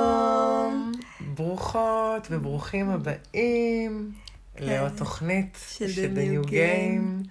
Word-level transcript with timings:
ברוכות 1.36 2.28
וברוכים 2.32 2.90
הבאים 2.90 4.12
לעוד 4.60 4.92
תוכנית 4.98 5.58
של 5.70 5.86
The 5.86 6.18
New 6.18 6.46
New 6.46 6.50
Game. 6.50 7.28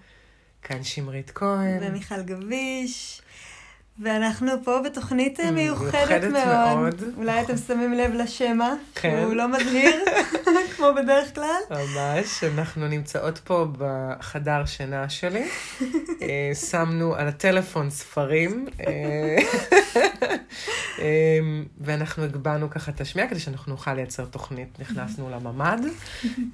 כאן 0.63 0.85
שמרית 0.85 1.31
כהן. 1.35 1.79
ומיכל 1.83 2.23
גביש. 2.23 3.23
ואנחנו 4.03 4.53
פה 4.65 4.81
בתוכנית 4.85 5.41
Mm, 5.41 5.51
מיוחדת 5.51 6.23
מאוד. 6.33 6.77
מאוד. 6.79 7.03
אולי 7.17 7.41
אתם 7.41 7.57
שמים 7.57 7.93
לב 7.93 8.13
לשמע, 8.15 8.75
כן. 8.95 9.23
הוא 9.25 9.35
לא 9.35 9.49
מבהיר, 9.49 10.05
כמו 10.77 10.87
בדרך 10.97 11.35
כלל. 11.35 11.61
ממש, 11.71 12.45
אנחנו 12.45 12.89
נמצאות 12.89 13.39
פה 13.39 13.67
בחדר 13.79 14.67
שינה 14.67 15.09
שלי. 15.09 15.49
אה, 16.23 16.51
שמנו 16.71 17.15
על 17.15 17.29
הטלפון 17.29 17.91
ספרים, 17.91 18.67
אה, 18.87 19.37
ואנחנו 21.81 22.25
הגבהנו 22.25 22.71
ככה 22.71 22.91
את 22.91 23.01
השמיעה 23.01 23.29
כדי 23.29 23.41
שאנחנו 23.41 23.73
נוכל 23.73 23.95
לייצר 23.95 24.25
תוכנית. 24.25 24.81
נכנסנו 24.81 25.31
לממ"ד, 25.31 25.81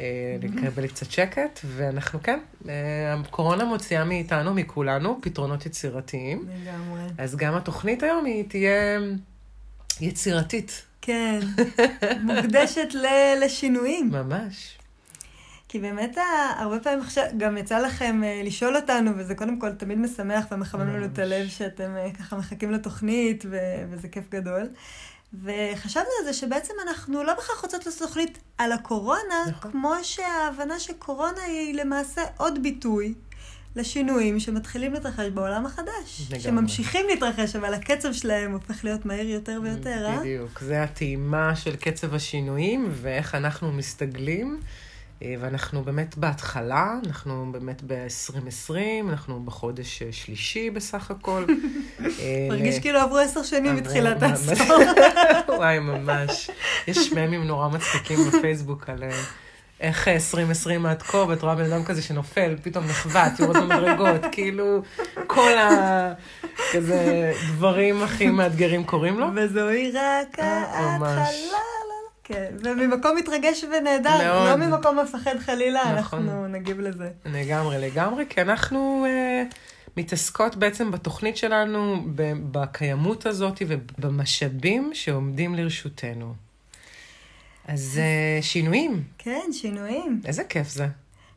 אה, 0.01 0.37
לקבל 0.43 0.87
קצת 0.87 1.11
שקט, 1.11 1.61
ואנחנו 1.67 2.23
כן, 2.23 2.39
אה, 2.69 3.15
הקורונה 3.15 3.65
מוציאה 3.65 4.05
מאיתנו, 4.05 4.55
מכולנו, 4.55 5.19
פתרונות 5.23 5.67
יצירתיים. 5.67 6.49
לגמרי. 6.49 7.03
אז 7.19 7.37
גם 7.37 7.55
התוכנית 7.55 8.03
היום 8.03 8.25
היא 8.25 8.45
תהיה 8.49 9.01
יצירתית, 10.01 10.85
כן, 11.01 11.41
מוקדשת 12.27 12.89
לשינויים. 13.43 14.11
ממש. 14.11 14.79
כי 15.75 15.81
באמת, 15.81 16.17
הרבה 16.57 16.81
פעמים 16.81 17.01
עכשיו, 17.01 17.25
גם 17.37 17.57
יצא 17.57 17.79
לכם 17.79 18.25
אה, 18.25 18.43
לשאול 18.45 18.77
אותנו, 18.77 19.11
וזה 19.17 19.35
קודם 19.35 19.59
כל 19.61 19.73
תמיד 19.73 19.99
משמח 19.99 20.45
ומחמם 20.51 20.89
לנו 20.89 21.05
את. 21.05 21.19
הלב 21.19 21.49
שאתם 21.49 21.97
אה, 21.97 22.11
ככה 22.19 22.37
מחכים 22.37 22.71
לתוכנית, 22.71 23.45
ו- 23.51 23.85
וזה 23.91 24.09
כיף 24.09 24.25
גדול. 24.31 24.69
וחשבנו 25.43 26.07
על 26.21 26.25
זה 26.25 26.33
שבעצם 26.33 26.75
אנחנו 26.89 27.25
לא 27.25 27.35
בהכרח 27.35 27.63
רוצות 27.63 27.87
לעשות 27.87 28.09
תוכנית 28.09 28.39
על 28.59 28.73
הקורונה, 28.73 29.45
נכון. 29.49 29.71
כמו 29.71 29.95
שההבנה 30.03 30.81
שקורונה 30.81 31.43
היא 31.47 31.75
למעשה 31.75 32.23
עוד 32.37 32.63
ביטוי 32.63 33.15
לשינויים 33.77 34.41
שמתחילים 34.41 34.93
להתרחש 34.93 35.27
בעולם 35.35 35.67
החדש. 35.67 36.21
לגמרי. 36.27 36.41
שממשיכים 36.41 37.07
להתרחש, 37.09 37.57
אבל 37.57 37.75
הקצב 37.75 38.13
שלהם 38.13 38.53
הופך 38.53 38.85
להיות 38.85 39.07
מהיר 39.07 39.29
יותר 39.29 39.61
ויותר, 39.63 40.07
אה? 40.07 40.19
בדיוק. 40.21 40.61
זה 40.61 40.83
הטעימה 40.83 41.57
של 41.57 41.77
קצב 41.77 42.15
השינויים 42.15 42.89
ואיך 42.93 43.35
אנחנו 43.35 43.73
מסתגלים. 43.73 44.61
אה, 45.25 45.35
ואנחנו 45.41 45.85
באמת 45.85 46.17
בהתחלה, 46.17 46.95
אנחנו 47.07 47.53
באמת 47.53 47.83
ב-2020, 47.87 48.75
אנחנו 49.09 49.45
בחודש 49.45 50.03
אה, 50.03 50.13
שלישי 50.13 50.71
בסך 50.71 51.11
הכל. 51.11 51.45
אה, 52.01 52.47
מרגיש 52.49 52.79
כאילו 52.79 52.99
עברו 52.99 53.19
עשר 53.19 53.43
שנים 53.43 53.77
מתחילת 53.77 54.23
העשור. 54.23 54.77
וואי, 55.59 55.79
ממש. 55.79 56.51
יש 56.89 57.13
ממים 57.13 57.45
נורא 57.45 57.69
מצחיקים 57.69 58.19
בפייסבוק 58.31 58.91
על 58.91 59.03
איך 59.81 60.09
אה, 60.09 60.15
2020 60.15 60.87
עד 60.87 61.03
כה, 61.03 61.19
ואת 61.19 61.43
רואה 61.43 61.55
בן 61.55 61.73
אדם 61.73 61.85
כזה 61.85 62.03
שנופל, 62.03 62.57
פתאום 62.63 62.85
נחבט, 62.85 63.41
יורד 63.41 63.57
במדרגות, 63.57 64.21
כאילו, 64.33 64.83
כל 65.27 65.59
ה... 65.59 66.13
כזה 66.73 67.33
דברים 67.49 68.03
הכי 68.03 68.27
מאתגרים 68.27 68.85
קורים 68.85 69.19
לו. 69.21 69.27
וזוהי 69.35 69.91
רק. 69.91 70.39
ההתחלה. 70.39 71.74
כן, 72.25 72.53
וממקום 72.65 73.17
מתרגש 73.17 73.65
ונהדר, 73.65 74.19
מאוד. 74.19 74.61
לא 74.61 74.67
ממקום 74.67 74.99
מפחד 74.99 75.39
חלילה, 75.39 75.83
נכון. 75.99 76.19
אנחנו 76.19 76.49
נגיב 76.49 76.81
לזה. 76.81 77.09
לגמרי, 77.25 77.79
לגמרי, 77.79 78.25
כי 78.29 78.41
אנחנו 78.41 79.05
אה, 79.09 79.43
מתעסקות 79.97 80.57
בעצם 80.57 80.91
בתוכנית 80.91 81.37
שלנו, 81.37 82.05
בקיימות 82.51 83.27
הזאת 83.27 83.63
ובמשאבים 83.69 84.91
שעומדים 84.95 85.55
לרשותנו. 85.55 86.35
אז 87.69 88.01
אה, 88.03 88.43
שינויים, 88.43 89.03
כן, 89.19 89.53
שינויים. 89.53 90.21
איזה 90.25 90.45
כיף 90.45 90.69
זה. 90.69 90.87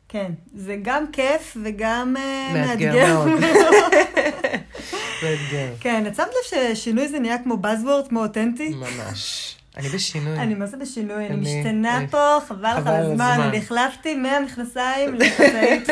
כן, 0.08 0.32
זה 0.54 0.76
גם 0.82 1.04
כיף 1.12 1.56
וגם 1.64 2.16
אה, 2.18 2.50
מאתגר 2.54 2.92
מאתגר. 2.92 3.24
מאוד. 3.24 3.40
מאתגר. 5.22 5.72
כן, 5.80 6.06
את 6.06 6.14
שמת 6.14 6.26
לב 6.26 6.74
ששינוי 6.74 7.08
זה 7.08 7.18
נהיה 7.18 7.38
כמו 7.38 7.54
Buzzword, 7.62 8.08
כמו 8.08 8.22
אותנטי? 8.22 8.68
ממש. 8.68 9.57
אני 9.78 9.88
בשינוי. 9.88 10.38
אני 10.38 10.54
מה 10.54 10.66
זה 10.66 10.76
בשינוי? 10.76 11.26
אני 11.26 11.34
אני- 11.34 11.60
משתנה 11.60 11.96
אני- 11.96 12.08
פה, 12.08 12.38
חבל 12.48 12.74
לך 12.78 12.86
על 12.86 12.94
הזמן. 13.12 13.38
אני 13.48 13.58
החלפתי 13.58 14.14
מהמכנסיים 14.16 15.14
לחצאית. 15.14 15.88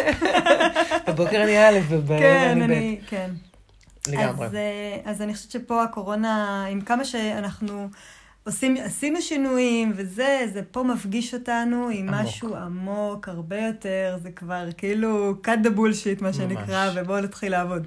בבוקר 1.09 1.43
אני 1.43 1.59
א' 1.69 1.79
ובערב 1.89 2.21
כן, 2.21 2.49
אני 2.63 2.65
אני, 2.65 2.99
ב'. 3.03 3.07
כן. 3.11 3.31
לגמרי. 4.09 4.47
אז, 4.47 4.55
אה, 4.55 4.61
אז 5.05 5.23
אני 5.23 5.35
חושבת 5.35 5.51
שפה 5.51 5.83
הקורונה, 5.83 6.65
עם 6.71 6.81
כמה 6.81 7.05
שאנחנו 7.05 7.89
עושים, 8.47 8.77
עשינו 8.85 9.23
שינויים 9.23 9.93
וזה, 9.97 10.47
זה 10.53 10.61
פה 10.71 10.83
מפגיש 10.83 11.35
אותנו 11.35 11.89
עם 11.93 12.09
עמוק. 12.09 12.27
משהו 12.27 12.57
עמוק 12.57 13.29
הרבה 13.29 13.59
יותר, 13.61 14.19
זה 14.23 14.31
כבר 14.31 14.65
כאילו 14.77 15.35
cut 15.45 15.67
the 15.67 15.79
bullshit, 15.79 16.23
מה 16.23 16.33
שנקרא, 16.33 16.91
ובואו 16.95 17.21
נתחיל 17.21 17.53
לעבוד. 17.53 17.87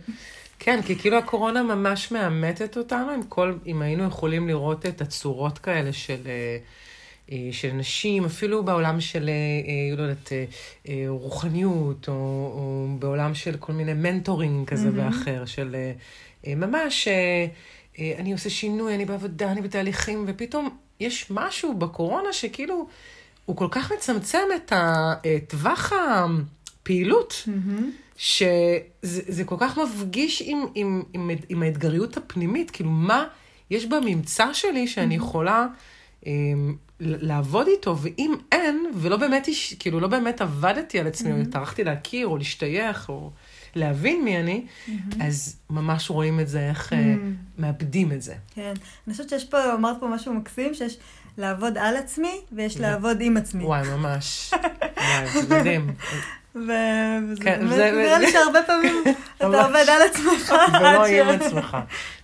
כן, 0.60 0.82
כי 0.82 0.96
כאילו 0.96 1.18
הקורונה 1.18 1.64
ממש 1.64 2.12
מאמתת 2.12 2.78
אותנו, 2.78 3.12
עם 3.12 3.24
כל, 3.24 3.54
אם 3.66 3.82
היינו 3.82 4.04
יכולים 4.04 4.48
לראות 4.48 4.86
את 4.86 5.02
הצורות 5.02 5.58
כאלה 5.58 5.94
של, 5.94 6.20
אה, 6.26 6.58
אה, 7.32 7.50
של 7.52 7.72
נשים, 7.72 8.26
אפילו 8.26 8.64
בעולם 8.64 9.02
של, 9.02 9.30
אה, 9.30 9.98
לא 9.98 10.02
יודעת, 10.02 10.32
רוחניות, 11.08 12.08
או, 12.08 12.14
או 12.14 12.88
בעולם 13.00 13.36
של 13.36 13.58
כל 13.58 13.74
מיני 13.74 13.94
מנטורינג 13.94 14.68
כזה 14.68 14.92
מהמם. 14.92 15.08
ואחר, 15.08 15.46
של 15.46 15.76
ממש, 16.48 17.08
אני 18.18 18.34
עושה 18.34 18.50
שינוי, 18.50 18.96
אני 18.96 19.06
בעבודה, 19.06 19.52
אני 19.52 19.62
בתהליכים, 19.62 20.26
ופתאום 20.28 20.78
יש 21.00 21.32
משהו 21.32 21.74
בקורונה 21.74 22.34
שכאילו, 22.34 22.88
הוא 23.46 23.56
כל 23.56 23.68
כך 23.72 23.92
מצמצם 23.92 24.48
את 24.56 24.74
הטווח 24.76 25.94
הפעילות. 25.94 27.44
מהמם. 27.48 27.92
שזה 28.20 28.82
זה 29.28 29.44
כל 29.44 29.56
כך 29.60 29.78
מפגיש 29.78 30.44
עם, 30.46 30.66
עם, 30.76 31.04
עם, 31.14 31.30
עם 31.50 31.64
האתגריות 31.64 32.18
הפנימית, 32.18 32.72
כאילו 32.72 32.90
מה 32.90 33.26
יש 33.70 33.86
בממצא 33.86 34.54
שלי 34.54 34.88
שאני 34.88 35.16
יכולה 35.16 35.68
um, 36.22 36.26
לעבוד 37.00 37.68
איתו, 37.68 37.98
ואם 37.98 38.34
אין, 38.52 38.86
ולא 38.96 39.18
באמת, 39.18 39.48
יש- 39.48 39.74
כאילו 39.74 40.00
לא 40.00 40.08
באמת 40.08 40.42
עבדתי 40.42 41.00
על 41.00 41.08
עצמי, 41.08 41.32
או 41.32 41.52
טרחתי 41.52 41.84
להכיר, 41.84 42.28
או 42.28 42.38
להשתייך, 42.38 43.10
או 43.10 43.32
להבין 43.76 44.24
מי 44.24 44.38
אני, 44.38 44.66
אז 45.22 45.60
ממש 45.70 46.10
רואים 46.10 46.40
את 46.40 46.48
זה, 46.48 46.70
איך 46.70 46.94
אה, 46.94 47.16
מאבדים 47.58 48.12
את 48.12 48.22
זה. 48.22 48.34
כן. 48.56 48.74
אני 49.08 49.14
חושבת 49.14 49.30
שיש 49.30 49.46
פה, 49.46 49.74
אמרת 49.74 49.98
פה 50.00 50.08
משהו 50.08 50.34
מקסים, 50.34 50.74
שיש 50.74 50.98
לעבוד 51.38 51.78
על 51.78 51.98
עצמי 51.98 52.42
ויש 52.52 52.78
לעבוד 52.80 53.18
עם 53.22 53.38
עצמי. 53.38 53.64
וואי, 53.64 53.88
ממש. 53.88 54.52
וואי, 54.98 55.42
זה 55.42 55.60
מדהים. 55.60 55.94
וזה 56.56 56.68
כן, 57.44 57.60
באמת, 57.60 57.76
זה- 57.76 57.92
נראה 57.92 58.20
לי 58.20 58.32
שהרבה 58.34 58.60
פעמים 58.64 59.04
אתה. 59.38 59.46
עובד 59.46 59.86
על 59.90 60.02
עצמך. 60.02 60.56
ולא 60.82 61.08
ש- 61.08 61.42
עצמך. 61.42 61.78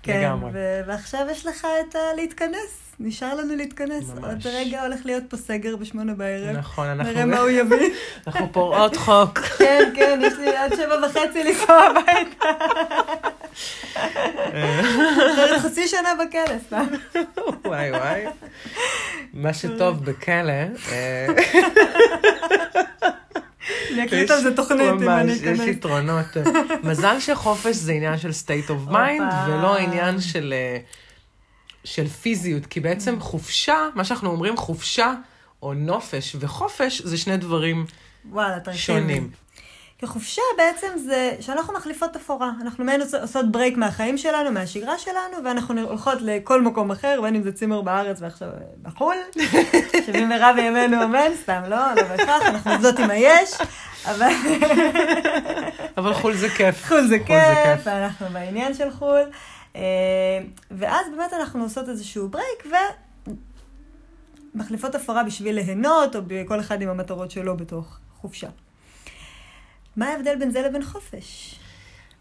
כן, 0.04 0.20
לגמרי. 0.20 0.50
ו- 0.54 0.82
ועכשיו 0.88 1.22
יש 1.32 1.46
לך 1.46 1.68
את 1.90 1.96
ה... 1.96 2.00
להתכנס. 2.16 2.82
נשאר 3.00 3.34
לנו 3.36 3.56
להתכנס. 3.56 4.04
ממש. 4.10 4.24
עוד 4.24 4.54
רגע 4.54 4.82
הולך 4.84 5.00
להיות 5.06 5.24
פה 5.30 5.38
סגר 5.38 5.76
בשמונה 5.76 6.14
בערב. 6.14 6.56
נכון, 6.58 6.88
אנחנו... 6.88 7.12
נראה 7.12 7.26
מה 7.26 7.40
הוא 7.40 7.50
יביא. 7.50 7.90
אנחנו 8.28 8.52
פורעות 8.52 8.96
חוק. 8.98 9.40
כן, 9.40 9.92
כן, 9.96 10.20
יש 10.24 10.34
לי 10.34 10.56
עד 10.58 10.76
שבע 10.76 10.96
וחצי 11.06 11.44
לנסוע 11.44 11.82
הביתה. 11.84 12.46
חצי 15.60 15.88
שנה 15.88 16.10
בכלא, 16.16 16.58
סתם. 16.68 16.86
וואי 17.66 17.92
וואי. 17.92 18.26
מה 19.34 19.54
שטוב 19.54 20.06
בכלא, 20.06 20.54
אני 23.94 24.06
אקליט 24.06 24.32
על 24.32 24.42
זה 24.42 24.56
תוכנית 24.56 24.82
אם 24.82 25.10
אני 25.10 25.24
ממש, 25.24 25.38
יש 25.42 25.60
אכנס. 25.60 25.68
יתרונות. 25.68 26.26
מזל 26.84 27.20
שחופש 27.20 27.76
זה 27.76 27.92
עניין 27.92 28.18
של 28.18 28.30
state 28.30 28.70
of 28.70 28.92
mind. 28.92 29.34
ולא 29.48 29.78
עניין 29.78 30.22
של, 30.22 30.54
אה, 30.58 30.78
של 31.84 32.08
פיזיות, 32.08 32.66
כי 32.66 32.80
בעצם 32.80 33.20
חופשה, 33.20 33.88
מה 33.96 34.04
שאנחנו 34.04 34.30
אומרים 34.30 34.58
חופשה 34.58 35.14
או 35.62 35.74
נופש 35.74 36.36
וחופש, 36.40 37.02
זה 37.02 37.18
שני 37.18 37.38
דברים 37.38 37.86
וואלה. 38.30 38.58
שונים. 38.74 39.30
כי 39.98 40.08
חופשה 40.08 40.42
בעצם 40.58 40.88
זה 40.98 41.36
שאנחנו 41.40 41.74
מחליפות 41.74 42.14
תפאורה. 42.14 42.52
אנחנו 42.62 42.84
מעין 42.86 43.02
עושות- 43.22 43.52
ברייק 43.52 43.78
מהחיים 43.78 44.18
שלנו, 44.18 44.52
מהשגרה 44.52 44.98
שלנו, 44.98 45.44
ואנחנו 45.46 45.82
הולכות 45.82 46.18
לכל 46.22 46.62
מקום 46.62 46.92
אחר, 46.92 47.20
בין 47.22 47.36
אם 47.36 47.44
זה 47.44 47.52
צימר 47.52 47.82
בארץ 47.82 48.18
ועכשיו 48.22 48.50
בחו"ל, 48.82 49.16
שבמהרה 50.06 50.54
בימינו 50.54 51.04
אמן, 51.04 51.30
סתם 51.44 51.62
לא, 51.68 51.78
לא 51.96 52.04
בהכרח, 52.04 52.42
אנחנו 52.46 52.72
עובדות 52.72 53.00
עם 53.00 53.10
היש, 53.10 53.52
אבל 54.06 54.30
אבל 55.98 56.14
חו"ל 56.14 56.34
זה 56.34 56.50
כיף. 56.50 56.86
חו"ל 56.88 57.08
זה 57.08 57.18
חו"ל 57.28 57.36
כיף, 57.64 57.82
ואנחנו 57.84 58.28
בעניין 58.34 58.74
של 58.74 58.92
חו"ל. 58.92 59.22
אה, 59.76 59.82
ואז 60.72 61.06
באמת 61.18 61.34
אנחנו 61.34 61.64
עושות 61.64 61.90
איזשהו 61.90 62.30
ברייק, 62.30 62.76
ומחליפות 64.56 64.96
הפרה 64.96 65.24
בשביל 65.24 65.56
ליהנות, 65.56 66.16
או 66.16 66.20
כל 66.48 66.60
אחד 66.60 66.82
עם 66.82 66.90
המטרות 66.90 67.32
שלו 67.32 67.58
בתוך 67.58 67.98
חופשה. 68.22 68.48
מה 69.98 70.08
ההבדל 70.08 70.36
בין 70.40 70.52
זה 70.52 70.62
לבין 70.62 70.84
חופש? 70.84 71.56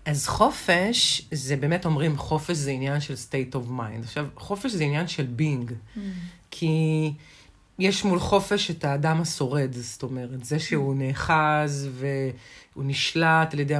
אז 0.04 0.26
חופש, 0.26 1.28
זה 1.32 1.56
באמת 1.56 1.84
אומרים, 1.84 2.16
חופש 2.16 2.56
זה 2.56 2.70
עניין 2.70 3.00
של 3.00 3.14
state 3.14 3.54
of 3.54 3.70
mind. 3.70 4.02
עכשיו, 4.02 4.26
חופש 4.36 4.70
זה 4.72 4.84
עניין 4.84 5.08
של 5.08 5.26
being. 5.38 5.70
Mm. 5.70 6.00
כי 6.50 7.12
יש 7.78 8.04
מול 8.04 8.18
חופש 8.18 8.70
את 8.70 8.84
האדם 8.84 9.20
השורד, 9.20 9.72
זאת 9.72 10.02
אומרת, 10.02 10.44
זה 10.44 10.58
שהוא 10.58 10.94
נאחז 10.94 11.88
והוא 11.92 12.84
נשלט 12.86 13.54
על 13.54 13.60
ידי 13.60 13.74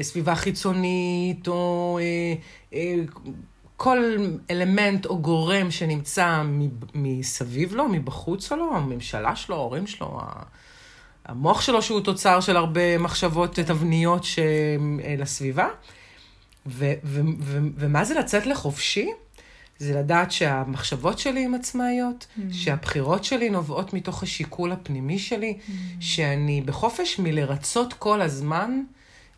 הסביבה 0.00 0.32
החיצונית, 0.32 1.48
או 1.48 1.98
אה, 2.02 2.34
אה, 2.74 2.94
כל 3.76 3.98
אלמנט 4.50 5.06
או 5.06 5.18
גורם 5.18 5.70
שנמצא 5.70 6.42
מסביב 6.94 7.74
לו, 7.74 7.88
מבחוץ 7.88 8.52
לו, 8.52 8.76
הממשלה 8.76 9.36
שלו, 9.36 9.56
ההורים 9.56 9.86
שלו, 9.86 10.20
המוח 11.26 11.60
שלו 11.60 11.82
שהוא 11.82 12.00
תוצר 12.00 12.40
של 12.40 12.56
הרבה 12.56 12.98
מחשבות 12.98 13.54
תבניות 13.54 14.24
ש... 14.24 14.38
אה, 14.38 15.14
לסביבה. 15.18 15.68
ו- 16.66 16.92
ו- 17.04 17.20
ו- 17.40 17.68
ומה 17.76 18.04
זה 18.04 18.14
לצאת 18.14 18.46
לחופשי? 18.46 19.08
זה 19.78 19.94
לדעת 19.98 20.32
שהמחשבות 20.32 21.18
שלי 21.18 21.44
הן 21.44 21.54
עצמאיות, 21.54 22.26
mm. 22.26 22.40
שהבחירות 22.52 23.24
שלי 23.24 23.50
נובעות 23.50 23.94
מתוך 23.94 24.22
השיקול 24.22 24.72
הפנימי 24.72 25.18
שלי, 25.18 25.58
mm. 25.58 25.72
שאני 26.00 26.60
בחופש 26.60 27.18
מלרצות 27.18 27.92
כל 27.92 28.20
הזמן 28.20 28.82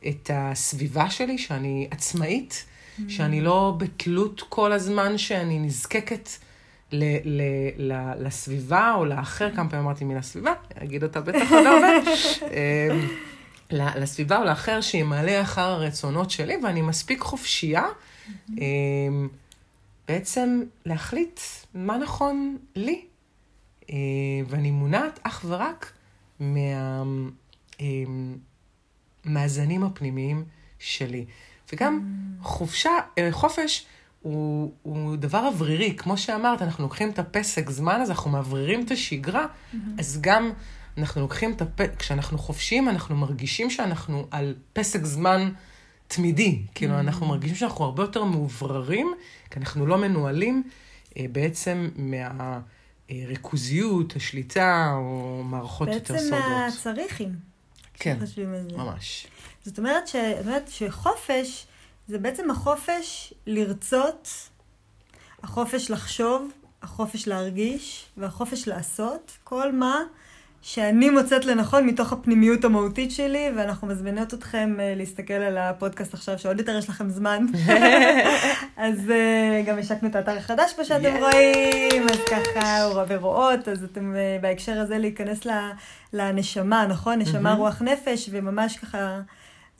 את 0.08 0.30
הסביבה 0.34 1.10
שלי, 1.10 1.38
שאני 1.38 1.88
עצמאית, 1.90 2.64
mm. 2.64 3.02
שאני 3.08 3.40
לא 3.40 3.74
בתלות 3.78 4.42
כל 4.48 4.72
הזמן 4.72 5.18
שאני 5.18 5.58
נזקקת 5.58 6.28
ל- 6.92 7.16
ל- 7.24 7.92
ל- 7.92 8.26
לסביבה 8.26 8.92
או 8.96 9.04
לאחר, 9.04 9.50
כמה 9.56 9.70
פעמים 9.70 9.84
אמרתי 9.86 10.04
מילה 10.04 10.22
סביבה, 10.22 10.52
אגיד 10.82 11.02
אותה 11.02 11.20
בטח 11.20 11.52
עוד 11.52 11.66
הרבה. 11.66 11.86
אמ, 12.42 13.08
לסביבה 13.70 14.38
או 14.38 14.44
לאחר 14.44 14.80
שימלא 14.80 15.42
אחר 15.42 15.60
הרצונות 15.70 16.30
שלי, 16.30 16.56
ואני 16.64 16.82
מספיק 16.82 17.20
חופשייה 17.20 17.84
אמ, 18.58 19.28
בעצם 20.08 20.62
להחליט 20.86 21.40
מה 21.74 21.98
נכון 21.98 22.58
לי. 22.76 23.04
אה, 23.90 23.96
ואני 24.46 24.70
מונעת 24.70 25.20
אך 25.22 25.44
ורק 25.48 25.92
מהמאזנים 29.24 29.84
הפנימיים 29.84 30.44
שלי. 30.78 31.24
וגם 31.72 32.00
חופשה, 32.42 32.90
אה, 33.18 33.28
חופש 33.32 33.86
הוא, 34.24 34.72
הוא 34.82 35.16
דבר 35.16 35.46
אוורירי. 35.46 35.94
כמו 35.96 36.18
שאמרת, 36.18 36.62
אנחנו 36.62 36.84
לוקחים 36.84 37.10
את 37.10 37.18
הפסק 37.18 37.70
זמן 37.70 38.00
הזה, 38.00 38.12
אנחנו 38.12 38.30
מאווררים 38.30 38.84
את 38.84 38.90
השגרה, 38.90 39.46
אז 39.98 40.18
גם 40.20 40.52
אנחנו 40.98 41.20
לוקחים 41.20 41.52
את 41.52 41.62
הפ... 41.62 41.96
כשאנחנו 41.98 42.38
חופשיים, 42.38 42.88
אנחנו 42.88 43.16
מרגישים 43.16 43.70
שאנחנו 43.70 44.26
על 44.30 44.54
פסק 44.72 45.04
זמן 45.04 45.50
תמידי. 46.08 46.62
כאילו, 46.74 47.00
אנחנו 47.00 47.26
מרגישים 47.26 47.56
שאנחנו 47.56 47.84
הרבה 47.84 48.02
יותר 48.02 48.24
מאובררים, 48.24 49.14
כי 49.50 49.60
אנחנו 49.60 49.86
לא 49.86 49.98
מנוהלים 49.98 50.62
אה, 51.18 51.26
בעצם 51.32 51.90
מהריכוזיות, 53.10 54.16
השליטה, 54.16 54.92
או 54.94 55.42
מערכות 55.44 55.88
יותר 55.88 56.14
בעצם 56.14 56.26
סודות. 56.26 57.08
כן, 57.94 58.16
שחושבים 58.18 58.54
על 58.54 58.70
זה. 58.70 58.76
ממש. 58.76 59.26
זאת 59.64 59.78
אומרת, 59.78 60.08
ש... 60.08 60.16
אומרת 60.16 60.68
שחופש 60.68 61.66
זה 62.08 62.18
בעצם 62.18 62.50
החופש 62.50 63.34
לרצות, 63.46 64.28
החופש 65.42 65.90
לחשוב, 65.90 66.50
החופש 66.82 67.28
להרגיש 67.28 68.06
והחופש 68.16 68.68
לעשות 68.68 69.32
כל 69.44 69.72
מה 69.72 70.02
שאני 70.62 71.10
מוצאת 71.10 71.44
לנכון 71.44 71.86
מתוך 71.86 72.12
הפנימיות 72.12 72.64
המהותית 72.64 73.10
שלי, 73.10 73.50
ואנחנו 73.56 73.86
מזמינות 73.86 74.34
אתכם 74.34 74.76
אה, 74.80 74.94
להסתכל 74.96 75.34
על 75.34 75.58
הפודקאסט 75.58 76.14
עכשיו, 76.14 76.38
שעוד 76.38 76.58
יותר 76.58 76.78
יש 76.78 76.88
לכם 76.88 77.10
זמן. 77.10 77.46
אז 78.76 79.10
אה, 79.10 79.62
גם 79.66 79.78
השקנו 79.78 80.08
את 80.08 80.16
האתר 80.16 80.36
החדש 80.36 80.72
פה 80.76 80.84
שאתם 80.84 81.16
יש. 81.16 81.22
רואים, 81.22 82.02
אז 82.02 82.18
ככה, 82.30 82.88
ורואות, 83.08 83.68
אז 83.68 83.84
אתם 83.84 84.16
אה, 84.16 84.38
בהקשר 84.40 84.80
הזה 84.80 84.98
להיכנס 84.98 85.40
לנשמה, 86.12 86.86
נכון? 86.86 87.18
נשמה, 87.18 87.40
מהמם. 87.40 87.58
רוח, 87.58 87.82
נפש, 87.82 88.28
וממש 88.32 88.76
ככה... 88.76 89.20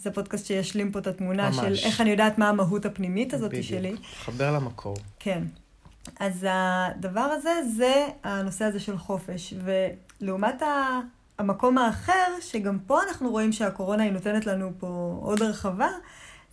זה 0.05 0.11
פודקאסט 0.11 0.47
שישלים 0.47 0.93
פה 0.93 0.99
את 0.99 1.07
התמונה 1.07 1.47
ממש. 1.51 1.57
של 1.57 1.87
איך 1.87 2.01
אני 2.01 2.11
יודעת 2.11 2.39
מה 2.39 2.49
המהות 2.49 2.87
הפנימית 2.87 3.35
הזאת 3.35 3.49
בדיוק. 3.51 3.65
שלי. 3.67 3.95
חבר 4.17 4.53
למקור. 4.53 4.97
כן. 5.19 5.43
אז 6.21 6.47
הדבר 6.51 7.21
הזה 7.21 7.51
זה 7.77 7.95
הנושא 8.25 8.65
הזה 8.65 8.81
של 8.81 8.99
חופש. 8.99 9.55
ולעומת 10.21 10.63
ה- 10.63 11.01
המקום 11.39 11.79
האחר, 11.79 12.13
שגם 12.41 12.79
פה 12.87 12.99
אנחנו 13.09 13.31
רואים 13.31 13.53
שהקורונה 13.53 14.03
היא 14.03 14.13
נותנת 14.13 14.47
לנו 14.47 14.71
פה 14.79 15.19
עוד 15.23 15.43
הרחבה, 15.43 15.89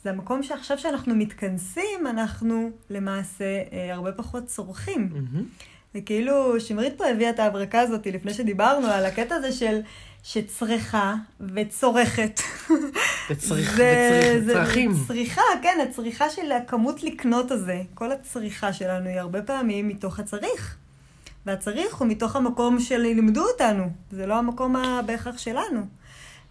זה 0.04 0.10
המקום 0.10 0.44
שעכשיו 0.44 0.78
שאנחנו 0.78 1.16
מתכנסים, 1.16 2.08
אנחנו 2.10 2.70
למעשה 2.90 3.46
אה, 3.74 3.94
הרבה 3.94 4.12
פחות 4.12 4.46
צורכים. 4.46 5.10
מהמם. 5.14 5.46
וכאילו, 5.96 6.60
שמרית 6.60 6.94
פה 6.98 7.08
הביאה 7.08 7.30
את 7.30 7.40
ההברקה 7.40 7.80
הזאת 7.80 8.08
לפני 8.08 8.34
שדיברנו 8.34 8.88
על 8.88 9.06
הקטע 9.06 9.36
הזה 9.36 9.52
של 9.52 9.80
שצריכה 10.24 11.14
וצורכת. 11.56 12.42
וצריך, 13.30 13.76
זה- 13.76 14.20
וצריך, 14.22 14.44
זה- 14.46 14.54
צרכים. 14.54 14.94
צריכה, 15.08 15.42
כן, 15.62 15.78
הצריכה 15.90 16.30
של 16.30 16.52
הכמות 16.52 17.04
לקנות 17.04 17.52
הזה. 17.52 17.82
כל 17.94 18.12
הצריכה 18.12 18.74
שלנו 18.74 19.10
היא 19.10 19.20
הרבה 19.20 19.42
פעמים 19.42 19.88
מתוך 19.88 20.20
הצריך. 20.20 20.76
והצריך 21.46 21.96
הוא 21.96 22.08
מתוך 22.08 22.36
המקום 22.36 22.80
שלימדו 22.80 23.44
אותנו, 23.48 23.84
זה 24.12 24.26
לא 24.26 24.34
המקום 24.38 24.76
בהכרח 25.06 25.38
שלנו. 25.38 25.82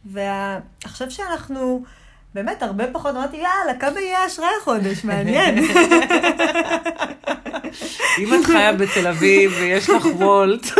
ועכשיו 0.04 1.10
שאנחנו, 1.10 1.84
באמת, 2.34 2.62
הרבה 2.62 2.84
פחות, 2.92 3.10
אמרתי, 3.14 3.36
יאללה, 3.36 3.80
כמה 3.80 4.00
יהיה 4.00 4.18
האשראי 4.18 4.48
החודש, 4.60 5.04
מעניין. 5.04 5.58
אם 8.18 8.34
את 8.34 8.44
חיה 8.44 8.72
בתל 8.72 9.06
אביב 9.06 9.52
ויש 9.60 9.90
לך 9.90 10.04
וולט, 10.16 10.66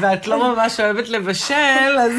ואת 0.00 0.26
לא 0.26 0.54
ממש 0.54 0.80
אוהבת 0.80 1.08
לבשל, 1.08 1.98
אז... 2.00 2.12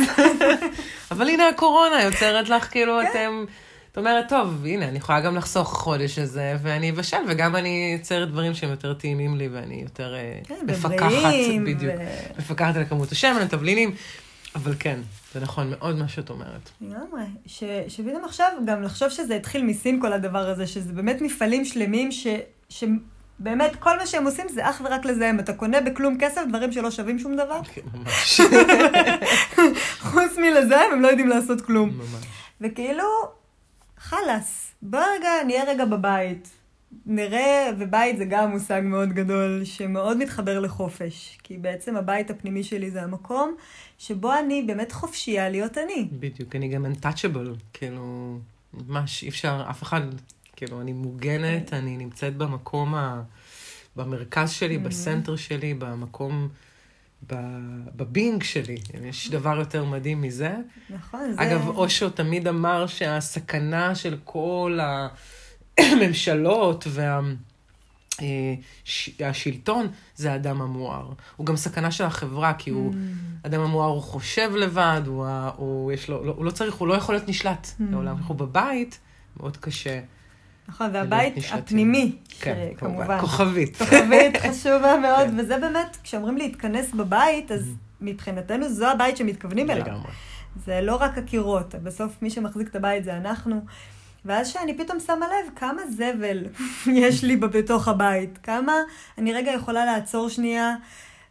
אבל 1.11 1.29
הנה 1.29 1.47
הקורונה 1.47 2.03
יוצרת 2.03 2.49
לך, 2.49 2.71
כאילו, 2.71 2.99
כן. 3.01 3.07
אתם... 3.09 3.45
את 3.91 3.97
אומרת, 3.97 4.29
טוב, 4.29 4.65
הנה, 4.65 4.87
אני 4.87 4.97
יכולה 4.97 5.21
גם 5.21 5.35
לחסוך 5.35 5.73
חודש 5.73 6.19
הזה, 6.19 6.55
ואני 6.61 6.91
אבשל, 6.91 7.17
וגם 7.27 7.55
אני 7.55 7.95
יוצרת 7.99 8.29
דברים 8.29 8.53
שהם 8.53 8.69
יותר 8.69 8.93
טעימים 8.93 9.37
לי, 9.37 9.47
ואני 9.47 9.81
יותר 9.83 10.15
אה, 10.15 10.39
כן, 10.43 10.55
מפקחת, 10.67 11.33
בדיוק, 11.65 11.93
מפקחת 12.39 12.75
על 12.75 12.85
כמות 12.85 13.11
השמן, 13.11 13.41
התבלינים, 13.41 13.95
אבל 14.55 14.73
כן, 14.79 14.99
זה 15.33 15.39
נכון 15.39 15.69
מאוד 15.69 15.95
מה 15.95 16.07
שאת 16.07 16.29
אומרת. 16.29 16.69
לגמרי. 16.81 17.23
ש- 17.45 17.63
שפתאום 17.87 18.25
עכשיו, 18.25 18.47
גם 18.65 18.83
לחשוב 18.83 19.09
שזה 19.09 19.35
התחיל 19.35 19.63
מסין 19.63 20.01
כל 20.01 20.13
הדבר 20.13 20.49
הזה, 20.49 20.67
שזה 20.67 20.93
באמת 20.93 21.21
מפעלים 21.21 21.65
שלמים 21.65 22.11
ש... 22.11 22.27
שבאמת 23.39 23.75
כל 23.75 23.97
מה 23.97 24.05
שהם 24.05 24.25
עושים 24.25 24.45
זה 24.49 24.69
אך 24.69 24.81
ורק 24.85 25.05
לזהם. 25.05 25.39
אתה 25.39 25.53
קונה 25.53 25.81
בכלום 25.81 26.17
כסף 26.19 26.41
דברים 26.49 26.71
שלא 26.71 26.91
שווים 26.91 27.19
שום 27.19 27.35
דבר, 27.35 27.61
כן, 27.63 27.81
ממש, 27.93 28.41
חוץ 30.11 30.37
מלזהם 30.37 30.91
הם 30.93 31.01
לא 31.01 31.07
יודעים 31.07 31.27
לעשות 31.27 31.61
כלום. 31.61 31.89
ממש. 31.89 32.25
וכאילו, 32.61 33.03
חלאס, 33.97 34.71
בוא 34.81 34.99
רגע, 34.99 35.29
נהיה 35.45 35.63
רגע 35.63 35.85
בבית. 35.85 36.49
נראה, 37.05 37.69
ובית 37.77 38.17
זה 38.17 38.25
גם 38.25 38.51
מושג 38.51 38.81
מאוד 38.83 39.09
גדול, 39.09 39.61
שמאוד 39.65 40.17
מתחבר 40.17 40.59
לחופש. 40.59 41.37
כי 41.43 41.57
בעצם 41.57 41.95
הבית 41.95 42.29
הפנימי 42.29 42.63
שלי 42.63 42.91
זה 42.91 43.03
המקום 43.03 43.55
שבו 43.97 44.33
אני 44.33 44.63
באמת 44.63 44.91
חופשייה 44.91 45.49
להיות 45.49 45.77
אני. 45.77 46.07
בדיוק, 46.11 46.55
אני 46.55 46.67
גם 46.67 46.85
untouchable, 46.85 47.49
כאילו, 47.73 48.37
ממש 48.73 49.23
אי 49.23 49.29
אפשר, 49.29 49.65
אף 49.69 49.83
אחד, 49.83 50.01
כאילו, 50.55 50.81
אני 50.81 50.93
מוגנת, 50.93 51.73
אני 51.73 51.97
נמצאת 51.97 52.37
במקום, 52.37 52.95
ה, 52.95 53.21
במרכז 53.95 54.51
שלי, 54.51 54.77
בסנטר 54.77 55.35
שלי, 55.35 55.73
במקום, 55.73 56.47
ב- 57.27 57.35
בבינג 57.95 58.43
שלי. 58.43 58.77
יש 59.03 59.29
דבר 59.29 59.57
יותר 59.59 59.85
מדהים 59.85 60.21
מזה. 60.21 60.55
נכון, 60.89 61.33
זה... 61.33 61.41
אגב, 61.41 61.67
אושו 61.67 62.09
תמיד 62.09 62.47
אמר 62.47 62.87
שהסכנה 62.87 63.95
של 63.95 64.17
כל 64.23 64.79
הממשלות 65.77 66.85
וה... 66.89 67.19
אה, 68.21 68.53
זה 70.15 70.31
האדם 70.31 70.61
המואר. 70.61 71.09
הוא 71.35 71.45
גם 71.45 71.55
סכנה 71.55 71.91
של 71.91 72.03
החברה, 72.03 72.53
כי 72.53 72.69
הוא, 72.69 72.93
Mm. 72.93 72.95
אדם 73.47 73.61
המואר 73.61 73.87
הוא 73.89 74.01
חושב 74.01 74.51
לבד, 74.55 75.01
הוא, 75.05 75.25
הוא, 75.55 75.91
יש 75.91 76.09
לו, 76.09 76.23
לא, 76.23 76.33
הוא 76.37 76.45
לא 76.45 76.51
צריך, 76.51 76.75
הוא 76.75 76.87
לא 76.87 76.93
יכול 76.93 77.15
להיות 77.15 77.29
נשלט 77.29 77.67
Mm. 77.67 77.83
לעולם. 77.91 78.17
אנחנו 78.17 78.35
בבית, 78.35 78.99
מאוד 79.37 79.57
קשה. 79.57 79.99
נכון, 80.69 80.89
והבית. 80.93 81.33
הפנימי, 81.51 82.15
כן, 82.39 82.67
כמובן. 82.77 82.97
כמובן. 82.97 83.19
כוכבית. 83.19 83.77
כוכבית 83.77 84.37
חשובה 84.47 84.97
מאוד, 85.01 85.27
כן. 85.27 85.39
וזה 85.39 85.57
באמת, 85.57 85.97
כשאומרים 86.03 86.37
להתכנס 86.37 86.91
בבית, 86.91 87.51
אז 87.51 87.71
מבחינתנו 88.01 88.69
זו 88.69 88.87
הבית 88.87 89.17
שמתכוונים 89.17 89.69
אליו. 89.69 89.85
לגמרי. 89.85 90.11
זה 90.65 90.81
לא 90.81 90.95
רק 90.95 91.17
הקירות, 91.17 91.75
בסוף 91.75 92.21
מי 92.21 92.29
שמחזיק 92.29 92.67
את 92.67 92.75
הבית 92.75 93.03
זה 93.03 93.17
אנחנו. 93.17 93.61
ואז 94.25 94.47
שאני 94.47 94.77
פתאום 94.77 94.99
שמה 94.99 95.27
לב 95.27 95.51
כמה 95.55 95.81
זבל 95.89 96.45
יש 97.03 97.23
לי 97.23 97.37
בתוך 97.37 97.87
הבית, 97.87 98.39
כמה 98.43 98.73
אני 99.17 99.33
רגע 99.33 99.51
יכולה 99.51 99.85
לעצור 99.85 100.29
שנייה 100.29 100.75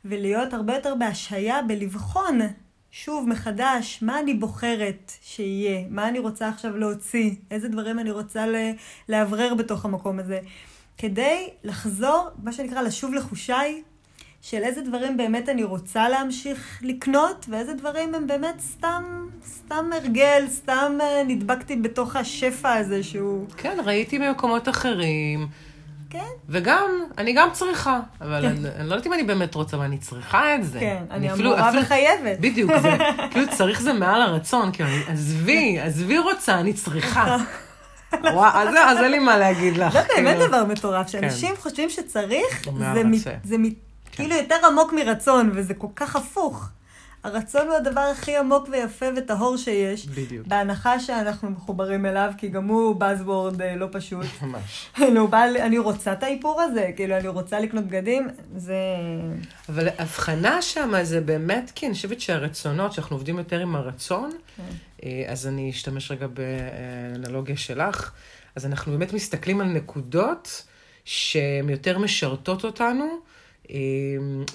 ולהיות 0.05 0.55
הרבה 0.55 0.75
יותר 0.75 0.95
בהשהיה, 0.95 1.63
בלבחון 1.63 2.41
שוב, 2.97 3.29
מחדש, 3.29 3.99
מה 4.03 4.21
אני 4.21 4.35
בוחרת 4.35 5.13
שיהיה? 5.23 5.81
מה 5.91 6.09
אני 6.09 6.19
רוצה 6.19 6.49
עכשיו 6.49 6.77
להוציא? 6.77 7.31
איזה 7.51 7.69
דברים 7.69 7.99
אני 7.99 8.11
רוצה 8.11 8.47
לאוורר 9.09 9.55
בתוך 9.55 9.85
המקום 9.85 10.19
הזה? 10.19 10.41
כדי 10.99 11.49
לחזור, 11.65 12.29
מה 12.43 12.53
שנקרא, 12.53 12.83
לשוב 12.83 13.15
לחושיי, 13.15 13.83
של 14.43 14.63
איזה 14.63 14.83
דברים 14.83 15.17
באמת 15.17 15.49
אני 15.49 15.65
רוצה 15.65 16.09
להמשיך 16.09 16.81
לקנות, 16.83 17.47
ואיזה 17.49 17.75
דברים 17.75 18.15
הם 18.15 18.27
באמת 18.27 18.61
סתם, 18.61 19.27
סתם 19.47 19.91
הרגל, 19.93 20.45
סתם 20.49 20.99
אה, 21.01 21.23
נדבקתי 21.27 21.77
בתוך 21.77 22.17
השפע 22.17 22.73
הזה 22.73 23.03
שהוא... 23.03 23.47
כן, 23.57 23.79
ראיתי 23.85 24.19
במקומות 24.19 24.69
אחרים. 24.69 25.49
כן. 26.15 26.25
וגם, 26.49 26.91
אני 27.19 27.33
גם 27.33 27.49
צריכה, 27.53 28.01
אבל 28.21 28.43
כן. 28.43 28.47
אני, 28.49 28.69
אני 28.77 28.89
לא 28.89 28.95
יודעת 28.95 29.07
אם 29.07 29.13
אני 29.13 29.23
באמת 29.23 29.55
רוצה, 29.55 29.77
אבל 29.77 29.85
אני 29.85 29.99
צריכה 29.99 30.55
את 30.55 30.65
זה. 30.65 30.81
כן, 30.81 31.05
אני, 31.11 31.31
אני 31.31 31.43
אמורה 31.43 31.69
אפילו, 31.69 31.83
וחייבת. 31.83 32.39
בדיוק, 32.41 32.71
זה, 32.83 32.97
כאילו 33.31 33.47
צריך 33.51 33.81
זה 33.81 33.93
מעל 33.93 34.23
הרצון, 34.23 34.73
כאילו, 34.73 34.89
עזבי, 35.09 35.79
עזבי 35.81 36.19
רוצה, 36.19 36.61
אני 36.61 36.73
צריכה. 36.73 37.37
וואו, 38.13 38.51
אז, 38.55 38.75
אז 38.87 38.99
אין 38.99 39.11
לי 39.11 39.19
מה 39.19 39.39
להגיד 39.39 39.77
לך. 39.77 39.93
זה 39.93 40.01
באמת 40.17 40.37
כאילו. 40.37 40.49
דבר 40.49 40.65
מטורף, 40.65 41.09
שאנשים 41.09 41.55
כן. 41.55 41.61
חושבים 41.61 41.91
שצריך, 41.91 42.69
זה, 42.79 43.03
זה, 43.15 43.35
זה 43.45 43.57
כן. 43.57 43.69
כאילו 44.13 44.35
יותר 44.35 44.57
עמוק 44.71 44.93
מרצון, 44.93 45.51
וזה 45.55 45.75
כל 45.75 45.87
כך 45.97 46.17
הפוך. 46.17 46.69
הרצון 47.25 47.69
הוא 47.69 47.77
הדבר 47.77 48.01
הכי 48.01 48.37
עמוק 48.37 48.69
ויפה 48.71 49.07
וטהור 49.17 49.57
שיש. 49.57 50.07
בדיוק. 50.07 50.47
בהנחה 50.47 51.01
שאנחנו 51.01 51.51
מחוברים 51.51 52.07
אליו, 52.07 52.31
כי 52.39 52.49
גם 52.49 52.69
הוא 52.69 53.01
Buzzword 53.01 53.63
אה, 53.63 53.77
לא 53.77 53.87
פשוט. 53.93 54.27
ממש. 54.43 54.87
כאילו, 54.95 55.29
בא, 55.29 55.45
אני 55.45 55.79
רוצה 55.79 56.13
את 56.13 56.23
האיפור 56.23 56.61
הזה, 56.61 56.91
כאילו, 56.97 57.17
אני 57.17 57.29
רוצה 57.29 57.61
לקנות 57.61 57.85
בגדים, 57.85 58.29
זה... 58.57 58.77
אבל 59.69 59.89
הבחנה 59.99 60.63
שם 60.63 60.93
זה 61.03 61.21
באמת, 61.21 61.73
כי 61.75 61.87
אני 61.87 61.95
חושבת 61.95 62.21
שהרצונות, 62.21 62.93
שאנחנו 62.93 63.17
עובדים 63.17 63.39
יותר 63.39 63.61
עם 63.61 63.77
הרצון, 63.77 64.31
כן. 64.57 64.63
אה, 65.05 65.25
אז 65.29 65.47
אני 65.47 65.71
אשתמש 65.71 66.11
רגע 66.11 66.27
באנלוגיה 66.27 67.57
שלך, 67.57 68.13
אז 68.57 68.67
אנחנו 68.67 68.93
באמת 68.93 69.13
מסתכלים 69.13 69.61
על 69.61 69.67
נקודות 69.67 70.63
שהן 71.05 71.69
יותר 71.69 71.99
משרתות 71.99 72.65
אותנו, 72.65 73.05
אה, 73.71 73.77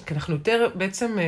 כי 0.06 0.14
אנחנו 0.14 0.34
יותר 0.34 0.68
בעצם... 0.74 1.18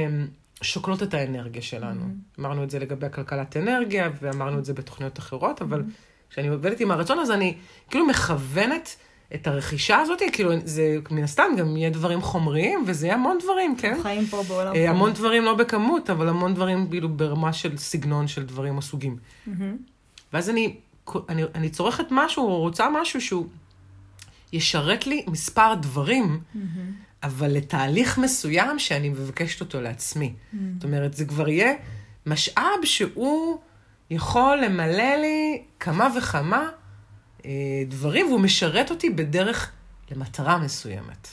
שוקלות 0.63 1.03
את 1.03 1.15
האנרגיה 1.15 1.63
שלנו. 1.63 2.01
Mm-hmm. 2.01 2.41
אמרנו 2.41 2.65
את 2.65 2.71
זה 2.71 2.79
לגבי 2.79 3.07
הכלכלת 3.07 3.57
אנרגיה, 3.57 4.11
ואמרנו 4.21 4.59
את 4.59 4.65
זה 4.65 4.75
בתוכניות 4.75 5.19
אחרות, 5.19 5.63
אבל 5.63 5.81
mm-hmm. 5.81 6.31
כשאני 6.31 6.49
עובדת 6.49 6.81
עם 6.81 6.91
הרצון 6.91 7.19
הזה, 7.19 7.35
אני 7.35 7.55
כאילו 7.91 8.07
מכוונת 8.07 8.97
את 9.35 9.47
הרכישה 9.47 9.99
הזאת, 9.99 10.23
כאילו, 10.33 10.51
זה 10.65 10.97
מן 11.11 11.23
הסתם 11.23 11.45
גם 11.59 11.77
יהיה 11.77 11.91
דברים 11.91 12.23
חומריים, 12.23 12.85
וזה 12.87 13.07
יהיה 13.07 13.17
המון 13.17 13.39
דברים, 13.43 13.77
כן? 13.77 13.99
חיים 14.03 14.27
פה 14.27 14.43
בעולם. 14.49 14.75
אה, 14.75 14.91
המון 14.91 15.13
דברים 15.13 15.43
לא 15.43 15.55
בכמות, 15.55 16.11
אבל 16.11 16.29
המון 16.29 16.55
דברים 16.55 16.91
כאילו 16.91 17.09
ברמה 17.09 17.53
של 17.53 17.77
סגנון 17.77 18.29
של 18.29 18.47
דברים 18.47 18.77
או 18.77 18.83
סוגים. 18.83 19.17
Mm-hmm. 19.17 19.51
ואז 20.33 20.51
אני, 20.51 20.77
אני, 21.29 21.43
אני 21.55 21.71
צורכת 21.71 22.07
משהו, 22.11 22.45
או 22.45 22.61
רוצה 22.61 22.87
משהו 22.91 23.21
שהוא 23.21 23.47
ישרת 24.53 25.07
לי 25.07 25.25
מספר 25.27 25.75
דברים, 25.75 26.41
mm-hmm. 26.55 26.59
אבל 27.23 27.53
לתהליך 27.53 28.19
מסוים 28.19 28.79
שאני 28.79 29.09
מבקשת 29.09 29.61
אותו 29.61 29.81
לעצמי. 29.81 30.33
Mm. 30.33 30.57
זאת 30.75 30.85
אומרת, 30.85 31.15
זה 31.15 31.25
כבר 31.25 31.49
יהיה 31.49 31.73
משאב 32.27 32.85
שהוא 32.85 33.59
יכול 34.11 34.57
למלא 34.57 35.17
לי 35.17 35.63
כמה 35.81 36.09
וכמה 36.17 36.69
אה, 37.45 37.51
דברים, 37.89 38.27
והוא 38.27 38.41
משרת 38.41 38.91
אותי 38.91 39.11
בדרך 39.11 39.71
למטרה 40.11 40.59
מסוימת. 40.59 41.29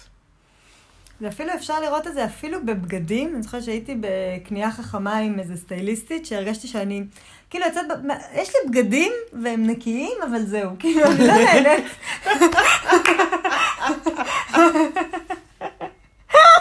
ואפילו 1.22 1.54
אפשר 1.54 1.80
לראות 1.80 2.08
את 2.08 2.14
זה 2.14 2.26
אפילו 2.26 2.66
בבגדים. 2.66 3.36
אני 3.36 3.44
זוכרת 3.44 3.64
שהייתי 3.64 3.96
בקנייה 4.00 4.72
חכמה 4.72 5.18
עם 5.18 5.40
איזה 5.40 5.58
סטייליסטית, 5.58 6.26
שהרגשתי 6.26 6.68
שאני, 6.68 7.04
כאילו 7.50 7.66
יוצאת, 7.66 7.86
יש 8.34 8.50
לי 8.50 8.70
בגדים 8.70 9.12
והם 9.44 9.68
נקיים, 9.68 10.18
אבל 10.30 10.46
זהו, 10.46 10.72
כאילו, 10.80 11.06
אני 11.06 11.28
לא 11.28 11.34
נהנית. 11.34 11.84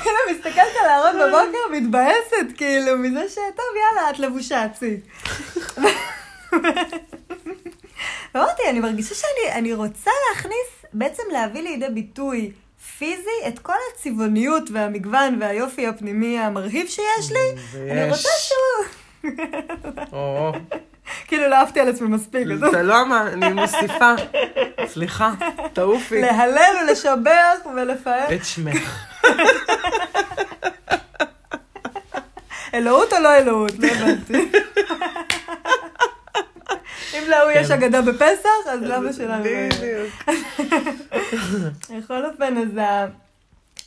כאילו, 0.08 0.38
מסתכלת 0.38 0.72
על 0.82 0.88
הארון 0.88 1.14
בבוקר, 1.16 1.58
מתבאסת, 1.72 2.56
כאילו, 2.56 2.98
מזה 2.98 3.28
שטוב, 3.28 3.66
יאללה, 3.76 4.10
את 4.10 4.18
לבושה, 4.18 4.66
צאי. 4.74 4.96
ואמרתי, 8.34 8.62
אני 8.70 8.80
מרגישה 8.80 9.14
שאני 9.14 9.74
רוצה 9.74 10.10
להכניס, 10.30 10.84
בעצם 10.92 11.22
להביא 11.32 11.62
לידי 11.62 11.88
ביטוי 11.88 12.52
פיזי 12.98 13.48
את 13.48 13.58
כל 13.58 13.72
הצבעוניות 13.92 14.62
והמגוון 14.72 15.36
והיופי 15.40 15.86
הפנימי 15.86 16.38
המרהיב 16.38 16.86
שיש 16.86 17.30
לי. 17.30 17.60
ויש. 17.72 17.92
אני 17.92 18.10
רוצה 18.10 18.28
שהוא... 18.38 18.86
כאילו 21.28 21.48
לא 21.48 21.54
אהבתי 21.54 21.80
על 21.80 21.88
עצמי 21.88 22.08
מספיק. 22.08 22.46
זה 22.72 22.82
לא 22.82 23.06
מה, 23.06 23.26
אני 23.32 23.48
מוסיפה. 23.48 24.14
סליחה, 24.86 25.32
תעופי. 25.72 26.20
להלל 26.20 26.76
ולשבח 26.82 27.58
ולפאר. 27.76 28.34
את 28.34 28.44
שמך. 28.44 29.06
אלוהות 32.74 33.12
או 33.12 33.18
לא 33.18 33.36
אלוהות? 33.36 33.72
לא 33.78 33.88
הבנתי. 33.88 34.50
אם 37.14 37.22
להוא 37.28 37.50
יש 37.50 37.66
כן. 37.66 37.72
אגדה 37.72 38.02
בפסח, 38.02 38.66
אז 38.66 38.80
למה 38.82 39.12
שלנו 39.12 39.44
בדיוק. 39.44 40.38
בכל 41.90 42.24
אופן, 42.24 42.56
אז 42.56 42.68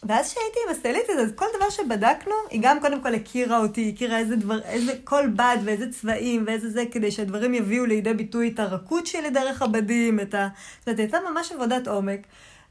ואז 0.03 0.31
כשהייתי 0.31 0.59
עם 0.65 0.71
הסטייליסטית, 0.71 1.17
אז 1.17 1.31
כל 1.35 1.45
דבר 1.57 1.69
שבדקנו, 1.69 2.33
היא 2.49 2.59
גם 2.63 2.79
קודם 2.79 3.01
כל 3.01 3.15
הכירה 3.15 3.57
אותי, 3.57 3.91
הכירה 3.95 4.17
איזה 4.17 4.35
דבר, 4.35 4.61
איזה, 4.61 4.93
כל 5.03 5.27
בד 5.27 5.57
ואיזה 5.65 5.91
צבעים 5.91 6.43
ואיזה 6.47 6.69
זה, 6.69 6.83
כדי 6.91 7.11
שהדברים 7.11 7.53
יביאו 7.53 7.85
לידי 7.85 8.13
ביטוי 8.13 8.51
את 8.53 8.59
הרכות 8.59 9.07
שלי 9.07 9.29
דרך 9.29 9.61
הבדים, 9.61 10.19
את 10.19 10.33
ה... 10.33 10.47
זאת 10.79 10.87
אומרת, 10.87 10.99
הייתה 10.99 11.17
ממש 11.31 11.51
עבודת 11.51 11.87
עומק. 11.87 12.19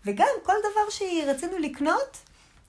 וגם 0.07 0.27
כל 0.43 0.53
דבר 0.61 0.91
שרצינו 0.91 1.59
לקנות, 1.59 2.19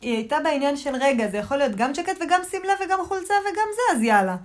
היא 0.01 0.15
הייתה 0.15 0.37
בעניין 0.43 0.77
של 0.77 0.95
רגע, 1.01 1.27
זה 1.27 1.37
יכול 1.37 1.57
להיות 1.57 1.75
גם 1.75 1.91
ג'קט 1.93 2.17
וגם 2.25 2.41
שמלה 2.51 2.73
וגם 2.85 2.99
חולצה 3.07 3.33
וגם 3.51 3.67
זה, 3.75 3.97
אז 3.97 4.03
יאללה. 4.03 4.35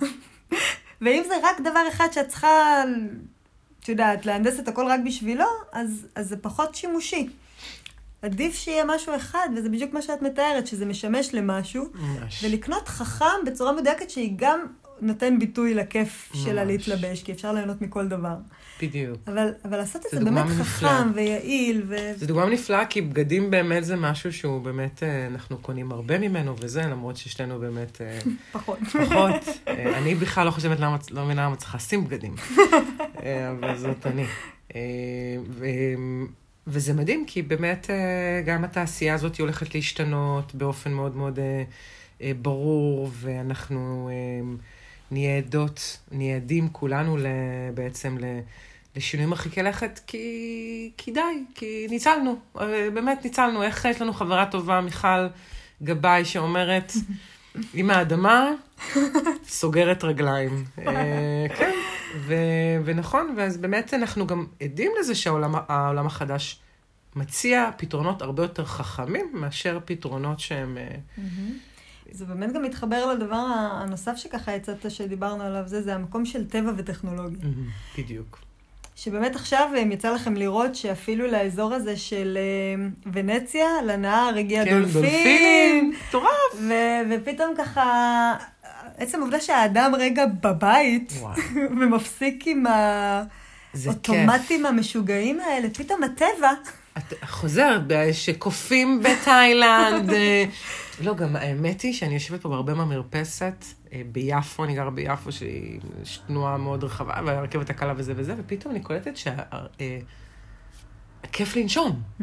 ואם 1.02 1.22
זה 1.28 1.34
רק 1.42 1.60
דבר 1.60 1.88
אחד 1.88 2.08
שאת 2.12 2.28
צריכה, 2.28 2.82
את 3.80 3.88
יודעת, 3.88 4.26
להנדס 4.26 4.60
את 4.60 4.68
הכל 4.68 4.86
רק 4.86 5.00
בשבילו, 5.06 5.46
אז, 5.72 6.06
אז 6.14 6.28
זה 6.28 6.36
פחות 6.36 6.74
שימושי. 6.74 7.28
עדיף 8.22 8.54
שיהיה 8.54 8.84
משהו 8.84 9.16
אחד, 9.16 9.48
וזה 9.56 9.68
בדיוק 9.68 9.92
מה 9.92 10.02
שאת 10.02 10.22
מתארת, 10.22 10.66
שזה 10.66 10.86
משמש 10.86 11.34
למשהו. 11.34 11.84
ממש. 11.94 12.44
ולקנות 12.44 12.88
חכם 12.88 13.44
בצורה 13.46 13.72
מדויקת 13.72 14.10
שהיא 14.10 14.32
גם 14.36 14.66
נותן 15.00 15.38
ביטוי 15.38 15.74
לכיף 15.74 16.30
ממש. 16.34 16.44
שלה 16.44 16.64
להתלבש, 16.64 17.22
כי 17.22 17.32
אפשר 17.32 17.52
ליהנות 17.52 17.80
מכל 17.80 18.08
דבר. 18.08 18.34
בדיוק. 18.82 19.18
אבל, 19.26 19.48
אבל 19.64 19.76
לעשות 19.76 20.06
את 20.06 20.10
זה 20.10 20.24
באמת 20.24 20.46
חכם 20.46 21.12
ויעיל. 21.14 21.82
ו... 21.88 21.96
זה 22.16 22.26
דוגמה 22.26 22.46
נפלאה, 22.46 22.86
כי 22.86 23.00
בגדים 23.00 23.50
באמת 23.50 23.84
זה 23.84 23.96
משהו 23.96 24.32
שהוא 24.32 24.60
באמת, 24.60 25.02
אה, 25.02 25.26
אנחנו 25.26 25.58
קונים 25.58 25.92
הרבה 25.92 26.18
ממנו 26.18 26.54
וזה, 26.60 26.82
למרות 26.82 27.16
ששתינו 27.16 27.58
באמת... 27.58 28.00
אה, 28.00 28.18
פחות. 28.52 28.78
פחות. 28.78 29.42
אה, 29.68 29.98
אני 29.98 30.14
בכלל 30.14 30.46
לא 30.46 30.50
חושבת 30.50 30.80
למה, 30.80 30.96
לא 31.10 31.24
מבינה 31.24 31.44
למה 31.44 31.56
צריך 31.56 31.74
לשים 31.74 32.04
בגדים. 32.04 32.34
אבל 33.50 33.76
זאת 33.76 34.06
אני. 34.06 34.24
ו... 35.48 35.66
וזה 36.68 36.92
מדהים, 36.92 37.24
כי 37.26 37.42
באמת 37.42 37.90
גם 38.46 38.64
התעשייה 38.64 39.14
הזאת 39.14 39.40
הולכת 39.40 39.74
להשתנות 39.74 40.54
באופן 40.54 40.92
מאוד 40.92 41.16
מאוד 41.16 41.38
ברור, 42.42 43.10
ואנחנו 43.12 44.10
נהיה 45.10 45.36
עדות, 45.36 45.98
נהיה 46.10 46.36
עדים 46.36 46.68
כולנו 46.72 47.16
בעצם 47.74 48.16
לשינויים 48.96 49.30
מרחיקי 49.30 49.62
לכת, 49.62 50.00
כי, 50.06 50.90
כי 50.96 51.12
די, 51.12 51.20
כי 51.54 51.86
ניצלנו, 51.90 52.38
באמת 52.94 53.24
ניצלנו. 53.24 53.62
איך 53.62 53.84
יש 53.84 54.02
לנו 54.02 54.12
חברה 54.12 54.46
טובה, 54.46 54.80
מיכל 54.80 55.26
גבאי, 55.82 56.24
שאומרת, 56.24 56.92
עם 57.74 57.90
האדמה, 57.90 58.50
סוגרת 59.48 60.04
רגליים. 60.04 60.64
כן. 61.58 61.72
ו- 62.18 62.84
ונכון, 62.84 63.34
ואז 63.36 63.56
באמת 63.56 63.94
אנחנו 63.94 64.26
גם 64.26 64.46
עדים 64.62 64.92
לזה 65.00 65.14
שהעולם 65.14 66.06
החדש 66.06 66.58
מציע 67.16 67.70
פתרונות 67.76 68.22
הרבה 68.22 68.42
יותר 68.42 68.64
חכמים 68.64 69.30
מאשר 69.32 69.78
פתרונות 69.84 70.40
שהם... 70.40 70.78
Mm-hmm. 71.18 71.75
זה 72.10 72.24
באמת 72.24 72.52
גם 72.52 72.62
מתחבר 72.62 73.14
לדבר 73.14 73.46
הנוסף 73.72 74.16
שככה 74.16 74.52
יצאת, 74.52 74.90
שדיברנו 74.90 75.42
עליו, 75.42 75.62
זה, 75.66 75.82
זה 75.82 75.94
המקום 75.94 76.24
של 76.24 76.48
טבע 76.48 76.72
וטכנולוגיה. 76.76 77.50
בדיוק. 77.98 78.38
שבאמת 78.96 79.36
עכשיו 79.36 79.68
אה, 79.76 79.80
יצא 79.80 80.10
לכם 80.10 80.34
לראות 80.34 80.74
שאפילו 80.74 81.26
לאזור 81.26 81.74
הזה 81.74 81.96
של 81.96 82.38
אה, 82.40 82.86
ונציה, 83.12 83.66
לנהר 83.86 84.38
הגיע 84.38 84.64
כן, 84.64 84.70
דולפין. 84.70 85.02
כן, 85.02 85.10
דולפין, 85.10 85.92
מטורף. 86.08 86.70
ופתאום 87.10 87.54
ככה, 87.58 88.34
עצם 88.98 89.20
העובדה 89.20 89.40
שהאדם 89.40 89.92
רגע 89.98 90.24
בבית, 90.42 91.12
ומפסיק 91.80 92.44
עם 92.46 92.64
האוטומטים 92.66 94.66
המשוגעים 94.66 95.40
האלה, 95.40 95.68
פתאום 95.70 96.02
הטבע... 96.02 96.50
אתה 96.98 97.26
חוזר, 97.26 97.78
שקופים 98.12 99.02
בתאילנד. 99.02 100.10
אה, 101.00 101.04
לא, 101.04 101.14
גם 101.14 101.36
האמת 101.36 101.80
היא 101.80 101.94
שאני 101.94 102.14
יושבת 102.14 102.40
פה 102.40 102.48
בהרבה 102.48 102.74
מהמרפסת, 102.74 103.64
אה, 103.92 104.02
ביפו, 104.12 104.64
אני 104.64 104.74
גרה 104.74 104.90
ביפו, 104.90 105.32
שיש 105.32 106.20
תנועה 106.26 106.56
מאוד 106.56 106.84
רחבה, 106.84 107.14
והרכבת 107.26 107.70
הקלה 107.70 107.94
וזה 107.96 108.12
וזה, 108.16 108.34
ופתאום 108.38 108.74
אני 108.74 108.82
קולטת 108.82 109.12
שהכיף 111.22 111.56
לנשום. 111.56 112.02
Hmm. 112.20 112.22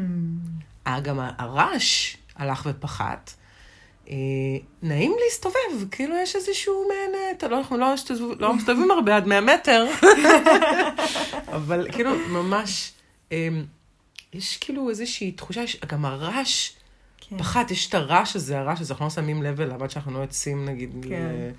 אה, 0.86 1.00
גם 1.00 1.18
הרעש 1.38 2.16
הלך 2.36 2.66
ופחת. 2.70 3.34
אה, 4.08 4.14
נעים 4.82 5.14
להסתובב, 5.24 5.88
כאילו 5.90 6.16
יש 6.16 6.36
איזשהו 6.36 6.88
מעין, 6.88 7.10
אה, 7.42 7.48
לא, 7.48 7.58
אנחנו 7.58 7.76
לא, 7.76 7.94
לא 8.38 8.54
מסתובבים 8.54 8.90
הרבה 8.90 9.16
עד 9.16 9.26
100 9.26 9.40
מטר, 9.40 9.86
אבל 11.56 11.88
כאילו 11.92 12.10
ממש, 12.28 12.92
אה, 13.32 13.48
יש 14.32 14.56
כאילו 14.56 14.90
איזושהי 14.90 15.32
תחושה, 15.32 15.64
גם 15.86 16.04
הרעש 16.04 16.70
כן. 17.36 17.38
פחת, 17.38 17.70
יש 17.70 17.88
את 17.88 17.94
הרעש 17.94 18.36
הזה, 18.36 18.58
הרעש 18.58 18.80
הזה, 18.80 18.92
אנחנו 18.94 19.04
לא 19.04 19.10
שמים 19.10 19.42
לב 19.42 19.60
אליו 19.60 19.84
עד 19.84 19.90
שאנחנו 19.90 20.12
לא 20.12 20.18
יוצאים 20.18 20.64
נגיד 20.68 20.90
כן. 21.08 21.08
ל- 21.08 21.50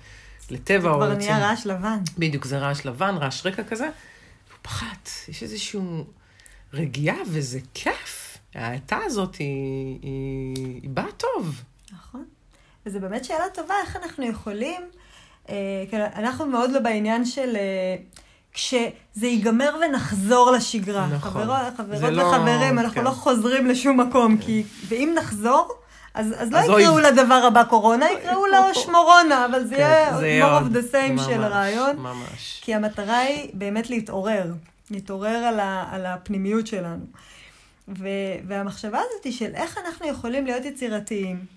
לטבע 0.54 0.90
או 0.90 0.96
כבר. 0.96 1.14
נהיה 1.14 1.38
רעש 1.38 1.66
לבן. 1.66 1.98
בדיוק, 2.18 2.44
זה 2.44 2.58
רעש 2.58 2.84
לבן, 2.86 3.14
רעש 3.20 3.46
רקע 3.46 3.64
כזה, 3.64 3.84
הוא 3.84 3.92
פחת, 4.62 5.08
יש 5.28 5.42
איזשהו 5.42 6.04
רגיעה 6.72 7.16
וזה 7.30 7.58
כיף. 7.74 8.38
ההאטה 8.54 8.98
הזאת 9.04 9.34
היא, 9.36 9.98
היא, 10.02 10.80
היא 10.82 10.90
באה 10.90 11.12
טוב. 11.16 11.62
נכון. 11.92 12.24
וזו 12.86 13.00
באמת 13.00 13.24
שאלה 13.24 13.44
טובה, 13.54 13.74
איך 13.86 13.96
אנחנו 13.96 14.24
יכולים, 14.26 14.82
אה, 15.48 15.54
כן, 15.90 16.06
אנחנו 16.16 16.46
מאוד 16.46 16.70
לא 16.70 16.80
בעניין 16.80 17.24
של 17.24 17.56
אה, 17.56 17.96
כשזה 18.56 18.86
ייגמר 19.26 19.76
ונחזור 19.80 20.50
לשגרה. 20.50 21.06
נכון. 21.06 21.30
חברות, 21.30 21.56
חברות 21.76 22.12
לא- 22.12 22.22
וחברים, 22.22 22.78
אנחנו 22.78 22.94
כן. 22.94 23.04
לא 23.04 23.10
חוזרים 23.10 23.66
לשום 23.66 24.00
מקום, 24.00 24.36
כי, 24.38 24.62
ואם 24.88 25.12
נחזור, 25.16 25.68
אז, 26.14 26.26
אז 26.38 26.52
לא 26.52 26.58
אז 26.58 26.64
יקראו 26.64 26.88
אוי. 26.88 27.02
לדבר 27.02 27.34
הבא 27.34 27.64
קורונה, 27.64 28.06
יקראו 28.10 28.46
לו 28.46 28.74
שמורונה, 28.74 29.46
אבל 29.46 29.64
זה 29.64 29.74
כן, 29.76 29.80
יהיה 29.80 30.18
זה 30.18 30.40
more 30.42 30.62
of 30.62 30.76
the 30.76 30.92
same 30.92 31.22
של 31.24 31.38
ממש, 31.38 31.44
הרעיון. 31.44 31.96
ממש. 31.96 32.60
כי 32.64 32.74
המטרה 32.74 33.18
היא 33.18 33.50
באמת 33.54 33.90
להתעורר, 33.90 34.44
להתעורר 34.90 35.36
על, 35.36 35.60
ה, 35.60 35.84
על 35.90 36.06
הפנימיות 36.06 36.66
שלנו. 36.66 37.04
ו, 37.88 38.08
והמחשבה 38.48 38.98
הזאת 38.98 39.24
היא 39.24 39.32
של 39.32 39.50
איך 39.54 39.78
אנחנו 39.86 40.06
יכולים 40.06 40.44
להיות 40.44 40.64
יצירתיים, 40.64 41.55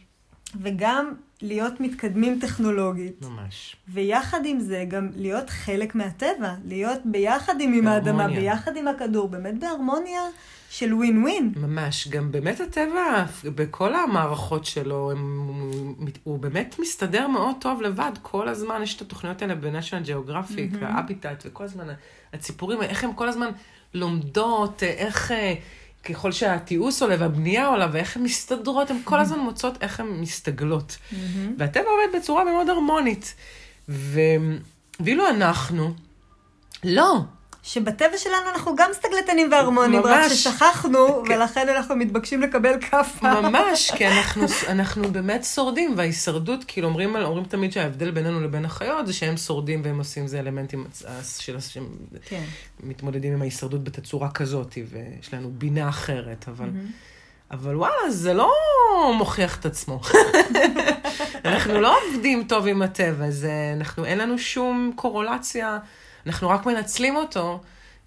וגם 0.61 1.13
להיות 1.41 1.79
מתקדמים 1.79 2.39
טכנולוגית, 2.41 3.21
ממש. 3.21 3.75
ויחד 3.87 4.45
עם 4.45 4.59
זה 4.59 4.85
גם 4.87 5.09
להיות 5.15 5.49
חלק 5.49 5.95
מהטבע, 5.95 6.53
להיות 6.65 6.99
ביחד 7.05 7.61
עם, 7.61 7.73
עם 7.73 7.87
האדמה. 7.87 8.27
ביחד 8.27 8.77
עם 8.77 8.87
הכדור, 8.87 9.27
באמת 9.27 9.59
בהרמוניה 9.59 10.21
של 10.69 10.93
ווין 10.93 11.23
ווין. 11.23 11.53
ממש. 11.55 12.07
גם 12.07 12.31
באמת 12.31 12.59
הטבע, 12.59 13.25
בכל 13.43 13.95
המערכות 13.95 14.65
שלו, 14.65 15.11
הם, 15.11 15.49
הוא 16.23 16.39
באמת 16.39 16.75
מסתדר 16.79 17.27
מאוד 17.27 17.55
טוב 17.59 17.81
לבד. 17.81 18.11
כל 18.21 18.47
הזמן 18.47 18.81
יש 18.83 18.95
את 18.95 19.01
התוכניות 19.01 19.41
האלה 19.41 19.55
ב-National 19.55 20.07
Geographic, 20.07 20.77
והאביטט, 20.79 21.43
וכל 21.45 21.63
הזמן 21.63 21.85
הציפורים, 22.33 22.81
איך 22.81 23.03
הן 23.03 23.09
כל 23.15 23.29
הזמן 23.29 23.49
לומדות, 23.93 24.83
איך... 24.83 25.31
ככל 26.03 26.31
שהתיעוש 26.31 27.01
עולה 27.01 27.15
והבנייה 27.19 27.67
עולה, 27.67 27.87
ואיך 27.91 28.17
הן 28.17 28.23
מסתדרות, 28.23 28.91
הן 28.91 28.97
כל 29.03 29.19
הזמן 29.19 29.39
מוצאות 29.39 29.83
איך 29.83 29.99
הן 29.99 30.07
מסתגלות. 30.07 30.97
והטבע 31.57 31.85
עובד 31.89 32.21
בצורה 32.21 32.43
מאוד 32.43 32.69
הרמונית. 32.69 33.35
ו... 33.89 34.19
ואילו 34.99 35.29
אנחנו, 35.29 35.93
לא. 36.83 37.21
שבטבע 37.63 38.17
שלנו 38.17 38.49
אנחנו 38.53 38.75
גם 38.75 38.89
סטגלטנים 38.93 39.51
והרמונים, 39.51 40.01
רק 40.01 40.25
ממש. 40.25 40.31
ששכחנו, 40.31 41.07
כן. 41.27 41.33
ולכן 41.33 41.69
אנחנו 41.69 41.95
מתבקשים 41.95 42.41
לקבל 42.41 42.81
כאפה. 42.81 43.41
ממש, 43.41 43.91
כי 43.91 44.07
אנחנו, 44.17 44.45
אנחנו 44.67 45.11
באמת 45.11 45.43
שורדים, 45.43 45.93
וההישרדות, 45.97 46.63
כאילו 46.67 46.87
אומרים, 46.87 47.15
אומרים 47.15 47.45
תמיד 47.45 47.71
שההבדל 47.71 48.11
בינינו 48.11 48.41
לבין 48.41 48.65
החיות 48.65 49.07
זה 49.07 49.13
שהם 49.13 49.37
שורדים 49.37 49.81
והם 49.83 49.97
עושים, 49.97 50.27
זה 50.27 50.39
אלמנטים 50.39 50.85
אה, 51.07 51.19
של, 51.39 51.57
כן. 52.25 52.43
מתמודדים 52.83 53.33
עם 53.33 53.41
ההישרדות 53.41 53.83
בתצורה 53.83 54.31
כזאת, 54.31 54.77
ויש 54.89 55.33
לנו 55.33 55.51
בינה 55.53 55.89
אחרת, 55.89 56.45
אבל, 56.47 56.69
אבל 57.51 57.75
וואלה, 57.75 58.11
זה 58.11 58.33
לא 58.33 58.51
מוכיח 59.17 59.59
את 59.59 59.65
עצמו. 59.65 60.01
אנחנו 61.45 61.81
לא 61.81 61.97
עובדים 62.03 62.43
טוב 62.43 62.67
עם 62.67 62.81
הטבע, 62.81 63.29
זה, 63.29 63.73
אנחנו, 63.75 64.05
אין 64.05 64.17
לנו 64.17 64.37
שום 64.37 64.91
קורולציה, 64.95 65.77
אנחנו 66.29 66.49
רק 66.49 66.65
מנצלים 66.65 67.15
אותו. 67.15 67.59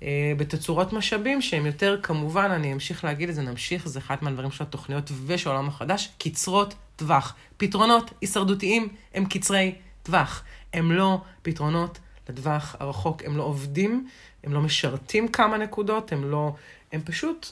אה, 0.03 0.33
בתצורות 0.37 0.93
משאבים 0.93 1.43
שהם 1.43 1.67
יותר, 1.67 1.99
כמובן, 2.03 2.51
אני 2.51 2.73
אמשיך 2.73 3.05
להגיד 3.05 3.29
את 3.29 3.35
זה, 3.35 3.43
נמשיך, 3.43 3.89
זה 3.89 3.99
אחד 3.99 4.17
מהדברים 4.23 4.51
של 4.51 4.65
התוכניות 4.65 5.11
ושל 5.27 5.51
העולם 5.51 5.69
החדש, 5.69 6.13
קצרות 6.19 6.75
טווח. 6.97 7.35
פתרונות 7.57 8.11
הישרדותיים 8.21 8.89
הם 9.15 9.25
קצרי 9.25 9.75
טווח. 10.03 10.45
הם 10.73 10.93
לא 10.93 11.21
פתרונות 11.43 11.99
לטווח 12.29 12.77
הרחוק, 12.81 13.23
הם 13.25 13.37
לא 13.37 13.43
עובדים, 13.43 14.09
הם 14.45 14.53
לא 14.53 14.61
משרתים 14.61 15.29
כמה 15.29 15.59
נקודות, 15.59 16.13
הם 16.13 16.31
לא, 16.31 16.55
הם 16.93 17.01
פשוט 17.05 17.51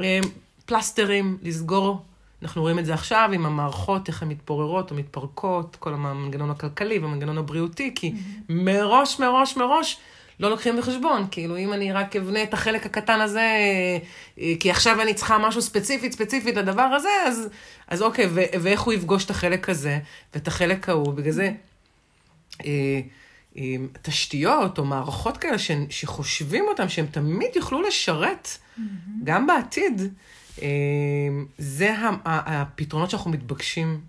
אה, 0.00 0.20
פלסטרים, 0.66 1.38
לסגור. 1.42 2.02
אנחנו 2.42 2.62
רואים 2.62 2.78
את 2.78 2.86
זה 2.86 2.94
עכשיו 2.94 3.30
עם 3.32 3.46
המערכות, 3.46 4.08
איך 4.08 4.22
הן 4.22 4.28
מתפוררות 4.28 4.90
או 4.90 4.96
מתפרקות, 4.96 5.76
כל 5.76 5.94
המנגנון 5.94 6.50
הכלכלי 6.50 6.98
והמנגנון 6.98 7.38
הבריאותי, 7.38 7.92
כי 7.94 8.12
מראש, 8.48 9.20
מראש, 9.20 9.56
מראש, 9.56 9.96
לא 10.40 10.50
לוקחים 10.50 10.76
בחשבון. 10.76 11.26
כאילו, 11.30 11.56
אם 11.56 11.72
אני 11.72 11.92
רק 11.92 12.16
אבנה 12.16 12.42
את 12.42 12.54
החלק 12.54 12.86
הקטן 12.86 13.20
הזה, 13.20 13.56
אה, 14.38 14.52
כי 14.60 14.70
עכשיו 14.70 15.02
אני 15.02 15.14
צריכה 15.14 15.38
משהו 15.38 15.62
ספציפית, 15.62 16.12
ספציפית 16.12 16.56
לדבר 16.56 16.82
הזה, 16.82 17.08
אז, 17.26 17.48
אז 17.88 18.02
אוקיי, 18.02 18.26
ו- 18.26 18.60
ואיך 18.62 18.80
הוא 18.80 18.92
יפגוש 18.92 19.24
את 19.24 19.30
החלק 19.30 19.68
הזה 19.68 19.98
ואת 20.34 20.48
החלק 20.48 20.88
ההוא, 20.88 21.14
בגלל 21.14 21.32
זה... 21.32 21.50
אה, 22.64 23.00
אה, 23.58 23.76
תשתיות 24.02 24.78
או 24.78 24.84
מערכות 24.84 25.36
כאלה 25.36 25.58
ש, 25.58 25.70
שחושבים 25.90 26.64
אותם, 26.68 26.88
שהם 26.88 27.06
תמיד 27.06 27.50
יוכלו 27.56 27.82
לשרת, 27.82 28.48
גם 29.24 29.46
בעתיד, 29.46 30.02
זה 31.58 31.98
ה- 31.98 32.04
ה- 32.24 32.62
הפתרונות 32.62 33.10
שאנחנו 33.10 33.30
מתבקשים 33.30 34.00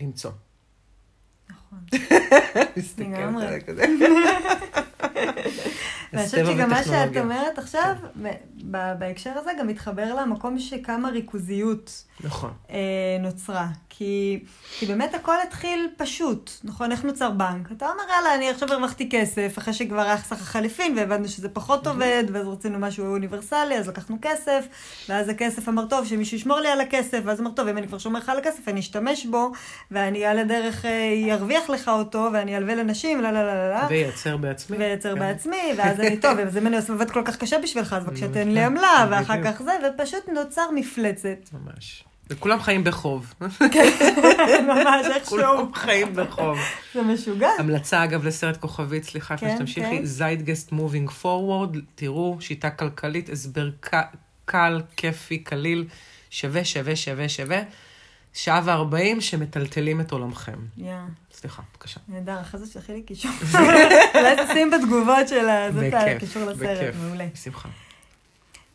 למצוא. 0.00 0.30
נכון. 1.72 2.00
מסתכלת. 2.76 3.42
עליי 3.42 3.60
כזה. 3.66 3.84
ואני 6.12 6.24
חושבת 6.26 6.46
שגם 6.46 6.70
מה 6.70 6.84
שאת. 6.84 7.16
אומרת 7.16 7.58
עכשיו, 7.58 7.94
ב- 8.70 8.92
בהקשר 8.98 9.30
הזה 9.36 9.50
גם 9.58 9.66
מתחבר 9.66 10.14
למקום 10.14 10.58
שכמה 10.58 11.08
ריכוזיות 11.08 12.04
נכון. 12.20 12.52
אה, 12.70 12.76
נוצרה. 13.20 13.66
כי, 13.90 14.40
כי 14.78 14.86
באמת 14.86 15.14
הכל 15.14 15.34
התחיל 15.46 15.88
פשוט, 15.96 16.50
נכון? 16.64 16.92
איך 16.92 17.04
נוצר 17.04 17.30
בנק? 17.30 17.72
אתה 17.72 17.90
אומר, 17.90 18.02
יאללה, 18.16 18.34
אני 18.34 18.50
עכשיו 18.50 18.72
הרווחתי 18.72 19.08
כסף, 19.10 19.54
אחרי 19.58 19.74
שכבר 19.74 20.00
היה 20.00 20.18
חסך 20.18 20.40
החליפין, 20.40 20.98
והבנו 20.98 21.28
שזה 21.28 21.48
פחות 21.48 21.86
עובד, 21.86 22.24
ואז 22.32 22.46
רצינו 22.46 22.78
משהו 22.78 23.06
אוניברסלי, 23.06 23.78
אז 23.78 23.88
לקחנו 23.88 24.16
כסף, 24.22 24.66
ואז 25.08 25.28
הכסף 25.28 25.68
אמר, 25.68 25.86
טוב, 25.86 26.06
שמישהו 26.06 26.36
ישמור 26.36 26.60
לי 26.60 26.68
על 26.68 26.80
הכסף, 26.80 27.20
ואז 27.24 27.40
אמר, 27.40 27.50
טוב, 27.50 27.68
אם 27.68 27.78
אני 27.78 27.88
כבר 27.88 27.98
שומר 27.98 28.20
לך 28.20 28.28
על 28.28 28.38
הכסף, 28.38 28.68
אני 28.68 28.80
אשתמש 28.80 29.26
בו, 29.26 29.52
ואני 29.90 30.24
על 30.24 30.38
הדרך 30.38 30.84
אה, 30.84 30.90
לך 31.70 31.88
אותו, 31.88 32.30
ואני 32.32 32.56
אלווה 32.56 32.74
לנשים, 32.74 33.20
לא, 33.20 33.30
לא, 33.30 33.42
לא, 33.46 33.70
לא. 33.70 33.86
וייצר 33.88 34.36
בעצמי. 34.36 34.76
וייצר 34.76 35.14
כן. 35.14 35.20
בעצמי, 35.20 35.72
ואז 35.76 36.00
אני, 36.00 36.16
טוב, 36.16 36.38
אם 36.58 36.66
אני 36.66 36.76
עושה 36.76 36.92
עובד 36.92 37.10
כל 37.10 37.22
כך 37.24 37.36
קשה 37.36 37.58
בשבילך, 37.62 37.92
אז 37.92 38.04
בבקשה 38.04 38.28
תן 38.28 38.48
לי 38.48 38.60
כן, 38.60 38.66
עמלה, 38.66 39.06
ואחר. 39.10 39.44
כך 39.44 39.62
זה, 39.62 39.72
ופשוט 39.94 40.28
נוצר 40.28 40.70
מפלצת. 40.74 41.38
ממש. 41.52 42.04
וכולם 42.30 42.60
חיים 42.60 42.84
בחוב. 42.84 43.34
ממש 43.40 45.06
איכשהו. 45.14 45.28
כולם 45.28 45.74
חיים 45.74 46.14
בחוב. 46.14 46.58
זה 46.94 47.02
משוגע. 47.02 47.48
המלצה, 47.58 48.04
אגב, 48.04 48.24
לסרט 48.24 48.56
כוכבית, 48.56 49.04
סליחה, 49.04 49.36
כן, 49.36 49.54
שתמשיכי, 49.56 49.98
כן. 49.98 50.04
זיידגסט 50.04 50.72
מובינג 50.72 51.10
פורוורד, 51.10 51.76
תראו, 51.94 52.36
שיטה 52.40 52.70
כלכלית, 52.70 53.28
הסבר 53.28 53.70
קל, 54.44 54.80
כיפי, 54.96 55.38
קליל, 55.38 55.84
שווה, 56.30 56.64
שווה, 56.64 56.96
שווה, 56.96 57.28
שווה. 57.28 57.60
שעה 58.32 58.60
וארבעים 58.64 59.20
שמטלטלים 59.20 60.00
את 60.00 60.12
עולמכם. 60.12 60.58
יא, 60.76 60.92
סליחה, 61.38 61.62
בבקשה. 61.72 62.00
נהדר, 62.08 62.40
אחרי 62.40 62.60
זה 62.60 62.66
תשלחי 62.66 62.92
לי 62.92 63.02
קישור. 63.02 63.30
אולי 64.14 64.36
תשים 64.46 64.70
בתגובות 64.70 65.28
של 65.28 65.46
בכיף, 65.70 65.94
הקישור 66.16 66.44
לסרט, 66.44 66.78
בכיף, 66.78 66.96
מעולה. 67.02 67.26
בשמחה. 67.34 67.68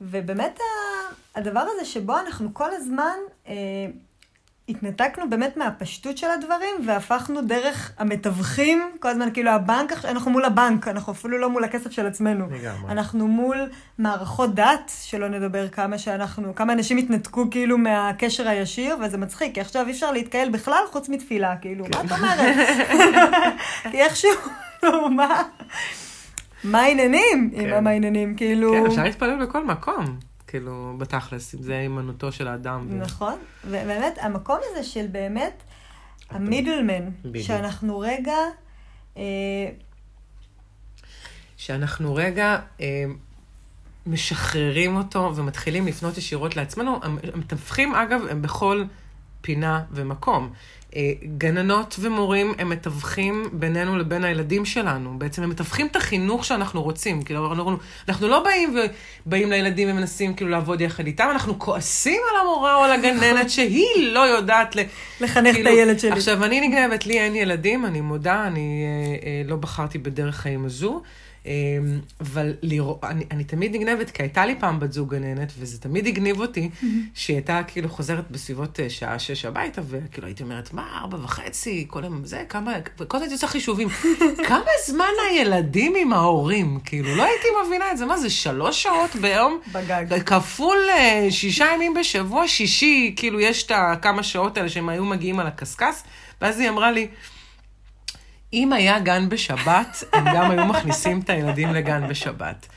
ובאמת 0.01 0.59
הדבר 1.35 1.59
הזה 1.59 1.85
שבו 1.85 2.19
אנחנו 2.19 2.53
כל 2.53 2.73
הזמן 2.73 3.17
אה, 3.47 3.53
התנתקנו 4.69 5.29
באמת 5.29 5.57
מהפשטות 5.57 6.17
של 6.17 6.27
הדברים, 6.27 6.75
והפכנו 6.87 7.41
דרך 7.41 7.91
המתווכים, 7.97 8.91
כל 8.99 9.07
הזמן 9.07 9.29
כאילו 9.33 9.51
הבנק, 9.51 10.05
אנחנו 10.05 10.31
מול 10.31 10.45
הבנק, 10.45 10.87
אנחנו 10.87 11.13
אפילו 11.13 11.37
לא 11.37 11.49
מול 11.49 11.63
הכסף 11.63 11.91
של 11.91 12.07
עצמנו. 12.07 12.45
לגמרי. 12.51 12.91
אנחנו 12.91 13.27
מול 13.27 13.57
מערכות 13.97 14.55
דת, 14.55 14.91
שלא 15.01 15.27
נדבר 15.29 15.69
כמה 15.69 15.97
שאנחנו, 15.97 16.55
כמה 16.55 16.73
אנשים 16.73 16.97
התנתקו 16.97 17.49
כאילו 17.51 17.77
מהקשר 17.77 18.47
הישיר, 18.47 18.97
וזה 19.01 19.17
מצחיק, 19.17 19.53
כי 19.53 19.61
עכשיו 19.61 19.87
אי 19.87 19.91
אפשר 19.91 20.11
להתקהל 20.11 20.49
בכלל 20.49 20.83
חוץ 20.91 21.09
מתפילה, 21.09 21.55
כאילו, 21.57 21.85
מה 21.93 22.01
את 22.01 22.11
אומרת? 22.11 22.55
כי 23.91 24.01
איכשהו, 24.01 24.29
מה? 25.11 25.43
מה 26.63 26.81
העניינים? 26.81 27.51
עם 27.53 27.69
כן. 27.69 27.83
מה 27.83 27.89
העניינים? 27.89 28.35
כאילו... 28.35 28.73
כן, 28.73 28.85
אפשר 28.85 29.03
להתפלל 29.03 29.45
בכל 29.45 29.65
מקום, 29.65 30.17
כאילו, 30.57 30.95
בתכלס, 30.97 31.55
אם 31.55 31.61
זה 31.63 31.77
הימנותו 31.77 32.31
של 32.31 32.47
האדם. 32.47 32.99
נכון, 32.99 33.33
ובאמת, 33.65 34.17
המקום 34.21 34.57
הזה 34.71 34.83
של 34.83 35.05
באמת 35.11 35.63
המידלמן. 36.29 37.09
שאנחנו 37.43 37.99
רגע, 37.99 38.35
אה, 39.17 39.23
שאנחנו 41.57 42.15
רגע 42.15 42.59
אה, 42.81 43.03
משחררים 44.07 44.95
אותו 44.95 45.31
ומתחילים 45.35 45.87
לפנות 45.87 46.17
ישירות 46.17 46.55
לעצמנו. 46.55 46.99
המ- 47.03 47.17
המתווכים, 47.33 47.95
אגב, 47.95 48.21
הם 48.29 48.41
בכל 48.41 48.83
פינה 49.41 49.83
ומקום. 49.91 50.53
אה, 50.95 51.11
גננות 51.37 51.95
ומורים 51.99 52.53
הם 52.57 52.69
מתווכים 52.69 53.49
בינינו 53.53 53.97
לבין 53.97 54.23
הילדים 54.23 54.65
שלנו. 54.65 55.19
בעצם 55.19 55.43
הם 55.43 55.49
מתווכים 55.49 55.87
את 55.87 55.95
החינוך 55.95 56.45
שאנחנו 56.45 56.83
רוצים. 56.83 57.21
כאילו, 57.21 57.51
אנחנו, 57.51 57.77
אנחנו 58.07 58.27
לא 58.27 58.43
באים 58.43 58.75
ובאים 59.25 59.49
לילדים 59.49 59.89
ומנסים 59.91 60.33
כאילו 60.33 60.49
לעבוד 60.49 60.81
יחד 60.81 61.05
איתם, 61.05 61.27
אנחנו 61.31 61.59
כועסים 61.59 62.21
על 62.31 62.41
המורה 62.41 62.75
או 62.75 62.83
על 62.83 62.91
הגננת 62.91 63.49
שהיא 63.49 64.13
לא 64.13 64.19
יודעת 64.19 64.75
ל... 64.75 64.79
לחנך 65.21 65.55
את 65.59 65.65
הילד 65.65 65.99
שלי. 65.99 66.11
עכשיו, 66.11 66.43
אני 66.43 66.67
נגנבת, 66.67 67.05
לי 67.05 67.19
אין 67.19 67.35
ילדים, 67.35 67.85
אני 67.85 68.01
מודה, 68.01 68.47
אני 68.47 68.83
אה, 68.85 69.27
אה, 69.27 69.41
לא 69.45 69.55
בחרתי 69.55 69.97
בדרך 69.97 70.35
חיים 70.35 70.65
הזו. 70.65 71.01
אה, 71.45 71.51
אבל 72.21 72.53
לראות, 72.61 73.03
אני, 73.03 73.25
אני 73.31 73.43
תמיד 73.43 73.75
נגנבת, 73.75 74.11
כי 74.11 74.23
הייתה 74.23 74.45
לי 74.45 74.55
פעם 74.59 74.79
בת 74.79 74.91
זוג 74.91 75.15
גננת, 75.15 75.53
וזה 75.59 75.79
תמיד 75.79 76.07
הגניב 76.07 76.39
אותי, 76.39 76.69
שהיא 77.13 77.35
הייתה 77.35 77.61
כאילו 77.67 77.89
חוזרת 77.89 78.31
בסביבות 78.31 78.79
אה, 78.79 78.89
שעה 78.89 79.19
שש 79.19 79.45
הביתה, 79.45 79.81
וכאילו 79.89 80.27
הייתי 80.27 80.43
אומרת, 80.43 80.73
מה, 80.73 80.99
ארבע 81.01 81.17
וחצי, 81.23 81.85
כל 81.89 82.03
היום 82.03 82.25
זה, 82.25 82.43
כמה, 82.49 82.73
וכל 82.99 83.17
הזמן 83.17 83.21
הייתי 83.21 83.33
עושה 83.33 83.47
חישובים, 83.47 83.89
כמה 84.47 84.71
זמן 84.85 85.13
הילדים 85.29 85.93
עם 85.95 86.13
ההורים? 86.13 86.79
כאילו, 86.85 87.15
לא 87.15 87.23
הייתי 87.23 87.47
מבינה 87.65 87.91
את 87.91 87.97
זה, 87.97 88.05
מה 88.05 88.17
זה, 88.17 88.29
שלוש 88.29 88.83
שעות 88.83 89.15
ביום? 89.15 89.59
בגג. 89.71 90.23
כפול 90.25 90.77
אה, 90.89 91.27
שישה 91.29 91.65
ימים 91.75 91.93
בשבוע, 91.93 92.47
שישי, 92.47 93.13
כאילו, 93.15 93.39
יש 93.39 93.63
את 93.63 93.71
הכמה 93.75 94.23
שעות 94.23 94.57
האלה 94.57 94.69
שהם 94.69 94.89
היו 94.89 95.05
מגיעים 95.05 95.39
על 95.39 95.47
הקשקש, 95.47 95.95
ואז 96.41 96.59
היא 96.59 96.69
אמרה 96.69 96.91
לי, 96.91 97.07
אם 98.53 98.73
היה 98.73 98.99
גן 98.99 99.29
בשבת, 99.29 100.03
הם 100.13 100.25
גם 100.35 100.51
היו 100.51 100.65
מכניסים 100.65 101.19
את 101.19 101.29
הילדים 101.29 101.73
לגן 101.73 102.07
בשבת. 102.07 102.67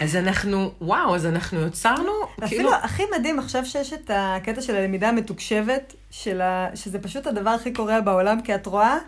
אז 0.00 0.16
אנחנו, 0.16 0.70
וואו, 0.80 1.14
אז 1.14 1.26
אנחנו 1.26 1.66
יצרנו, 1.66 2.12
כאילו, 2.26 2.46
אפילו 2.46 2.74
הכי 2.74 3.02
מדהים 3.18 3.38
עכשיו 3.38 3.64
שיש 3.64 3.92
את 3.92 4.10
הקטע 4.14 4.62
של 4.62 4.76
הלמידה 4.76 5.08
המתוקשבת, 5.08 5.94
של 6.10 6.40
ה... 6.40 6.68
שזה 6.74 6.98
פשוט 6.98 7.26
הדבר 7.26 7.50
הכי 7.50 7.72
קורע 7.72 8.00
בעולם, 8.00 8.40
כי 8.40 8.54
את 8.54 8.66
רואה, 8.66 8.98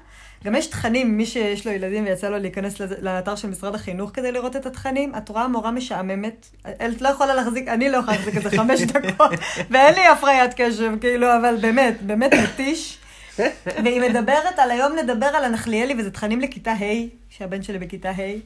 גם 0.44 0.54
יש 0.54 0.66
תכנים, 0.66 1.16
מי 1.16 1.26
שיש 1.26 1.66
לו 1.66 1.72
ילדים 1.72 2.04
ויצא 2.04 2.28
לו 2.28 2.38
להיכנס 2.38 2.80
לאתר 2.80 3.36
של 3.36 3.48
משרד 3.48 3.74
החינוך 3.74 4.10
כדי 4.14 4.32
לראות 4.32 4.56
את 4.56 4.66
התכנים, 4.66 5.12
את 5.18 5.28
רואה 5.28 5.48
מורה 5.48 5.70
משעממת, 5.70 6.46
את 6.62 7.02
לא 7.02 7.08
יכולה 7.08 7.34
להחזיק, 7.34 7.68
אני 7.68 7.90
לא 7.90 7.96
יכולה 7.96 8.16
להחזיק 8.16 8.36
את 8.36 8.42
זה 8.42 8.50
חמש 8.50 8.80
דקות, 8.92 9.30
ואין 9.70 9.94
לי 9.94 10.06
הפריית 10.06 10.54
קשב, 10.56 10.92
כאילו, 11.00 11.36
אבל 11.36 11.56
באמת, 11.60 12.02
באמת 12.02 12.34
מתיש. 12.34 12.98
והיא 13.84 14.00
מדברת 14.00 14.58
על 14.58 14.70
היום 14.70 14.96
לדבר 14.96 15.26
על 15.26 15.44
הנחליאלי, 15.44 15.94
וזה 15.98 16.10
תכנים 16.10 16.40
לכיתה 16.40 16.72
ה', 16.72 17.06
שהבן 17.30 17.62
שלי 17.62 17.78
בכיתה 17.78 18.10
ה', 18.10 18.38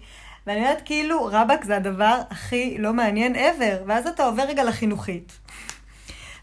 ואני 0.46 0.60
אומרת, 0.60 0.82
כאילו, 0.84 1.28
רבאק 1.32 1.64
זה 1.64 1.76
הדבר 1.76 2.20
הכי 2.30 2.76
לא 2.78 2.92
מעניין 2.92 3.34
ever, 3.34 3.82
ואז 3.86 4.06
אתה 4.06 4.24
עובר 4.24 4.42
רגע 4.42 4.64
לחינוכית. 4.64 5.32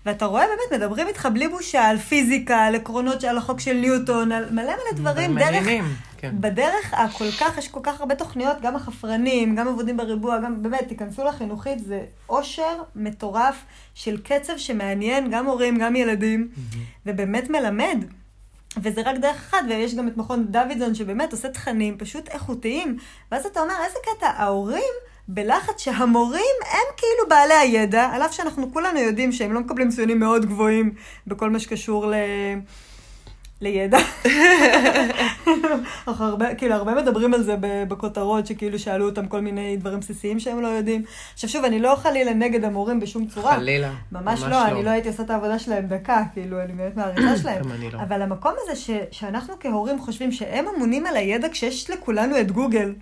ואתה 0.05 0.25
רואה, 0.25 0.43
באמת, 0.47 0.81
מדברים 0.81 1.07
איתך 1.07 1.27
בלי 1.33 1.47
בושה 1.47 1.83
על 1.87 1.97
פיזיקה, 1.97 2.57
על 2.57 2.75
עקרונות 2.75 3.23
על 3.23 3.37
החוק 3.37 3.59
של 3.59 3.73
ניוטון, 3.73 4.31
על 4.31 4.45
מלא 4.51 4.63
מלא 4.63 4.91
דברים, 4.95 5.37
דרך, 5.37 5.43
מעניינים, 5.43 5.85
כן. 6.17 6.31
בדרך 6.39 6.93
הכל 6.93 7.31
כך, 7.39 7.57
יש 7.57 7.67
כל 7.67 7.79
כך 7.83 7.99
הרבה 7.99 8.15
תוכניות, 8.15 8.61
גם 8.61 8.75
החפרנים, 8.75 9.55
גם 9.55 9.67
עבודים 9.67 9.97
בריבוע, 9.97 10.39
גם 10.39 10.63
באמת, 10.63 10.87
תיכנסו 10.87 11.23
לחינוכית, 11.23 11.79
זה 11.79 12.01
אושר 12.29 12.81
מטורף 12.95 13.63
של 13.95 14.17
קצב 14.23 14.57
שמעניין 14.57 15.31
גם 15.31 15.45
הורים, 15.45 15.77
גם 15.77 15.95
ילדים, 15.95 16.47
ובאמת 17.05 17.49
מלמד. 17.49 18.05
וזה 18.77 19.01
רק 19.05 19.17
דרך 19.17 19.35
אחת, 19.35 19.57
ויש 19.69 19.95
גם 19.95 20.07
את 20.07 20.17
מכון 20.17 20.45
דוידזון 20.49 20.95
שבאמת 20.95 21.31
עושה 21.31 21.49
תכנים 21.49 21.97
פשוט 21.97 22.29
איכותיים, 22.29 22.97
ואז 23.31 23.45
אתה 23.45 23.59
אומר, 23.59 23.73
איזה 23.85 23.97
קטע, 24.03 24.27
ההורים 24.27 24.93
בלחץ 25.27 25.81
שהמורים 25.81 26.55
הם 26.71 26.95
כאילו 26.97 27.29
בעלי 27.29 27.53
הידע, 27.53 28.09
על 28.13 28.21
אף 28.21 28.33
שאנחנו 28.33 28.73
כולנו 28.73 28.99
יודעים 28.99 29.31
שהם 29.31 29.53
לא 29.53 29.59
מקבלים 29.59 29.89
ציונים 29.89 30.19
מאוד 30.19 30.45
גבוהים 30.45 30.93
בכל 31.27 31.49
מה 31.49 31.59
שקשור 31.59 32.07
ל... 32.07 32.13
לידע. 33.61 33.97
הרבה, 36.05 36.55
כאילו, 36.55 36.75
הרבה 36.75 36.95
מדברים 36.95 37.33
על 37.33 37.43
זה 37.43 37.55
בכותרות, 37.61 38.47
שכאילו 38.47 38.79
שאלו 38.79 39.05
אותם 39.05 39.27
כל 39.27 39.39
מיני 39.39 39.77
דברים 39.77 39.99
בסיסיים 39.99 40.39
שהם 40.39 40.61
לא 40.61 40.67
יודעים. 40.67 41.03
עכשיו 41.33 41.49
שוב, 41.49 41.65
אני 41.65 41.79
לא 41.79 41.95
חלילה 41.95 42.33
נגד 42.33 42.63
המורים 42.63 42.99
בשום 42.99 43.25
צורה. 43.27 43.55
חלילה. 43.55 43.93
ממש 44.11 44.43
לא, 44.43 44.65
אני 44.65 44.83
לא 44.83 44.89
הייתי 44.89 45.07
עושה 45.07 45.23
את 45.23 45.29
העבודה 45.29 45.59
שלהם 45.59 45.87
דקה, 45.87 46.23
כאילו, 46.33 46.61
אני 46.61 46.73
באמת 46.73 46.95
מעריכה 46.95 47.37
שלהם. 47.41 47.63
גם 47.63 47.71
אני 47.71 47.91
לא. 47.91 47.99
אבל 47.99 48.21
המקום 48.21 48.53
הזה 48.63 48.75
ש, 48.75 48.89
שאנחנו 49.11 49.53
כהורים 49.59 49.99
חושבים 49.99 50.31
שהם 50.31 50.65
אמונים 50.75 51.05
על 51.05 51.15
הידע 51.15 51.49
כשיש 51.49 51.89
לכולנו 51.89 52.39
את 52.39 52.51
גוגל, 52.51 52.93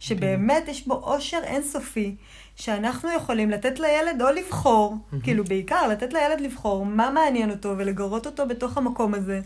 שבאמת 0.00 0.68
יש 0.68 0.86
בו 0.86 0.94
עושר 0.94 1.40
אינסופי, 1.44 2.16
שאנחנו 2.56 3.10
יכולים 3.16 3.50
לתת 3.50 3.80
לילד 3.80 4.22
או 4.22 4.26
לבחור, 4.30 4.96
כאילו 5.22 5.44
בעיקר 5.44 5.88
לתת 5.88 6.12
לילד 6.12 6.40
לבחור 6.40 6.86
מה 6.86 7.10
מעניין 7.10 7.50
אותו 7.50 7.74
ולגרות 7.76 8.26
אותו 8.26 8.48
בתוך 8.48 8.76
המקום 8.76 9.14
הזה. 9.14 9.40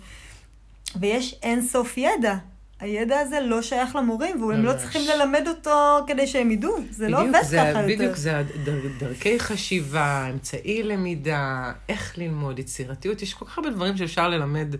ויש 1.00 1.34
אינסוף 1.42 1.98
ידע. 1.98 2.34
הידע 2.80 3.18
הזה 3.18 3.40
לא 3.40 3.62
שייך 3.62 3.96
למורים, 3.96 4.42
והם 4.42 4.62
לא 4.64 4.72
ממש. 4.72 4.80
צריכים 4.82 5.02
ללמד 5.08 5.44
אותו 5.48 5.98
כדי 6.06 6.26
שהם 6.26 6.50
ידעו. 6.50 6.76
זה 6.90 7.08
לא 7.08 7.18
בדיוק, 7.20 7.34
עובד 7.36 7.46
זה- 7.48 7.56
ככה 7.56 7.68
יותר. 7.82 7.94
בדיוק, 7.94 8.16
זה 8.16 8.38
הדר- 8.38 8.88
דרכי 8.98 9.40
חשיבה, 9.40 10.26
אמצעי 10.32 10.82
למידה, 10.82 11.72
איך 11.88 12.18
ללמוד, 12.18 12.58
יצירתיות, 12.58 13.22
יש 13.22 13.34
כל 13.34 13.44
כך 13.44 13.58
הרבה 13.58 13.70
דברים 13.70 13.96
שאפשר 13.96 14.28
ללמד, 14.28 14.74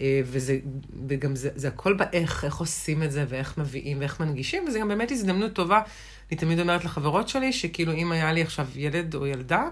אה, 0.00 0.20
וזה, 0.24 0.58
וגם 1.08 1.36
זה, 1.36 1.48
זה 1.54 1.68
הכל 1.68 1.92
באיך, 1.94 2.44
איך 2.44 2.56
עושים 2.56 3.02
את 3.02 3.12
זה, 3.12 3.24
ואיך 3.28 3.58
מביאים, 3.58 4.00
ואיך 4.00 4.20
מנגישים, 4.20 4.64
וזה 4.68 4.78
גם 4.78 4.88
באמת 4.88 5.10
הזדמנות 5.12 5.52
טובה. 5.52 5.80
אני 6.30 6.38
תמיד 6.38 6.60
אומרת 6.60 6.84
לחברות 6.84 7.28
שלי, 7.28 7.52
שכאילו 7.52 7.92
אם 7.92 8.12
היה 8.12 8.32
לי 8.32 8.42
עכשיו 8.42 8.66
ילד 8.76 9.14
או 9.14 9.26
ילדה, 9.26 9.64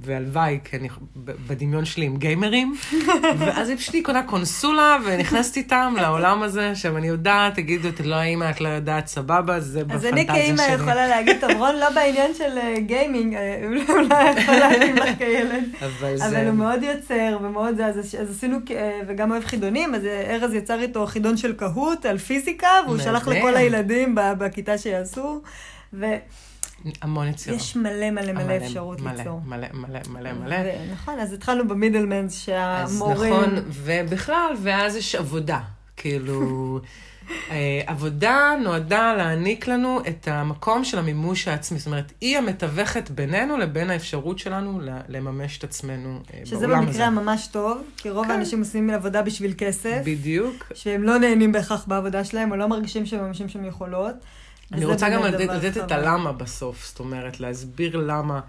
והלוואי, 0.00 0.58
כי 0.64 0.76
אני 0.76 0.88
בדמיון 1.16 1.84
שלי 1.84 2.06
עם 2.06 2.16
גיימרים, 2.16 2.76
ואז 3.38 3.68
היא 3.68 3.76
פשוט 3.76 3.94
קונה 4.02 4.22
קונסולה, 4.22 4.96
ונכנסת 5.04 5.56
איתם 5.56 5.94
לעולם 6.00 6.42
הזה, 6.42 6.70
עכשיו 6.70 6.96
אני 6.96 7.08
יודעת, 7.08 7.54
תגידו, 7.54 7.88
את 7.88 8.00
לא 8.00 8.14
האמא, 8.14 8.50
את 8.50 8.60
לא 8.60 8.68
יודעת, 8.68 9.06
סבבה, 9.06 9.60
זה 9.60 9.80
אז 9.80 9.86
בפנטזיה 9.86 10.10
אני 10.10 10.26
כאימא 10.26 10.62
שלי. 10.66 10.74
יכולה 10.74 11.06
להגיד, 11.08 11.36
טוב, 11.40 11.50
רון 11.50 11.76
לא 11.76 11.90
בעניין 11.90 12.34
של 12.34 12.58
אה, 12.58 12.74
גיימינג, 12.80 13.34
אה, 13.34 13.66
אולי 13.88 14.40
יכול 14.40 14.54
להתאים 14.54 14.96
לך 14.96 15.18
כילד. 15.18 15.64
אבל 16.26 16.46
הוא 16.46 16.54
מאוד 16.54 16.82
יוצר 16.82 17.38
ומאוד 17.42 17.76
זה, 17.76 17.86
אז, 17.86 17.98
אז 17.98 18.30
עשינו, 18.30 18.58
אה, 18.70 19.00
וגם 19.06 19.30
אוהב 19.30 19.44
חידונים, 19.44 19.94
אז 19.94 20.04
אה, 20.04 20.34
ארז 20.34 20.54
יצר 20.54 20.80
איתו 20.80 21.06
חידון 21.06 21.36
של 21.36 21.52
קהוט 21.52 22.06
על 22.06 22.18
פיזיקה, 22.18 22.68
והוא. 22.86 22.98
שלח 22.98 23.28
לכל 23.28 23.56
הילדים 23.56 24.14
בכיתה 24.38 24.78
שיעשו, 24.78 25.42
המון 27.02 27.28
יצירה. 27.28 27.56
מלא 27.76 28.10
מלא 28.10 28.32
מלא 28.32 28.56
אפשרות 28.56 29.00
מלא, 29.00 29.12
ליצור. 29.12 29.40
מלא, 29.46 29.66
מלא, 29.74 30.00
מלא, 30.10 30.32
מלא. 30.32 30.56
ו- 30.64 30.92
נכון, 30.92 31.18
אז 31.18 31.32
התחלנו 31.32 31.68
במידלמנס, 31.68 32.32
אז 32.32 32.40
שהמורים... 32.40 33.34
נכון, 33.34 33.54
ובכלל, 33.68 34.54
ואז 34.62 34.96
יש 34.96 35.14
עבודה. 35.14 35.60
כאילו, 35.96 36.80
אה, 37.50 37.80
עבודה 37.86 38.52
נועדה 38.62 39.14
להעניק 39.14 39.68
לנו 39.68 40.00
את 40.08 40.28
המקום 40.28 40.84
של 40.84 40.98
המימוש 40.98 41.48
העצמי. 41.48 41.78
זאת 41.78 41.86
אומרת, 41.86 42.12
היא 42.20 42.38
המתווכת 42.38 43.10
בינינו 43.10 43.56
לבין 43.58 43.90
האפשרות 43.90 44.38
שלנו 44.38 44.80
לממש 45.08 45.58
את 45.58 45.64
עצמנו 45.64 46.18
אה, 46.34 46.40
שזה 46.44 46.66
בעולם 46.66 46.80
במקרה 46.80 46.94
הזה. 46.94 47.06
הממש 47.06 47.46
טוב, 47.46 47.82
כי 47.96 48.10
רוב 48.10 48.24
כן. 48.24 48.30
האנשים 48.30 48.58
עושים 48.58 48.90
עבודה 48.90 49.22
בשביל 49.22 49.54
כסף, 49.58 50.00
בדיוק. 50.04 50.72
שהם 50.74 51.02
לא 51.02 51.18
נהנים 51.18 51.52
בהכרח 51.52 51.84
בעבודה 51.86 52.24
שלהם, 52.24 52.50
או 52.50 52.56
לא 52.56 52.66
מרגישים 52.66 53.06
שהם 53.06 53.24
ממשים 53.24 53.48
שם 53.48 53.64
יכולות. 53.64 54.14
אני 54.72 54.84
רוצה 54.84 55.08
גם 55.10 55.22
לתת 55.22 55.48
לתת 55.48 55.76
את. 55.84 55.92
הלמה 55.92 56.32
בסוף, 56.32 56.86
זאת 56.88 57.00
אומרת, 57.00 57.40
להסביר 57.40 57.96
למה 57.96 58.40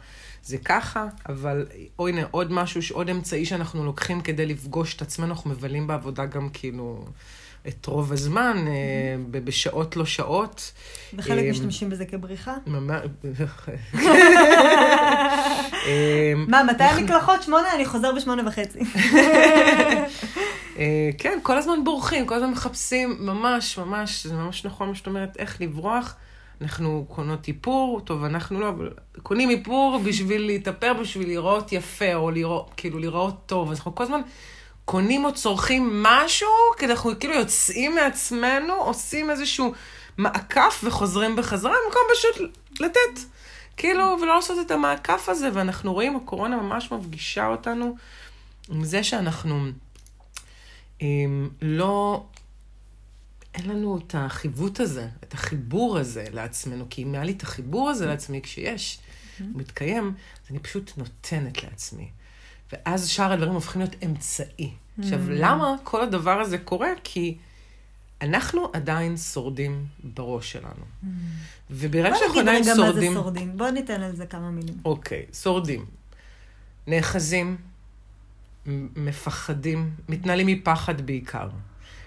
זה 0.43 0.57
ככה, 0.57 1.05
אבל 1.29 1.65
או 1.99 2.07
הנה, 2.07 2.21
עוד 2.31 2.51
משהו, 2.51 2.81
עוד 2.91 3.09
אמצעי 3.09 3.45
שאנחנו 3.45 3.85
לוקחים 3.85 4.21
כדי 4.21 4.45
לפגוש 4.45 4.95
את 4.95 5.01
עצמנו, 5.01 5.33
אנחנו 5.33 5.49
מבלים 5.49 5.87
בעבודה 5.87 6.25
גם 6.25 6.49
כאילו 6.53 7.05
את 7.67 7.85
רוב 7.85 8.13
הזמן, 8.13 8.57
אה, 8.67 8.73
ב- 9.31 9.45
בשעות 9.45 9.95
לא 9.95 10.05
שעות. 10.05 10.71
וחלק 11.13 11.43
אה, 11.43 11.51
משתמשים 11.51 11.89
בזה 11.89 12.05
כבריחה. 12.05 12.53
ממש... 12.67 13.01
אה, 15.87 16.33
מה, 16.47 16.63
מתי 16.63 16.83
המקלחות? 16.83 17.43
שמונה? 17.43 17.67
אני 17.75 17.85
חוזר 17.85 18.11
בשמונה 18.15 18.47
וחצי. 18.47 18.79
אה, 20.77 21.09
כן, 21.17 21.39
כל 21.43 21.57
הזמן 21.57 21.83
בורחים, 21.83 22.25
כל 22.25 22.35
הזמן 22.35 22.51
מחפשים, 22.51 23.17
ממש, 23.19 23.77
ממש, 23.77 24.27
זה 24.27 24.33
ממש 24.33 24.65
נכון 24.65 24.89
מה 24.89 24.95
שאת 24.95 25.07
אומרת, 25.07 25.37
איך 25.37 25.61
לברוח. 25.61 26.15
אנחנו 26.61 27.05
קונות 27.09 27.47
איפור, 27.47 28.01
טוב, 28.05 28.23
אנחנו 28.23 28.59
לא, 28.59 28.69
אבל 28.69 28.89
קונים 29.23 29.49
איפור 29.49 29.99
בשביל 30.05 30.45
להתאפר, 30.45 30.93
בשביל 30.93 31.27
לראות 31.27 31.71
יפה, 31.71 32.13
או 32.13 32.31
לראות, 32.31 32.71
כאילו, 32.77 32.99
לראות 32.99 33.35
טוב. 33.45 33.71
אז 33.71 33.77
אנחנו 33.77 33.95
כל 33.95 34.03
הזמן 34.03 34.21
קונים 34.85 35.25
או 35.25 35.33
צורכים 35.33 36.03
משהו, 36.03 36.49
כי 36.77 36.85
אנחנו 36.85 37.11
כאילו 37.19 37.33
יוצאים 37.33 37.95
מעצמנו, 37.95 38.73
עושים 38.73 39.29
איזשהו 39.29 39.73
מעקף 40.17 40.81
וחוזרים 40.83 41.35
בחזרה, 41.35 41.73
במקום 41.85 42.01
פשוט 42.15 42.51
לתת. 42.79 43.21
כאילו, 43.77 44.17
ולא 44.21 44.35
לעשות 44.35 44.65
את 44.65 44.71
המעקף 44.71 45.29
הזה, 45.29 45.49
ואנחנו 45.53 45.93
רואים, 45.93 46.15
הקורונה 46.15 46.57
ממש 46.57 46.91
מפגישה 46.91 47.47
אותנו 47.47 47.95
עם 48.69 48.83
זה 48.83 49.03
שאנחנו... 49.03 49.71
אמ, 51.01 51.49
לא, 51.61 52.25
אין 53.55 53.69
לנו 53.69 53.97
את 53.97 54.15
החיווט 54.17 54.79
הזה, 54.79 55.07
את 55.23 55.33
החיבור 55.33 55.97
הזה 55.97 56.25
לעצמנו, 56.33 56.85
כי 56.89 57.03
אם 57.03 57.13
היה 57.13 57.23
לי 57.23 57.31
את 57.31 57.43
החיבור 57.43 57.89
הזה 57.89 58.05
לעצמי, 58.05 58.41
כשיש, 58.41 58.99
הוא 59.39 59.47
מתקיים, 59.55 60.13
אז 60.43 60.51
אני 60.51 60.59
פשוט 60.59 60.91
נותנת 60.97 61.63
לעצמי. 61.63 62.09
ואז 62.73 63.07
שאר 63.07 63.31
הדברים 63.31 63.53
הופכים 63.53 63.81
להיות 63.81 63.95
אמצעי. 64.05 64.71
עכשיו, 64.99 65.19
למה 65.29 65.75
כל 65.83 66.03
הדבר 66.03 66.41
הזה 66.41 66.57
קורה? 66.57 66.89
כי 67.03 67.37
אנחנו 68.21 68.69
עדיין 68.73 69.17
שורדים 69.17 69.85
בראש 70.03 70.51
שלנו. 70.51 70.85
וברגע 71.69 72.09
בוא 72.09 72.17
שאנחנו 72.19 72.41
נגיד 72.41 72.49
עדיין 72.49 72.63
רגע 72.63 72.69
מה 72.69 72.75
זה 72.75 72.91
שורדים... 72.91 73.13
שורדים. 73.13 73.57
בוא 73.57 73.69
ניתן 73.69 74.01
על 74.01 74.15
זה 74.15 74.25
כמה 74.25 74.51
מילים. 74.51 74.75
אוקיי, 74.85 75.25
שורדים. 75.33 75.85
נאחזים, 76.87 77.57
מפחדים, 78.95 79.91
מתנהלים 80.09 80.47
מפחד 80.47 81.01
בעיקר. 81.01 81.49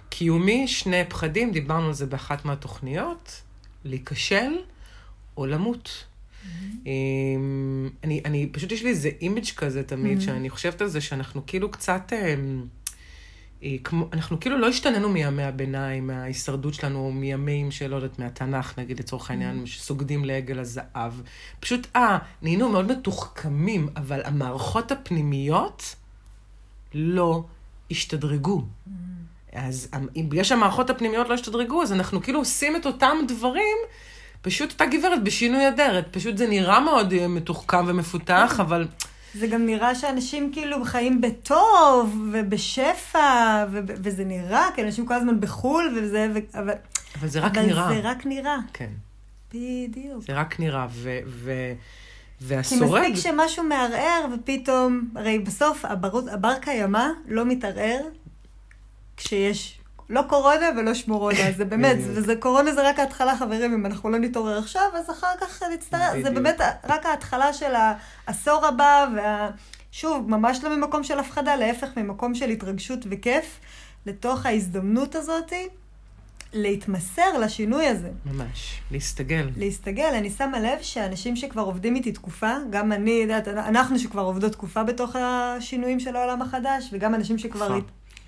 קיומי, 0.09 0.69
שני 0.69 1.05
פחדים, 1.09 1.53
דיברנו 1.53 1.87
על 1.87 1.93
זה 1.93 2.07
באחת 2.07 2.45
מהתוכניות, 2.45 3.43
להיכשל 3.85 4.53
או 5.37 5.47
למות. 5.47 6.05
אמ, 6.87 7.89
אני, 8.05 8.21
אני, 8.25 8.49
פשוט 8.53 8.73
יש 8.73 8.83
לי 8.83 8.89
איזה 8.89 9.11
image 9.21 9.51
כזה 9.57 9.83
תמיד, 9.83 10.21
שאני 10.21 10.51
חושבת 10.51 10.81
על 10.81 10.89
זה 10.89 11.01
שאנחנו 11.01 11.43
כאילו 11.47 11.71
קצת, 11.71 12.13
אמ, 12.13 12.65
אה, 13.63 13.77
כמו, 13.85 14.09
אנחנו 14.13 14.41
כאילו 14.41 14.59
לא 14.59 14.69
השתננו 14.69 15.09
מימי 15.09 15.43
הביניים, 15.43 16.07
מההישרדות 16.07 16.75
שלנו, 16.75 17.13
מימים 17.13 17.71
של, 17.71 17.87
לא 17.87 17.97
יודעת, 17.97 18.19
מהתנ"ך, 18.19 18.79
נגיד, 18.79 18.99
לצורך 18.99 19.31
העניין, 19.31 19.67
שסוגדים 19.67 20.25
לעגל 20.25 20.59
הזהב. 20.59 21.13
פשוט, 21.61 21.87
אה, 21.97 22.19
נהיינו 22.43 22.69
מאוד 22.69 22.93
מתוחכמים, 22.93 23.89
אבל 23.97 24.21
המערכות 24.25 24.93
הפנימיות 24.93 25.95
לא 26.95 27.45
השתדרגו. 27.91 28.63
אז 29.53 29.89
אם 30.17 30.27
בגלל 30.29 30.45
שהמערכות 30.45 30.91
הפנימיות 30.91 31.29
לא 31.29 31.35
השתדרגו, 31.35 31.83
אז 31.83 31.93
אנחנו 31.93 32.23
כאילו 32.23 32.39
עושים 32.39 32.77
את 32.77 32.87
אותם 32.87 33.17
דברים, 33.29 33.77
פשוט 34.43 34.73
אותה 34.73 34.87
גברת 34.87 35.25
בשינוי 35.25 35.69
אדרת. 35.69 36.07
פשוט 36.11 36.37
זה 36.37 36.47
נראה 36.47 36.81
מאוד 36.81 37.13
אה, 37.13 37.29
מתוחכם 37.29 37.85
ומפותח, 37.87 38.57
אבל 38.61 38.89
זה 39.35 39.47
גם 39.47 39.67
נראה 39.67 39.95
שאנשים 39.95 40.53
כאילו 40.53 40.85
חיים 40.85 41.21
בטוב 41.21 42.29
ובשפע, 42.33 43.19
ו- 43.73 43.79
וזה 43.87 44.25
נראה, 44.25 44.69
כי 44.75 44.83
אנשים 44.83 45.07
כל 45.07 45.15
הזמן 45.15 45.41
בחו"ל, 45.41 45.95
וזה, 45.97 46.29
ו- 46.35 46.59
אבל, 46.59 46.73
אבל 47.19 47.29
זה 47.29 47.41
רק 47.41 47.59
אבל 47.59 47.67
נראה. 47.67 47.89
זה 47.89 48.01
רק 48.03 48.27
נראה. 48.27 48.57
כן, 48.73 48.91
בדיוק. 49.55 50.23
זה 50.27 50.33
רק 50.33 50.61
נראה. 50.61 50.87
ו... 50.91 51.19
ו... 51.27 51.53
כי 52.41 52.47
והשורד... 52.47 53.01
מספיק 53.01 53.17
שמשהו 53.17 53.65
מערער, 53.65 54.27
ופתאום, 54.35 55.09
הרי 55.17 55.39
בסוף 55.39 55.85
הבר, 55.85 56.21
הבר 56.33 56.55
קיימא 56.61 57.07
לא 57.27 57.45
מתערער 57.45 58.01
כשיש 59.17 59.81
לא 60.11 60.23
קורונה 60.23 60.67
ולא 60.77 60.95
שמורונה. 60.95 61.53
זה 61.57 61.65
באמת. 61.71 61.97
וזה 62.01 62.37
קורונה 62.37 62.73
זה 62.73 62.89
רק 62.89 62.99
ההתחלה, 62.99 63.37
חברים, 63.37 63.75
אם 63.75 63.87
אנחנו 63.87 64.11
לא 64.11 64.19
נתעורר 64.19 64.59
עכשיו, 64.59 64.83
אז 64.95 65.11
אחר 65.11 65.33
כך 65.41 65.63
נצטרך, 65.63 66.13
זה. 66.23 66.31
באמת 66.31 66.61
רק 66.85 67.07
ההתחלה 67.07 67.53
של 67.53 67.73
העשור 68.27 68.67
הבא, 68.67 69.07
וה... 69.17 69.51
שוב, 69.93 70.31
ממש 70.31 70.65
לא 70.65 70.77
ממקום 70.77 71.05
של 71.05 71.19
הפחדה, 71.19 71.57
להפך, 71.57 71.89
ממקום 71.97 72.35
של 72.35 72.51
התרגשות 72.51 72.99
וכיף, 73.11 73.59
לתוך 74.07 74.47
ההזדמנות 74.47 75.15
הזאתי, 75.15 75.69
להתמסר 76.53 77.39
לשינוי 77.39 77.87
הזה. 77.87 78.11
ממש, 78.27 78.81
להסתגל. 78.91 79.51
להסתגל, 79.57 80.11
אני 80.15 80.31
שמה 80.31 80.61
לב 80.61 80.79
שאנשים 80.83 81.37
שכבר 81.37 81.63
עובדים 81.63 81.95
איתי 81.95 82.13
תקופה, 82.13 82.53
גם 82.71 82.93
אני, 82.93 83.11
יודעת, 83.11 83.49
אנחנו 83.49 83.99
שכבר 83.99 84.23
עובדות 84.23 84.53
תקופה 84.53 84.83
בתוך 84.83 85.17
השינויים 85.17 86.01
של 86.01 86.17
העולם 86.17 86.43
החדש, 86.43 86.89
וגם 86.93 87.15
אנשים 87.15 87.39
שכבר... 87.39 87.79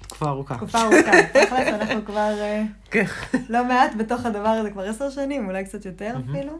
תקופה. 0.02 0.28
ארוכה. 0.28 0.56
תקופה 0.56 0.82
ארוכה. 0.82 1.10
תכלס, 1.32 1.68
אנחנו 1.68 2.04
כבר 2.04 2.40
אה, 2.40 2.62
כן. 2.90 3.04
לא 3.48 3.64
מעט 3.64 3.90
בתוך 3.96 4.26
הדבר 4.26 4.48
הזה, 4.48 4.70
כבר 4.70 4.88
עשר 4.88 5.10
שנים, 5.10 5.46
אולי 5.46 5.64
קצת 5.64 5.86
יותר. 5.86 6.14
אפילו. 6.30 6.58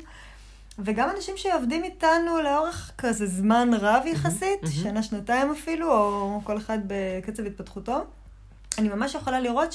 וגם 0.78 1.08
אנשים 1.16 1.34
שעובדים 1.36 1.84
איתנו 1.84 2.42
לאורך 2.44 2.92
כזה 2.98 3.26
זמן 3.26 3.70
רב 3.80 4.02
יחסית. 4.06 4.60
שנה, 4.82 5.02
שנתיים 5.02 5.50
אפילו, 5.50 5.92
או 5.92 6.40
כל 6.44 6.56
אחד 6.58 6.78
בקצב 6.86 7.46
התפתחותו, 7.46 8.04
אני 8.78 8.88
ממש 8.88 9.14
יכולה 9.14 9.40
לראות 9.40 9.72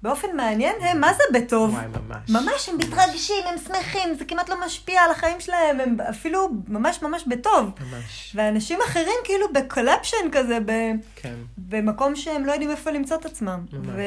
שבאופן 0.00 0.28
מעניין, 0.36 0.74
הם 0.80 1.00
מה 1.00 1.12
זה 1.12 1.22
בטוב? 1.40 1.74
וואי, 1.74 1.84
ממש. 1.86 2.30
ממש, 2.30 2.68
הם 2.68 2.78
מתרגשים, 2.78 3.44
הם 3.46 3.54
שמחים, 3.66 4.14
זה 4.18 4.24
כמעט 4.24 4.48
לא 4.48 4.66
משפיע 4.66 5.02
על 5.02 5.10
החיים 5.10 5.40
שלהם, 5.40 5.80
הם 5.80 6.00
אפילו 6.00 6.48
ממש 6.68 7.02
ממש 7.02 7.24
בטוב. 7.26 7.70
ממש. 7.80 8.32
ואנשים 8.34 8.78
אחרים 8.88 9.14
כאילו 9.24 9.46
בקולפשן 9.52 10.16
כזה, 10.32 10.58
ב, 10.66 10.72
כן. 11.16 11.34
במקום 11.58 12.16
שהם 12.16 12.44
לא 12.44 12.52
יודעים 12.52 12.70
איפה 12.70 12.90
למצוא 12.90 13.16
את 13.16 13.24
עצמם. 13.26 13.64
ממש. 13.72 13.86
ו, 13.96 14.02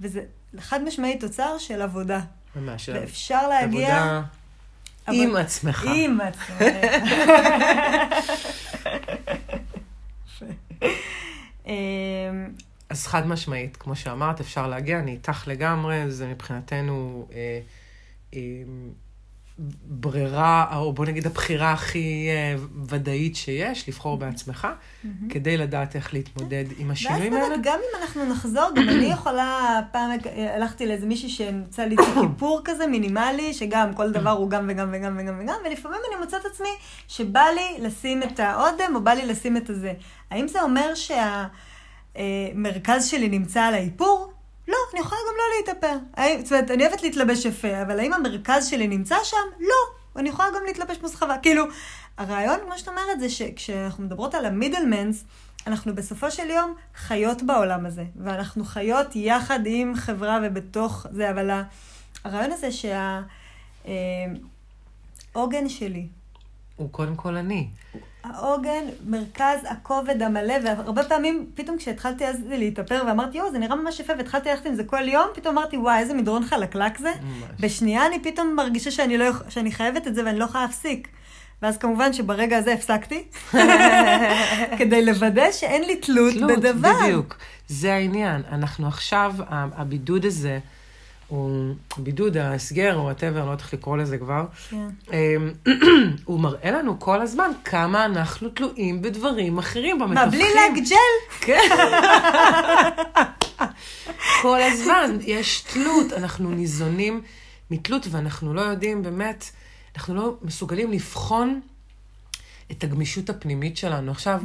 וזה 0.00 0.20
חד 0.60 0.82
משמעי 0.84 1.18
תוצר 1.18 1.58
של 1.58 1.82
עבודה. 1.82 2.20
ממש. 2.56 2.88
ואפשר 2.88 3.48
להגיע... 3.48 3.96
עבודה 3.96 4.22
אבל- 5.08 5.16
עם 5.16 5.36
עצמך. 5.36 5.86
עם 5.94 6.18
עצמך. 6.20 6.60
אז 12.88 13.06
חד 13.06 13.26
משמעית, 13.26 13.76
כמו 13.76 13.96
שאמרת, 13.96 14.40
אפשר 14.40 14.66
להגיע, 14.66 14.98
אני 14.98 15.10
איתך 15.10 15.48
לגמרי, 15.48 16.10
זה 16.10 16.26
מבחינתנו 16.26 17.26
אה, 17.32 17.60
אה, 18.34 18.40
ברירה, 19.88 20.76
או 20.76 20.92
בוא 20.92 21.06
נגיד 21.06 21.26
הבחירה 21.26 21.72
הכי 21.72 22.28
אה, 22.30 22.56
ודאית 22.88 23.36
שיש, 23.36 23.88
לבחור 23.88 24.18
בעצמך, 24.18 24.68
כדי 25.30 25.56
לדעת 25.56 25.96
איך 25.96 26.14
להתמודד 26.14 26.64
עם 26.78 26.88
ואז 26.88 26.96
השינויים 26.96 27.32
האלה. 27.32 27.48
באמת, 27.48 27.60
גם 27.62 27.78
אם 27.78 28.02
אנחנו 28.02 28.24
נחזור, 28.24 28.70
גם 28.74 28.88
אני 28.88 29.04
יכולה, 29.04 29.80
פעם 29.92 30.10
הלכתי 30.54 30.86
לאיזה 30.86 31.06
מישהי 31.06 31.28
שנמצא 31.28 31.82
לי 31.84 31.96
כיפור 31.96 32.60
כזה 32.64 32.86
מינימלי, 32.86 33.54
שגם 33.54 33.94
כל 33.94 34.12
דבר 34.12 34.30
הוא 34.30 34.50
גם 34.50 34.66
וגם 34.68 34.88
וגם 34.92 35.18
וגם 35.20 35.40
וגם, 35.42 35.56
ולפעמים 35.66 36.00
אני 36.08 36.24
מוצאת 36.24 36.44
עצמי 36.44 36.68
שבא 37.08 37.44
לי 37.54 37.86
לשים 37.86 38.22
את 38.22 38.40
האודם, 38.40 38.92
או 38.94 39.00
בא 39.00 39.10
לי 39.10 39.26
לשים 39.26 39.56
את 39.56 39.70
הזה. 39.70 39.92
האם 40.30 40.48
זה 40.48 40.62
אומר 40.62 40.94
שהמרכז 42.16 43.06
שלי 43.06 43.28
נמצא 43.28 43.62
על 43.62 43.74
האיפור? 43.74 44.32
לא, 44.68 44.76
אני 44.92 45.00
יכולה 45.00 45.20
גם 45.28 45.34
לא 45.36 45.44
להתאפר. 45.56 45.96
זאת 46.42 46.52
אומרת, 46.52 46.70
אני 46.70 46.86
אוהבת 46.86 47.02
להתלבש 47.02 47.44
יפה, 47.44 47.82
אבל 47.82 48.00
האם 48.00 48.12
המרכז 48.12 48.66
שלי 48.66 48.88
נמצא 48.88 49.16
שם? 49.24 49.36
לא. 49.60 49.74
אני 50.16 50.28
יכולה 50.28 50.48
גם 50.56 50.64
להתלבש 50.66 50.96
מוסחבה. 51.02 51.38
כאילו, 51.42 51.64
הרעיון, 52.18 52.58
כמו 52.64 52.78
שאת 52.78 52.88
אומרת, 52.88 53.20
זה 53.20 53.28
שכשאנחנו 53.28 54.04
מדברות 54.04 54.34
על 54.34 54.46
המידלמנס, 54.46 55.24
אנחנו 55.66 55.94
בסופו 55.94 56.30
של 56.30 56.50
יום 56.50 56.74
חיות 56.94 57.42
בעולם 57.42 57.86
הזה, 57.86 58.04
ואנחנו 58.16 58.64
חיות 58.64 59.16
יחד 59.16 59.60
עם 59.66 59.94
חברה 59.94 60.38
ובתוך 60.44 61.06
זה, 61.10 61.30
אבל 61.30 61.50
הרעיון 62.24 62.52
הזה 62.52 62.68
שהעוגן 65.32 65.68
שלי, 65.68 66.06
הוא 66.76 66.92
קודם 66.92 67.16
כל 67.16 67.36
אני. 67.36 67.68
העוגן, 68.30 68.84
מרכז 69.06 69.58
הכובד 69.68 70.22
המלא, 70.22 70.54
והרבה 70.64 71.04
פעמים, 71.04 71.46
פתאום 71.54 71.76
כשהתחלתי 71.78 72.26
אז 72.26 72.36
להתאפר 72.48 73.02
ואמרתי, 73.06 73.38
יואו, 73.38 73.50
זה 73.50 73.58
נראה 73.58 73.76
ממש 73.76 74.00
יפה, 74.00 74.12
והתחלתי 74.18 74.48
ללכת 74.48 74.66
עם 74.66 74.74
זה 74.74 74.84
כל 74.84 75.08
יום, 75.08 75.26
פתאום 75.34 75.58
אמרתי, 75.58 75.76
וואי, 75.76 75.98
איזה 75.98 76.14
מדרון 76.14 76.44
חלקלק 76.44 76.98
זה. 76.98 77.10
ממש. 77.22 77.50
בשנייה 77.60 78.06
אני 78.06 78.22
פתאום 78.22 78.54
מרגישה 78.56 78.90
שאני, 78.90 79.18
לא, 79.18 79.26
שאני 79.48 79.72
חייבת 79.72 80.06
את 80.06 80.14
זה 80.14 80.24
ואני 80.24 80.38
לא 80.38 80.44
יכולה 80.44 80.64
להפסיק. 80.64 81.08
ואז 81.62 81.78
כמובן 81.78 82.12
שברגע 82.12 82.58
הזה 82.58 82.72
הפסקתי, 82.72 83.24
כדי 84.78 85.04
לוודא 85.04 85.52
שאין 85.52 85.84
לי 85.84 85.96
תלות, 85.96 86.34
תלות, 86.34 86.50
בדבר. 86.50 86.92
בדיוק. 87.02 87.36
זה 87.68 87.94
העניין. 87.94 88.42
אנחנו 88.52 88.88
עכשיו, 88.88 89.34
הבידוד 89.48 90.24
הזה, 90.24 90.58
הוא 91.28 91.74
בידוד, 91.98 92.36
ההסגר, 92.36 92.96
או 92.96 93.02
וואטאבר, 93.02 93.38
לא 93.38 93.44
יודעת 93.44 93.60
איך 93.60 93.74
לקרוא 93.74 93.96
לזה 93.96 94.18
כבר, 94.18 94.46
כן. 94.70 94.88
אמ, 95.12 95.52
הוא 96.24 96.40
מראה 96.40 96.70
לנו 96.70 97.00
כל 97.00 97.20
הזמן 97.20 97.50
כמה 97.64 98.04
אנחנו 98.04 98.48
תלויים 98.48 99.02
בדברים 99.02 99.58
אחרים 99.58 99.98
במתווכים. 99.98 100.24
מה, 100.24 100.30
בלי 100.30 100.54
להגג'ל? 100.54 100.96
כן. 101.40 101.68
כל 104.42 104.62
הזמן 104.62 105.18
יש 105.20 105.60
תלות, 105.60 106.12
אנחנו 106.12 106.50
ניזונים 106.50 107.22
מתלות, 107.70 108.06
ואנחנו 108.10 108.54
לא 108.54 108.60
יודעים 108.60 109.02
באמת, 109.02 109.50
אנחנו 109.96 110.14
לא 110.14 110.36
מסוגלים 110.42 110.92
לבחון 110.92 111.60
את 112.70 112.84
הגמישות 112.84 113.30
הפנימית 113.30 113.76
שלנו. 113.76 114.10
עכשיו, 114.10 114.40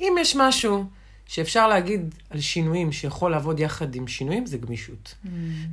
אם 0.00 0.16
יש 0.20 0.36
משהו 0.36 0.84
שאפשר 1.26 1.68
להגיד 1.68 2.14
על 2.30 2.40
שינויים 2.40 2.92
שיכול 2.92 3.30
לעבוד 3.30 3.60
יחד 3.60 3.94
עם 3.94 4.06
שינויים, 4.06 4.46
זה 4.46 4.58
גמישות. 4.58 5.14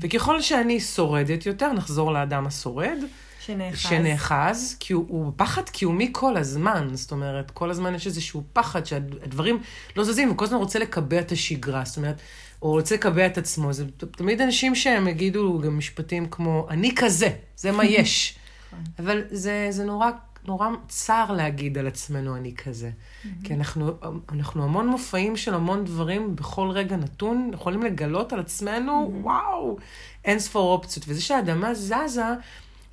וככל 0.01 0.41
שאני 0.41 0.79
שורדת 0.79 1.45
יותר, 1.45 1.73
נחזור 1.73 2.13
לאדם 2.13 2.47
השורד, 2.47 2.97
שנאחז. 3.45 3.79
שנאחז, 3.79 4.75
כי 4.79 4.93
הוא, 4.93 5.05
הוא 5.07 5.31
פחד 5.35 5.69
קיומי 5.69 6.09
כל 6.11 6.37
הזמן. 6.37 6.87
זאת 6.93 7.11
אומרת, 7.11 7.51
כל 7.51 7.71
הזמן 7.71 7.95
יש 7.95 8.07
איזשהו 8.07 8.43
פחד 8.53 8.85
שהדברים 8.85 9.59
לא 9.95 10.03
זזים, 10.03 10.29
הוא 10.29 10.37
כל 10.37 10.45
הזמן 10.45 10.57
רוצה 10.57 10.79
לקבע 10.79 11.19
את 11.19 11.31
השגרה. 11.31 11.85
זאת 11.85 11.97
אומרת, 11.97 12.21
הוא 12.59 12.71
רוצה 12.71 12.95
לקבע 12.95 13.25
את 13.25 13.37
עצמו. 13.37 13.73
זה 13.73 13.85
תמיד 13.97 14.41
אנשים 14.41 14.75
שהם 14.75 15.07
יגידו 15.07 15.59
גם 15.59 15.77
משפטים 15.77 16.25
כמו, 16.25 16.67
אני 16.69 16.93
כזה, 16.95 17.29
זה 17.55 17.71
מה 17.71 17.85
יש. 17.99 18.35
אבל 18.99 19.23
זה, 19.29 19.67
זה 19.69 19.83
נורא 19.83 20.09
נורא 20.47 20.67
צר 20.87 21.31
להגיד 21.31 21.77
על 21.77 21.87
עצמנו 21.87 22.35
אני 22.35 22.55
כזה. 22.55 22.91
כי 23.43 23.53
אנחנו, 23.53 23.91
אנחנו 24.29 24.63
המון 24.63 24.87
מופעים 24.87 25.37
של 25.37 25.53
המון 25.53 25.85
דברים 25.85 26.35
בכל 26.35 26.69
רגע 26.69 26.95
נתון, 26.95 27.51
יכולים 27.53 27.83
לגלות 27.83 28.33
על 28.33 28.39
עצמנו, 28.39 29.11
וואו, 29.21 29.77
אין 30.25 30.39
ספור 30.39 30.73
אופציות. 30.73 31.05
וזה 31.09 31.21
שהאדמה 31.21 31.73
זזה, 31.73 32.25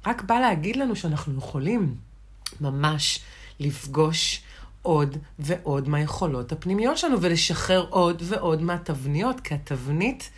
רק 0.06 0.22
בא 0.22 0.40
להגיד 0.40 0.76
לנו 0.76 0.96
שאנחנו 0.96 1.38
יכולים 1.38 1.94
ממש 2.60 3.20
לפגוש 3.60 4.42
עוד 4.82 5.16
ועוד 5.38 5.88
מהיכולות 5.88 6.52
הפנימיות 6.52 6.98
שלנו, 6.98 7.16
ולשחרר 7.20 7.86
עוד 7.90 8.22
ועוד 8.26 8.62
מהתבניות, 8.62 9.40
כי 9.40 9.54
התבנית 9.54 10.30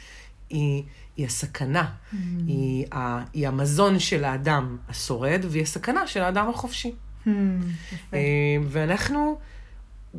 היא, 0.51 0.83
היא 1.16 1.27
הסכנה. 1.27 1.85
Mm. 1.85 2.16
היא, 2.46 2.87
ה, 2.92 3.25
היא 3.33 3.48
המזון 3.48 3.98
של 3.98 4.25
האדם 4.25 4.77
השורד, 4.88 5.40
והיא 5.48 5.62
הסכנה 5.62 6.07
של 6.07 6.20
האדם 6.22 6.48
החופשי. 6.48 6.92
Hmm. 7.27 7.31
אה, 8.15 8.19
ואנחנו, 8.69 9.39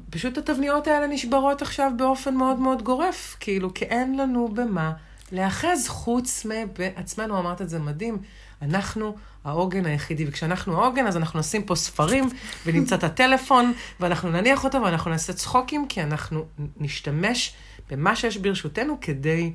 פשוט 0.09 0.37
התבניות 0.37 0.87
האלה 0.87 1.07
נשברות 1.07 1.61
עכשיו 1.61 1.91
באופן 1.97 2.35
מאוד 2.35 2.59
מאוד 2.59 2.81
גורף, 2.81 3.37
כאילו, 3.39 3.73
כי 3.73 3.85
אין 3.85 4.17
לנו 4.17 4.47
במה 4.53 4.93
להיאחז 5.31 5.87
חוץ 5.87 6.45
מבעצמנו, 6.45 7.39
אמרת 7.39 7.61
את 7.61 7.69
זה 7.69 7.79
מדהים, 7.79 8.17
אנחנו 8.61 9.15
העוגן 9.43 9.85
היחידי, 9.85 10.25
וכשאנחנו 10.27 10.81
העוגן, 10.83 11.07
אז 11.07 11.17
אנחנו 11.17 11.39
נשים 11.39 11.63
פה 11.63 11.75
ספרים, 11.75 12.29
ונמצא 12.65 12.95
את 12.95 13.03
הטלפון, 13.03 13.73
ואנחנו 13.99 14.29
נניח 14.31 14.63
אותו, 14.63 14.81
ואנחנו 14.81 15.11
נעשה 15.11 15.33
צחוקים, 15.33 15.87
כי 15.87 16.03
אנחנו 16.03 16.45
נשתמש 16.77 17.53
במה 17.91 18.15
שיש 18.15 18.37
ברשותנו 18.37 18.97
כדי 19.01 19.53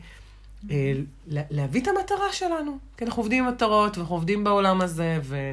אה, 0.70 0.92
לה- 1.26 1.42
להביא 1.50 1.82
את 1.82 1.88
המטרה 1.88 2.32
שלנו. 2.32 2.78
כי 2.96 3.04
אנחנו 3.04 3.22
עובדים 3.22 3.44
עם 3.44 3.50
מטרות, 3.50 3.98
ואנחנו 3.98 4.14
עובדים 4.14 4.44
בעולם 4.44 4.80
הזה, 4.80 5.18
ו... 5.22 5.52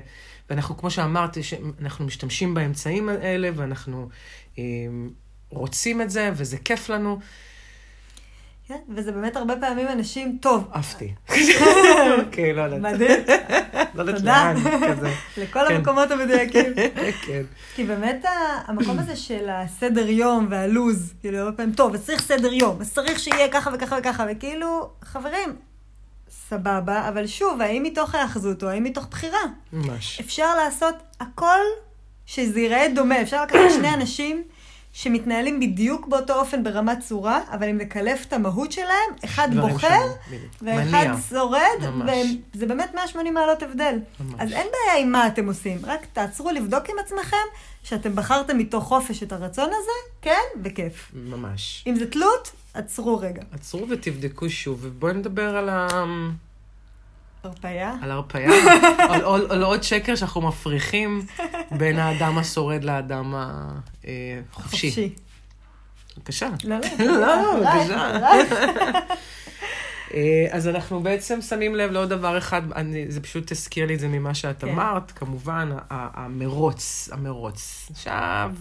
ואנחנו, 0.49 0.77
כמו 0.77 0.91
שאמרתי, 0.91 1.43
ש- 1.43 1.53
אנחנו 1.81 2.05
משתמשים 2.05 2.53
באמצעים 2.53 3.09
האלה, 3.09 3.49
ואנחנו 3.55 4.09
אה, 4.59 4.63
רוצים 5.49 6.01
את 6.01 6.09
זה, 6.09 6.31
וזה 6.35 6.57
כיף 6.57 6.89
לנו. 6.89 7.19
כן, 8.67 8.79
וזה 8.95 9.11
באמת 9.11 9.35
הרבה 9.35 9.53
פעמים 9.61 9.87
אנשים, 9.87 10.37
טוב, 10.41 10.67
עפתי. 10.71 11.13
כן, 12.31 12.53
לא 12.55 12.61
יודעת. 12.61 12.79
מדהים, 12.93 13.19
לא 13.95 14.03
יודעת. 14.03 14.21
לאן, 14.23 14.55
כזה. 14.89 15.09
לכל 15.37 15.59
כן. 15.69 15.75
המקומות 15.75 16.11
המדויקים. 16.11 16.73
כן. 17.25 17.41
כי 17.75 17.83
באמת 17.83 18.25
המקום 18.67 18.99
הזה 18.99 19.15
של 19.15 19.49
הסדר 19.49 20.09
יום 20.09 20.47
והלו"ז, 20.49 21.13
כאילו 21.21 21.37
הרבה 21.37 21.51
פעמים, 21.57 21.73
טוב, 21.75 21.93
אז 21.93 22.05
צריך 22.05 22.21
סדר 22.21 22.53
יום, 22.53 22.81
אז 22.81 22.93
צריך 22.93 23.19
שיהיה 23.19 23.51
ככה 23.51 23.71
וככה 23.73 23.97
וככה, 23.99 24.25
וכאילו, 24.31 24.89
חברים, 25.03 25.55
סבבה, 26.49 27.09
אבל 27.09 27.27
שוב, 27.27 27.61
האם 27.61 27.83
מתוך 27.83 28.15
ההאחזות 28.15 28.63
או 28.63 28.69
האם 28.69 28.83
מתוך 28.83 29.07
בחירה? 29.11 29.39
ממש. 29.73 30.19
אפשר 30.19 30.55
לעשות 30.55 30.95
הכל 31.19 31.59
שזה 32.25 32.59
ייראה 32.59 32.87
דומה. 32.95 33.21
אפשר 33.21 33.43
לקחת 33.43 33.59
שני 33.75 33.93
אנשים 33.93 34.43
שמתנהלים 34.93 35.59
בדיוק 35.59 36.07
באותו 36.07 36.33
אופן 36.39 36.63
ברמת 36.63 36.99
צורה, 36.99 37.41
אבל 37.51 37.69
אם 37.69 37.77
נקלף 37.77 38.25
את 38.25 38.33
המהות 38.33 38.71
שלהם, 38.71 39.09
אחד 39.25 39.47
בוחר. 39.61 40.01
ואחד. 40.61 41.07
שורד. 41.29 41.59
וזה 42.55 42.65
באמת 42.65 42.93
180 42.95 43.33
מעלות 43.33 43.63
הבדל. 43.63 43.99
ממש. 44.19 44.35
אז 44.39 44.51
אין 44.51 44.67
בעיה 44.71 45.01
עם 45.01 45.11
מה 45.11 45.27
אתם 45.27 45.47
עושים, 45.47 45.77
רק 45.83 46.05
תעצרו 46.13 46.51
לבדוק 46.51 46.89
עם 46.89 46.95
עצמכם 46.99 47.37
שאתם 47.83 48.15
בחרתם 48.15 48.57
מתוך 48.57 48.83
חופש 48.83 49.23
את 49.23 49.31
הרצון 49.31 49.69
הזה, 49.69 49.91
כן, 50.21 50.61
בכיף. 50.61 51.11
ממש. 51.13 51.83
אם 51.87 51.95
זה 51.95 52.11
תלות, 52.11 52.51
עצרו 52.75 53.19
רגע. 53.19 53.41
עצרו 53.51 53.89
ותבדקו 53.89 54.49
שוב, 54.49 54.79
ובואי 54.81 55.13
נדבר 55.13 55.57
על, 55.57 55.69
ה... 55.69 55.87
הרפאיה. 57.43 57.95
על 58.01 58.11
ההרפאיה, 58.11 58.49
על, 59.11 59.25
על, 59.25 59.47
על 59.49 59.63
עוד 59.63 59.83
שקר 59.83 60.15
שאנחנו 60.15 60.41
מפריחים 60.41 61.25
בין 61.71 61.99
האדם 61.99 62.37
השורד 62.37 62.83
לאדם 62.83 63.33
החופשי. 63.35 64.89
חופשי. 64.89 65.13
בבקשה. 66.17 66.49
לא, 66.63 66.75
לא, 66.99 67.05
לא, 67.21 67.59
בבקשה. 67.59 68.99
אה, 70.15 70.47
אז 70.51 70.67
אנחנו 70.67 71.03
בעצם 71.03 71.41
שמים 71.41 71.75
לב 71.75 71.91
לעוד 71.91 72.09
דבר 72.09 72.37
אחד, 72.37 72.71
אני, 72.71 73.05
זה 73.11 73.21
פשוט 73.21 73.51
הזכיר 73.51 73.85
לי 73.85 73.95
את 73.95 73.99
זה 73.99 74.07
ממה 74.07 74.33
שאת 74.33 74.61
כן. 74.61 74.69
אמרת, 74.69 75.11
כמובן, 75.11 75.69
המרוץ, 75.89 77.09
המרוץ. 77.11 77.87
עכשיו, 77.91 78.51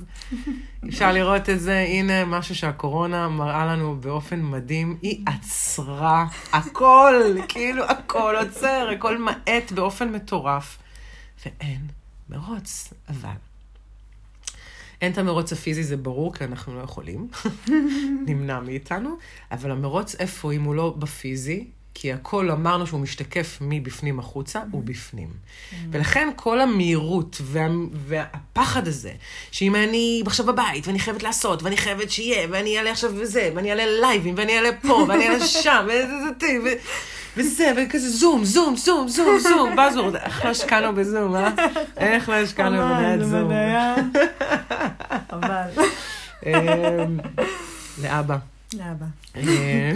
אפשר 0.89 1.13
לראות 1.13 1.51
את 1.51 1.61
זה, 1.61 1.79
הנה 1.79 2.25
משהו 2.25 2.55
שהקורונה 2.55 3.29
מראה 3.29 3.67
לנו 3.67 3.97
באופן 4.01 4.43
מדהים, 4.43 4.99
היא 5.03 5.25
עצרה 5.27 6.27
הכל, 6.53 7.15
כאילו 7.49 7.85
הכל 7.85 8.35
עוצר, 8.41 8.89
הכל 8.97 9.19
מאט 9.19 9.73
באופן 9.73 10.13
מטורף, 10.13 10.79
ואין 11.47 11.81
מרוץ, 12.31 12.93
אבל... 13.09 13.54
אין 15.01 15.13
את 15.13 15.19
המרוץ 15.19 15.53
הפיזי, 15.53 15.83
זה 15.83 15.97
ברור, 15.97 16.35
כי 16.35 16.45
אנחנו 16.45 16.75
לא 16.75 16.83
יכולים. 16.83 17.29
נמנע 18.27 18.61
מאיתנו. 18.61 19.17
אבל 19.53 19.71
המרוץ 19.71 20.15
איפה, 20.15 20.53
אם 20.53 20.63
הוא 20.63 20.75
לא 20.75 20.95
בפיזי, 20.99 21.65
כי 21.95 22.13
הכל 22.13 22.51
אמרנו 22.51 22.87
שהוא 22.87 23.01
משתקף 23.01 23.59
מבפנים 23.61 24.19
החוצה, 24.19 24.63
הוא 24.71 24.83
בפנים. 24.85 25.29
ולכן 25.91 26.29
כל 26.37 26.61
המהירות 26.61 27.41
וה, 27.43 27.69
והפחד 27.93 28.89
הזה, 28.89 29.13
שאם 29.51 29.75
אני 29.75 30.23
עכשיו 30.27 30.47
בבית, 30.47 30.87
ואני 30.87 30.99
חייבת 30.99 31.23
לעשות, 31.23 31.63
ואני 31.63 31.77
חייבת 31.77 32.11
שיהיה, 32.11 32.49
ואני 32.51 32.79
אעלה 32.79 32.91
עכשיו 32.91 33.13
וזה, 33.17 33.51
ואני 33.55 33.71
אעלה 33.71 33.85
לייבים, 34.01 34.35
ואני 34.37 34.57
אעלה 34.57 34.69
פה, 34.83 35.05
ואני 35.09 35.29
אעלה 35.29 35.47
שם, 35.63 35.87
וזה. 35.89 36.75
וזה, 37.37 37.73
וכזה 37.77 38.11
זום, 38.11 38.45
זום, 38.45 38.77
זום, 38.77 39.09
זום, 39.09 39.39
זום, 39.39 39.77
בזור, 39.77 40.17
איך 40.17 40.45
לא 40.45 40.51
השקענו 40.51 40.95
בזום, 40.95 41.37
אה? 41.37 41.51
איך 41.97 42.29
לא 42.29 42.35
השקענו 42.35 42.77
במניית 42.77 43.21
זום? 43.21 43.51
אמ, 46.47 47.19
לאבא. 48.03 48.37
לאבא. 48.75 49.07
אה, 49.37 49.93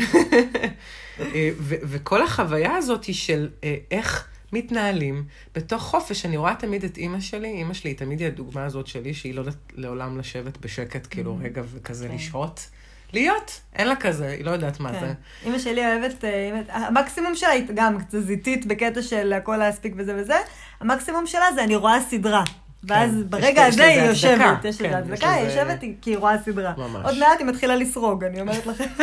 וכל 1.62 2.22
החוויה 2.22 2.76
הזאת 2.76 3.04
היא 3.04 3.14
של 3.14 3.48
אה, 3.64 3.76
איך 3.90 4.28
מתנהלים 4.52 5.24
בתוך 5.54 5.82
חופש. 5.82 6.26
אני 6.26 6.36
רואה 6.36 6.54
תמיד 6.54 6.84
את 6.84 6.96
אימא 6.96 7.20
שלי, 7.20 7.48
אימא 7.48 7.74
שלי 7.74 7.94
תמיד 7.94 8.20
היא 8.20 8.28
הדוגמה 8.28 8.64
הזאת 8.64 8.86
שלי, 8.86 9.14
שהיא 9.14 9.34
לא 9.34 9.40
יודעת 9.40 9.56
לעולם 9.74 10.18
לשבת 10.18 10.58
בשקט, 10.58 11.06
כאילו 11.10 11.38
רגע 11.42 11.62
וכזה 11.72 12.08
כן. 12.08 12.14
לשהות. 12.14 12.68
להיות, 13.12 13.60
אין 13.76 13.88
לה 13.88 13.96
כזה, 13.96 14.26
היא 14.28 14.44
לא 14.44 14.50
יודעת 14.50 14.80
מה 14.80 14.92
כן. 14.92 15.00
זה. 15.00 15.12
אימא 15.44 15.58
שלי 15.58 15.86
אוהבת, 15.86 16.24
אה, 16.24 16.50
המקסימום 16.70 17.34
שלה 17.34 17.50
היא 17.50 17.64
גם 17.74 17.98
קצת 18.00 18.18
זיתית 18.20 18.66
בקטע 18.66 19.02
של 19.02 19.32
הכל 19.32 19.56
להספיק 19.56 19.92
וזה 19.96 20.14
וזה, 20.16 20.36
המקסימום 20.80 21.26
שלה 21.26 21.44
זה 21.54 21.64
אני 21.64 21.76
רואה 21.76 22.00
סדרה. 22.10 22.44
ואז 22.84 23.14
יש- 23.16 23.22
ברגע 23.22 23.66
הזה 23.66 23.84
היא 23.86 24.02
יושבת. 24.02 24.64
יש 24.64 24.78
כן, 24.82 24.84
לזה 24.84 24.98
יש 24.98 25.04
הצדקה, 25.12 25.30
היא 25.32 25.44
יושבת 25.44 25.80
כי 26.00 26.10
היא 26.10 26.18
רואה 26.18 26.42
סדרה. 26.42 26.72
ממש. 26.76 27.04
עוד 27.04 27.18
מעט 27.18 27.38
היא 27.38 27.46
מתחילה 27.46 27.76
לסרוג, 27.76 28.24
אני 28.24 28.40
אומרת 28.40 28.66
לכם. 28.66 28.84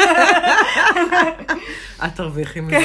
את 2.06 2.16
תרוויחי 2.16 2.62
מזה, 2.62 2.78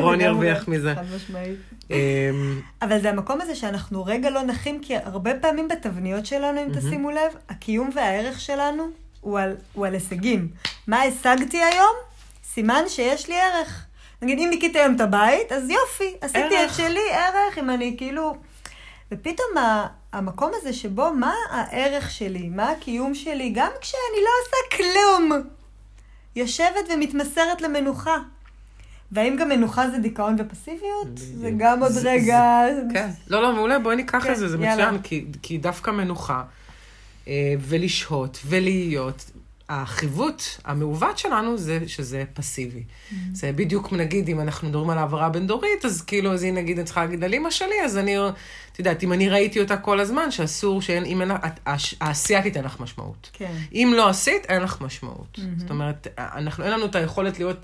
רוני 0.00 0.24
לגמרי, 0.24 0.24
ירוויח 0.24 0.68
מזה. 0.68 0.94
חד 0.94 1.04
משמעית. 1.16 1.56
אמ, 1.90 2.60
אבל 2.82 3.00
זה 3.00 3.10
המקום 3.10 3.40
הזה 3.40 3.54
שאנחנו 3.54 4.04
רגע 4.04 4.30
לא 4.30 4.42
נחים, 4.42 4.80
כי 4.82 4.96
הרבה 4.96 5.34
פעמים 5.34 5.68
בתבניות 5.68 6.26
שלנו, 6.26 6.60
אם 6.62 6.68
תשימו 6.78 7.10
לב, 7.10 7.18
הקיום 7.48 7.90
והערך 7.94 8.40
שלנו 8.40 8.84
הוא 9.24 9.38
על, 9.40 9.56
הוא 9.72 9.86
על 9.86 9.94
הישגים. 9.94 10.48
מה 10.86 11.02
השגתי 11.02 11.62
היום? 11.62 11.94
סימן 12.44 12.82
שיש 12.88 13.28
לי 13.28 13.40
ערך. 13.40 13.84
נגיד, 14.22 14.38
אם 14.38 14.50
ניקיתי 14.50 14.78
היום 14.78 14.94
את 14.96 15.00
הבית, 15.00 15.52
אז 15.52 15.70
יופי, 15.70 16.16
עשיתי 16.20 16.56
ערך. 16.56 16.70
את 16.70 16.76
שלי 16.76 17.10
ערך, 17.12 17.58
אם 17.58 17.70
אני 17.70 17.94
כאילו... 17.98 18.36
ופתאום 19.12 19.58
ה- 19.58 19.86
המקום 20.12 20.50
הזה 20.54 20.72
שבו, 20.72 21.12
מה 21.12 21.32
הערך 21.50 22.10
שלי, 22.10 22.48
מה 22.48 22.70
הקיום 22.70 23.14
שלי, 23.14 23.50
גם 23.54 23.70
כשאני 23.80 24.20
לא 24.24 24.30
עושה 24.42 24.76
כלום, 24.76 25.42
יושבת 26.36 26.88
ומתמסרת 26.94 27.60
למנוחה. 27.60 28.16
והאם 29.12 29.36
גם 29.36 29.48
מנוחה 29.48 29.90
זה 29.90 29.98
דיכאון 29.98 30.36
ופסיביות? 30.38 31.08
זה. 31.14 31.50
גם 31.58 31.82
עוד 31.82 31.92
רגע... 32.04 32.62
כן. 32.92 33.08
לא, 33.28 33.42
לא, 33.42 33.52
מעולה, 33.52 33.78
בואי 33.78 33.96
ניקח 33.96 34.24
כן, 34.24 34.32
את 34.32 34.36
זה, 34.36 34.48
זה. 34.48 34.58
מצוין, 34.58 34.98
כי, 35.42 35.58
דווקא 35.58 35.90
מנוחה, 35.90 36.42
ולשהות, 37.60 38.40
ולהיות, 38.46 39.30
החיווט 39.68 40.42
המעוות 40.64 41.18
שלנו 41.18 41.58
זה 41.58 41.78
שזה 41.86 42.24
פסיבי. 42.34 42.82
Mm-hmm. 42.82 43.14
זה 43.32 43.52
בדיוק, 43.52 43.92
נגיד, 43.92 44.28
אם 44.28 44.40
אנחנו 44.40 44.68
מדברים 44.68 44.90
על 44.90 44.98
העברה 44.98 45.28
בין-דורית, 45.28 45.84
אז 45.84 46.02
כאילו, 46.02 46.32
אז 46.32 46.42
היא 46.42 46.52
נגיד, 46.52 46.78
אני 46.78 46.84
צריכה 46.84 47.04
להגיד 47.04 47.24
על 47.24 47.32
אימא 47.32 47.50
שלי, 47.50 47.84
אז 47.84 47.98
אני, 47.98 48.16
את 48.72 48.78
יודעת, 48.78 49.02
אם 49.02 49.12
אני 49.12 49.28
ראיתי 49.28 49.60
אותה 49.60 49.76
כל 49.76 50.00
הזמן, 50.00 50.30
שאסור 50.30 50.82
שאין, 50.82 51.04
אם 51.04 51.20
אין 51.20 51.30
העשייה 52.00 52.42
תיתן 52.42 52.64
לך 52.64 52.80
משמעות. 52.80 53.30
כן. 53.32 53.52
אם 53.72 53.92
לא 53.96 54.08
עשית, 54.08 54.46
אין 54.48 54.62
לך 54.62 54.80
משמעות. 54.80 55.38
Mm-hmm. 55.38 55.60
זאת 55.60 55.70
אומרת, 55.70 56.06
אנחנו, 56.18 56.64
אין 56.64 56.72
לנו 56.72 56.86
את 56.86 56.94
היכולת 56.94 57.38
להיות 57.38 57.58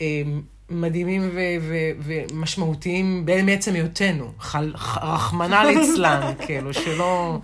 אה, 0.00 0.22
מדהימים 0.70 1.30
ו- 1.34 1.56
ו- 1.60 1.90
ומשמעותיים 2.32 3.26
מעצם 3.44 3.74
היותנו. 3.74 4.32
רחמנא 5.02 5.54
ליצלן, 5.54 6.32
כאילו, 6.46 6.74
שלא... 6.74 7.38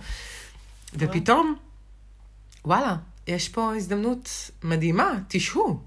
ופתאום, 0.93 1.55
וואלה, 2.65 2.95
יש 3.27 3.49
פה 3.49 3.75
הזדמנות 3.75 4.51
מדהימה, 4.63 5.19
תשהו. 5.27 5.79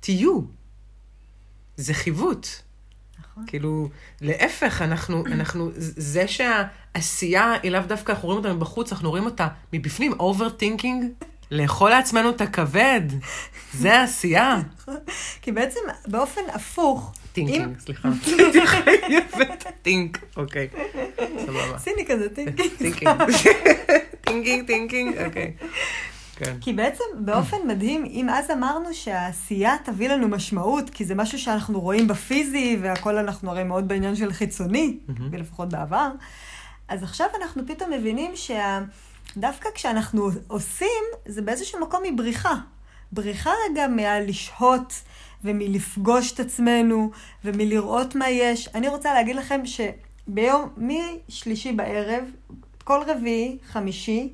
תהיו. 0.00 0.40
זה 1.76 1.94
חיווט. 1.94 2.46
נכון. 3.20 3.44
כאילו, 3.46 3.88
להפך, 4.20 4.82
אנחנו, 4.82 5.26
אנחנו, 5.26 5.70
זה 5.76 6.24
שהעשייה 6.28 7.52
היא 7.62 7.70
לאו 7.70 7.80
דווקא, 7.80 8.12
אנחנו 8.12 8.28
רואים 8.28 8.38
אותה 8.38 8.54
מבחוץ, 8.54 8.92
אנחנו 8.92 9.10
רואים 9.10 9.24
אותה 9.24 9.48
מבפנים, 9.72 10.12
overthinking, 10.12 11.04
לאכול 11.50 11.90
לעצמנו 11.90 12.30
את 12.30 12.40
הכבד, 12.40 13.00
זה 13.72 13.94
העשייה. 13.94 14.60
כי 15.42 15.52
בעצם 15.52 15.80
באופן 16.06 16.40
הפוך, 16.48 17.14
thinking, 17.32 17.78
סליחה. 17.78 18.08
think, 19.82 20.18
אוקיי, 20.36 20.68
סבבה. 21.46 21.78
סיני 21.78 22.06
כזה, 22.06 22.28
thinking. 22.28 23.08
thinking, 24.26 24.66
thinking, 24.66 25.18
אוקיי. 25.26 25.52
כן. 26.36 26.56
כי 26.60 26.72
בעצם 26.72 27.04
באופן 27.18 27.56
מדהים, 27.66 28.04
אם 28.04 28.28
אז 28.28 28.50
אמרנו 28.50 28.94
שהעשייה 28.94 29.76
תביא 29.84 30.08
לנו 30.08 30.28
משמעות, 30.28 30.90
כי 30.90 31.04
זה 31.04 31.14
משהו 31.14 31.38
שאנחנו 31.38 31.80
רואים 31.80 32.08
בפיזי, 32.08 32.78
והכל 32.82 33.18
אנחנו 33.18 33.50
הרי 33.50 33.64
מאוד 33.64 33.88
בעניין 33.88 34.16
של 34.16 34.32
חיצוני, 34.32 34.98
ולפחות 35.30 35.68
בעבר, 35.68 36.10
אז 36.88 37.02
עכשיו 37.02 37.26
אנחנו 37.42 37.66
פתאום 37.66 37.90
מבינים 37.90 38.32
שדווקא 38.36 39.68
כשאנחנו 39.74 40.30
עושים, 40.46 41.02
זה 41.26 41.42
באיזשהו 41.42 41.80
מקום 41.80 42.02
מבריחה. 42.04 42.54
בריחה 43.12 43.50
רגע 43.70 43.88
מהלשהות 43.88 45.02
ומלפגוש 45.44 46.32
את 46.32 46.40
עצמנו 46.40 47.10
ומלראות 47.44 48.14
מה 48.14 48.28
יש. 48.28 48.68
אני 48.74 48.88
רוצה 48.88 49.14
להגיד 49.14 49.36
לכם 49.36 49.60
שביום, 50.30 50.68
משלישי 50.76 51.72
בערב, 51.72 52.24
כל 52.84 53.00
רביעי, 53.06 53.58
חמישי, 53.72 54.32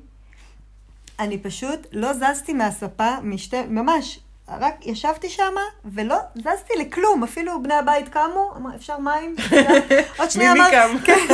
אני 1.19 1.37
פשוט 1.37 1.87
לא 1.91 2.13
זזתי 2.13 2.53
מהספה, 2.53 3.15
משתי, 3.23 3.61
ממש, 3.69 4.19
רק 4.59 4.85
ישבתי 4.85 5.29
שם 5.29 5.53
ולא 5.85 6.15
זזתי 6.35 6.73
לכלום, 6.79 7.23
אפילו 7.23 7.63
בני 7.63 7.73
הבית 7.73 8.09
קמו, 8.09 8.53
אמר, 8.57 8.75
אפשר 8.75 8.97
מים? 8.97 9.35
עוד 10.19 10.31
שנייה 10.31 10.53
מי 10.53 10.59
אמר, 10.59 10.69
קם? 10.71 10.97
כן, 11.05 11.27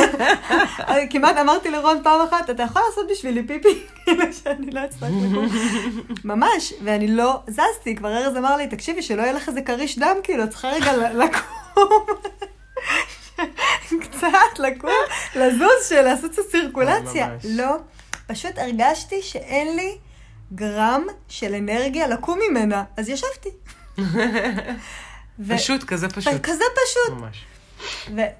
כמעט 1.10 1.36
אמרתי 1.36 1.70
לרון 1.70 2.00
פעם 2.02 2.20
אחת, 2.20 2.50
אתה 2.50 2.62
יכול 2.62 2.82
לעשות 2.88 3.10
בשבילי 3.10 3.46
פיפי? 3.46 3.82
כאילו 4.04 4.32
שאני 4.32 4.70
לא 4.70 4.84
אצטרך 4.84 5.10
לקום. 5.10 5.48
ממש, 6.24 6.72
ואני 6.84 7.08
לא 7.08 7.40
זזתי, 7.46 7.96
כבר 7.96 8.16
ארז 8.16 8.36
אמר 8.36 8.56
לי, 8.56 8.66
תקשיבי, 8.66 9.02
שלא 9.02 9.22
יהיה 9.22 9.32
לך 9.32 9.48
איזה 9.48 9.62
כריש 9.62 9.98
דם, 9.98 10.16
כאילו, 10.22 10.50
צריכה 10.50 10.68
רגע 10.68 10.92
לקום. 11.12 11.88
קצת 14.02 14.58
לקום, 14.58 14.90
לזוז, 15.36 15.88
של 15.88 16.02
לעשות 16.02 16.32
קצת 16.32 16.42
סירקולציה. 16.50 17.26
ממש. 17.28 17.44
לא, 17.48 17.76
פשוט 18.26 18.58
הרגשתי 18.58 19.22
שאין 19.22 19.76
לי 19.76 19.98
גרם 20.54 21.06
של 21.28 21.54
אנרגיה 21.54 22.06
לקום 22.08 22.38
ממנה, 22.50 22.84
אז 22.96 23.08
ישבתי. 23.08 23.48
ו- 23.98 25.54
פשוט, 25.56 25.84
כזה 25.84 26.08
פשוט. 26.08 26.32
כזה 26.42 26.64
פשוט. 26.84 27.18
ממש. 27.18 27.44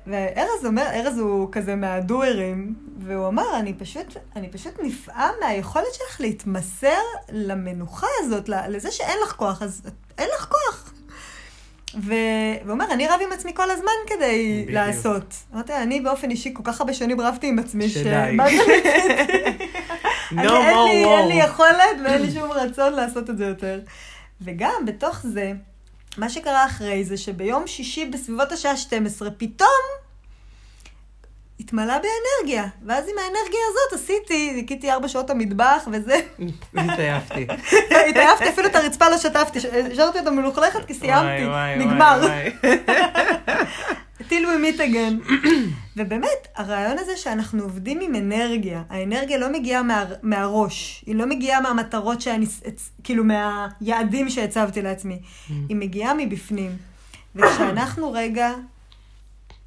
וארז 0.06 0.64
אומר, 0.66 0.86
ארז 0.92 1.18
הוא 1.18 1.48
כזה 1.52 1.76
מהדוארים, 1.76 2.74
והוא 2.98 3.28
אמר, 3.28 3.56
אני 3.58 3.74
פשוט, 3.74 4.16
אני 4.36 4.50
פשוט 4.50 4.74
נפעם 4.82 5.34
מהיכולת 5.40 5.94
שלך 5.94 6.20
להתמסר 6.20 7.00
למנוחה 7.32 8.06
הזאת, 8.20 8.48
לזה 8.48 8.90
שאין 8.90 9.18
לך 9.24 9.32
כוח, 9.32 9.62
אז 9.62 9.82
אין 10.18 10.28
לך 10.36 10.44
כוח. 10.48 10.92
ו- 11.96 12.12
והוא 12.62 12.72
אומר, 12.72 12.84
אני 12.90 13.06
רב 13.08 13.20
עם 13.26 13.32
עצמי 13.32 13.54
כל 13.54 13.70
הזמן 13.70 13.92
כדי 14.06 14.52
בדיוק. 14.62 14.70
לעשות. 14.74 15.34
אמרתי, 15.54 15.74
אני 15.76 16.00
באופן 16.00 16.30
אישי 16.30 16.50
כל 16.54 16.62
כך 16.64 16.80
הרבה 16.80 16.94
שנים 16.94 17.20
רבתי 17.20 17.46
עם 17.48 17.58
עצמי, 17.58 17.88
זה 17.88 18.24
No 20.30 20.38
אני, 20.38 20.48
אין, 20.48 20.84
לי, 20.84 21.04
more 21.04 21.08
אין 21.08 21.28
לי 21.28 21.42
war. 21.42 21.46
יכולת 21.46 21.96
ואין 22.04 22.22
לי 22.22 22.30
שום 22.30 22.50
רצון 22.52 22.92
לעשות 22.92 23.30
את 23.30 23.38
זה 23.38 23.44
יותר. 23.44 23.80
וגם 24.40 24.84
בתוך 24.86 25.20
זה, 25.22 25.52
מה 26.18 26.28
שקרה 26.28 26.66
אחרי 26.66 27.04
זה 27.04 27.16
שביום 27.16 27.66
שישי 27.66 28.04
בסביבות 28.04 28.52
השעה 28.52 28.76
12, 28.76 29.30
פתאום 29.30 29.68
התמלא 31.60 31.94
באנרגיה. 31.94 32.66
ואז 32.86 33.04
עם 33.04 33.14
האנרגיה 33.18 33.60
הזאת 33.68 34.00
עשיתי, 34.00 34.52
ניקיתי 34.52 34.90
ארבע 34.90 35.08
שעות 35.08 35.30
המטבח 35.30 35.88
וזה. 35.92 36.20
התעייפתי. 36.74 37.46
התעייפתי, 38.08 38.48
אפילו 38.48 38.66
את 38.66 38.76
הרצפה 38.76 39.08
לא 39.08 39.18
שטפתי, 39.18 39.58
השארתי 39.92 40.18
אותה 40.18 40.30
מלוכלכת 40.30 40.84
כי 40.86 40.94
סיימתי, 40.94 41.44
נגמר. 41.78 42.20
we 44.46 44.58
meet 44.58 44.78
again. 44.78 45.32
ובאמת, 45.96 46.48
הרעיון 46.56 46.98
הזה 46.98 47.16
שאנחנו 47.16 47.62
עובדים 47.62 48.00
עם 48.00 48.14
אנרגיה, 48.14 48.82
האנרגיה 48.90 49.38
לא 49.38 49.52
מגיעה 49.52 49.82
מה, 49.82 50.04
מהראש, 50.22 51.04
היא 51.06 51.14
לא 51.14 51.26
מגיעה 51.26 51.60
מהמטרות 51.60 52.20
שאני, 52.20 52.46
כאילו 53.04 53.24
מהיעדים 53.24 54.30
שהצבתי 54.30 54.82
לעצמי, 54.82 55.18
היא 55.48 55.76
מגיעה 55.76 56.14
מבפנים. 56.14 56.70
וכשאנחנו 57.34 58.12
רגע 58.12 58.52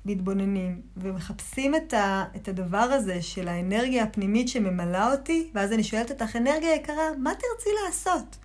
מתבוננים 0.06 0.82
ומחפשים 0.98 1.76
את, 1.76 1.94
ה, 1.94 2.24
את 2.36 2.48
הדבר 2.48 2.78
הזה 2.78 3.22
של 3.22 3.48
האנרגיה 3.48 4.04
הפנימית 4.04 4.48
שממלאה 4.48 5.12
אותי, 5.12 5.50
ואז 5.54 5.74
אני 5.74 5.84
שואלת 5.84 6.12
אותך, 6.12 6.36
אנרגיה 6.36 6.76
יקרה, 6.76 7.04
מה 7.18 7.32
תרצי 7.34 7.70
לעשות? 7.86 8.38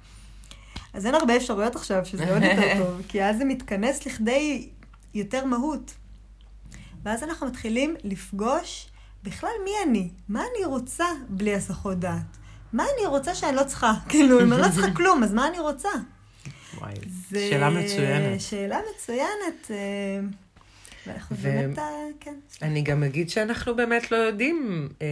אז 0.95 1.07
אין 1.07 1.15
הרבה 1.15 1.37
אפשרויות 1.37 1.77
עכשיו, 1.77 2.05
שזה 2.05 2.35
עוד 2.35 2.43
יותר 2.43 2.73
טוב, 2.85 3.03
כי 3.09 3.25
אז 3.25 3.39
זה 3.39 3.45
מתכנס 3.45 4.07
לכדי 4.07 4.69
יותר 5.15 5.45
מהות. 5.45 5.95
ואז 7.05 7.23
אנחנו 7.23 7.47
מתחילים 7.47 7.95
לפגוש 8.05 8.89
בכלל 9.23 9.51
מי 9.65 9.71
אני, 9.87 10.11
מה 10.29 10.41
אני 10.41 10.65
רוצה 10.65 11.07
בלי 11.29 11.55
הסחות 11.55 11.99
דעת. 11.99 12.37
מה 12.73 12.85
אני 12.97 13.07
רוצה 13.07 13.35
שאני 13.35 13.57
לא 13.57 13.63
צריכה? 13.65 13.93
כאילו, 14.09 14.41
אם 14.41 14.53
אני 14.53 14.61
לא 14.63 14.69
צריכה 14.69 14.95
כלום, 14.95 15.23
אז 15.23 15.33
מה 15.33 15.49
אני 15.49 15.59
רוצה? 15.59 15.89
וואי, 16.79 16.95
זה 17.31 17.47
שאלה 17.51 17.71
מצוינת. 17.71 18.41
שאלה 18.41 18.79
מצוינת. 18.95 19.71
ואנחנו 21.07 21.37
ו- 21.37 21.43
באמת, 21.43 21.79
אה, 21.79 21.85
כן. 22.21 22.35
אני 22.63 22.83
גם 22.83 23.03
אגיד 23.03 23.31
שאנחנו 23.31 23.77
באמת 23.77 24.11
לא 24.11 24.17
יודעים 24.17 24.89
אה, 25.03 25.07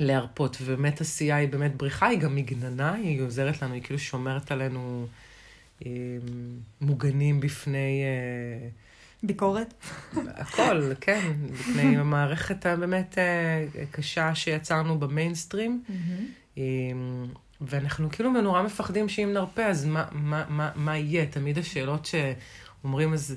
להרפות, 0.00 0.56
ובאמת 0.60 1.00
עשייה 1.00 1.36
היא 1.36 1.48
באמת 1.48 1.76
בריחה, 1.76 2.06
היא 2.06 2.18
גם 2.18 2.36
מגננה, 2.36 2.94
היא 2.94 3.22
עוזרת 3.22 3.62
לנו, 3.62 3.74
היא 3.74 3.82
כאילו 3.82 3.98
שומרת 3.98 4.52
עלינו 4.52 5.06
אה, 5.86 5.90
מוגנים 6.80 7.40
בפני 7.40 8.02
אה, 8.02 8.68
ביקורת. 9.22 9.74
הכל, 10.26 10.92
כן, 11.00 11.32
בפני 11.52 11.96
המערכת 12.00 12.66
הבאמת 12.66 13.18
אה, 13.18 13.64
קשה 13.90 14.34
שיצרנו 14.34 14.98
במיינסטרים. 14.98 15.82
אה, 16.58 16.62
ואנחנו 17.60 18.10
כאילו 18.10 18.30
נורא 18.40 18.62
מפחדים 18.62 19.08
שאם 19.08 19.32
נרפה, 19.32 19.64
אז 19.64 19.84
מה, 19.84 20.04
מה, 20.12 20.44
מה, 20.48 20.70
מה 20.74 20.96
יהיה? 20.96 21.26
תמיד 21.26 21.58
השאלות 21.58 22.06
שאומרים, 22.06 23.12
אז 23.12 23.36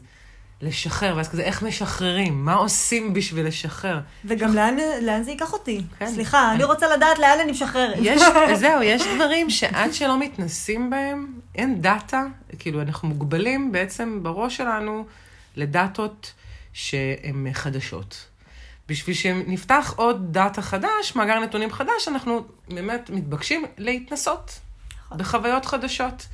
לשחרר, 0.61 1.13
ואז 1.17 1.29
כזה, 1.29 1.41
איך 1.41 1.63
משחררים? 1.63 2.45
מה 2.45 2.53
עושים 2.53 3.13
בשביל 3.13 3.47
לשחרר? 3.47 3.99
וגם 4.25 4.53
לאן, 4.55 4.77
לאן 5.01 5.23
זה 5.23 5.31
ייקח 5.31 5.53
אותי? 5.53 5.81
כן. 5.99 6.11
סליחה, 6.13 6.51
אני 6.53 6.63
רוצה 6.63 6.95
לדעת 6.95 7.19
לאן 7.19 7.37
אני 7.43 7.51
משחררת. 7.51 7.95
יש, 8.01 8.21
זהו, 8.61 8.83
יש 8.83 9.03
דברים 9.15 9.49
שעד 9.49 9.93
שלא 9.93 10.19
מתנסים 10.19 10.89
בהם, 10.89 11.33
אין 11.55 11.81
דאטה, 11.81 12.23
כאילו, 12.59 12.81
אנחנו 12.81 13.07
מוגבלים 13.07 13.71
בעצם 13.71 14.19
בראש 14.23 14.57
שלנו 14.57 15.05
לדאטות 15.55 16.33
שהן 16.73 17.47
חדשות. 17.53 18.25
בשביל 18.89 19.15
שנפתח 19.15 19.93
עוד 19.95 20.33
דאטה 20.33 20.61
חדש, 20.61 21.15
מאגר 21.15 21.39
נתונים 21.39 21.71
חדש, 21.71 22.07
אנחנו 22.07 22.43
באמת 22.69 23.09
מתבקשים 23.09 23.65
להתנסות 23.77 24.59
נכון. 25.05 25.17
בחוויות 25.17 25.65
חדשות. 25.65 26.27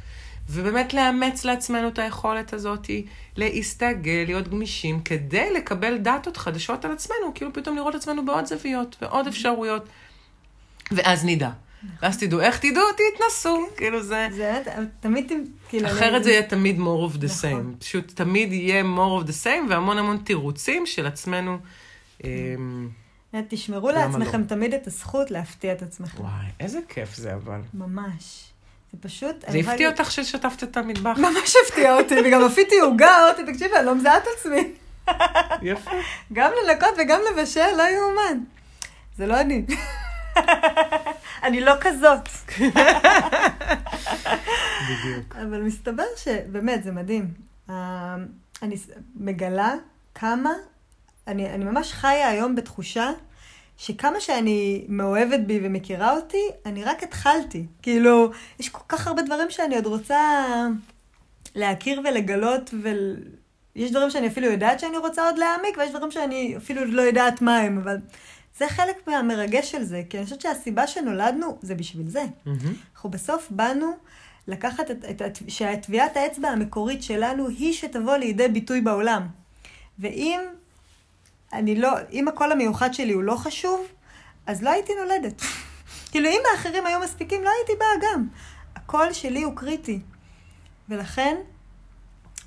ובאמת 0.49 0.93
לאמץ 0.93 1.45
לעצמנו 1.45 1.87
את 1.87 1.99
היכולת 1.99 2.53
הזאת, 2.53 2.89
להסתגל, 3.35 4.23
להיות 4.25 4.47
גמישים, 4.47 5.01
כדי 5.01 5.53
לקבל 5.53 5.97
דאטות 5.97 6.37
חדשות 6.37 6.85
על 6.85 6.91
עצמנו, 6.91 7.31
כאילו 7.35 7.53
פתאום 7.53 7.75
לראות 7.75 7.95
עצמנו 7.95 8.25
בעוד 8.25 8.45
זוויות 8.45 8.95
ועוד 9.01 9.27
אפשרויות, 9.27 9.89
ואז 10.91 11.25
נדע. 11.25 11.49
ואז 12.01 12.17
תדעו, 12.17 12.39
איך 12.39 12.59
תדעו? 12.59 12.83
תתנסו, 12.93 13.67
כאילו 13.77 14.03
זה... 14.03 14.27
זה 14.31 14.61
תמיד, 14.99 15.31
כאילו... 15.69 15.87
אחרת 15.87 16.23
זה 16.23 16.31
יהיה 16.31 16.43
תמיד 16.43 16.77
more 16.79 17.13
of 17.13 17.21
the 17.21 17.25
נכון. 17.25 17.73
same. 17.75 17.79
פשוט 17.79 18.11
תמיד 18.15 18.53
יהיה 18.53 18.83
more 18.83 19.23
of 19.23 19.27
the 19.27 19.43
same, 19.43 19.69
והמון 19.69 19.97
המון 19.97 20.17
תירוצים 20.17 20.85
של 20.85 21.05
עצמנו. 21.05 21.57
אמ, 22.23 22.89
תשמרו 23.47 23.89
למה 23.89 24.05
לעצמכם? 24.05 24.43
תמיד 24.43 24.73
את 24.73 24.87
הזכות 24.87 25.31
להפתיע 25.31 25.73
את 25.73 25.81
עצמכם. 25.81 26.21
וואי, 26.21 26.45
איזה 26.59 26.79
כיף 26.89 27.15
זה 27.15 27.33
אבל. 27.33 27.61
ממש. 27.73 28.51
זה 28.95 29.01
פשוט... 29.09 29.35
זה 29.41 29.47
הפתיע 29.47 29.63
להגיד- 29.63 29.87
אותך 29.87 30.11
ששטפת 30.11 30.63
את 30.63 30.77
המטבח? 30.77 31.17
ממש 31.17 31.53
הפתיע 31.67 31.97
אותי, 31.97 32.15
וגם 32.25 32.43
עפיתי 32.43 32.79
עוגה, 32.79 33.17
אמרתי, 33.17 33.53
תקשיבי, 33.53 33.75
אני 33.77 33.85
לא 33.85 33.95
מזהה 33.95 34.17
את 34.17 34.23
עצמי. 34.37 34.71
יפה. 35.61 35.91
גם 36.33 36.51
לנקות 36.67 36.89
וגם 36.97 37.19
לבשל, 37.31 37.75
לא 37.77 37.83
יאומן. 37.83 38.39
זה 39.17 39.25
לא 39.27 39.41
אני. 39.41 39.65
אני 41.43 41.61
לא 41.61 41.73
כזאת. 41.81 42.29
בדיוק. 44.89 45.35
אבל 45.35 45.61
מסתבר 45.61 46.03
שבאמת, 46.17 46.83
זה 46.83 46.91
מדהים. 46.91 47.27
אה, 47.69 48.15
אני 48.61 48.75
מגלה 49.15 49.73
כמה, 50.15 50.51
אני, 51.27 51.49
אני 51.53 51.65
ממש 51.65 51.93
חיה 51.93 52.27
היום 52.29 52.55
בתחושה 52.55 53.09
שכמה 53.77 54.19
שאני 54.19 54.85
מאוהבת 54.89 55.39
בי 55.39 55.59
ומכירה 55.63 56.15
אותי, 56.15 56.43
אני 56.65 56.83
רק 56.83 57.03
התחלתי. 57.03 57.65
כאילו, 57.81 58.31
יש 58.59 58.69
כל 58.69 58.83
כך 58.89 59.07
הרבה 59.07 59.21
דברים 59.21 59.51
שאני 59.51 59.75
עוד 59.75 59.85
רוצה 59.85 60.19
להכיר 61.55 62.01
ולגלות 62.03 62.73
ול... 62.81 63.15
יש 63.75 63.91
דברים 63.91 64.09
שאני 64.09 64.27
אפילו 64.27 64.47
יודעת 64.47 64.79
שאני 64.79 64.97
רוצה 64.97 65.25
עוד 65.25 65.37
להעמיק, 65.37 65.77
ויש 65.77 65.89
דברים 65.91 66.11
שאני 66.11 66.57
אפילו 66.57 66.85
לא 66.85 67.01
יודעת 67.01 67.41
מה 67.41 67.57
הם, 67.57 67.77
אבל 67.77 67.97
זה 68.57 68.67
חלק 68.69 69.07
מהמרגש 69.07 69.71
של 69.71 69.83
זה, 69.83 70.01
כי 70.09 70.17
אני 70.17 70.23
חושבת 70.23 70.41
שהסיבה 70.41 70.87
שנולדנו 70.87 71.57
זה 71.61 71.75
בשביל 71.75 72.09
זה. 72.09 72.23
אנחנו 72.93 73.09
בסוף 73.09 73.47
באנו 73.49 73.91
לקחת 74.47 74.91
את, 74.91 75.05
את, 75.09 75.21
את 75.21 75.39
שהטביעת 75.47 76.17
האצבע 76.17 76.49
המקורית 76.49 77.03
שלנו 77.03 77.47
היא 77.47 77.73
שתבוא 77.73 78.15
לידי 78.17 78.47
ביטוי 78.47 78.81
בעולם. 78.81 79.27
ואם 79.99 80.39
אני 81.55 81.75
לא, 81.75 81.89
אם 82.11 82.27
הקול 82.27 82.51
המיוחד 82.51 82.93
שלי 82.93 83.13
הוא 83.13 83.23
לא 83.23 83.35
חשוב, 83.35 83.87
אז 84.45 84.63
לא 84.63 84.69
הייתי 84.69 84.93
נולדת. 84.95 85.41
כאילו, 86.11 86.29
אם 86.29 86.41
האחרים 86.51 86.85
היו 86.85 86.99
מספיקים, 86.99 87.43
לא 87.43 87.49
הייתי 87.57 87.73
באה 87.79 88.09
גם. 88.11 88.27
הקול 88.75 89.13
שלי 89.13 89.43
הוא 89.43 89.55
קריטי. 89.55 89.99
ולכן, 90.89 91.35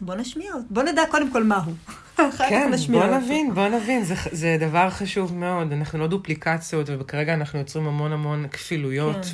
בוא 0.00 0.14
נשמיע. 0.14 0.52
בוא 0.70 0.82
נדע 0.82 1.02
קודם 1.10 1.32
כל 1.32 1.44
מהו. 1.44 1.72
כן, 2.48 2.70
בוא 2.92 3.04
נבין, 3.06 3.54
בוא 3.54 3.68
נבין, 3.68 4.04
זה, 4.04 4.14
זה 4.32 4.56
דבר 4.60 4.90
חשוב 4.90 5.34
מאוד. 5.34 5.72
אנחנו 5.72 5.98
לא 5.98 6.06
דופליקציות, 6.06 6.86
וכרגע 6.98 7.34
אנחנו 7.34 7.58
יוצרים 7.58 7.86
המון 7.86 8.12
המון 8.12 8.48
כפילויות, 8.48 9.26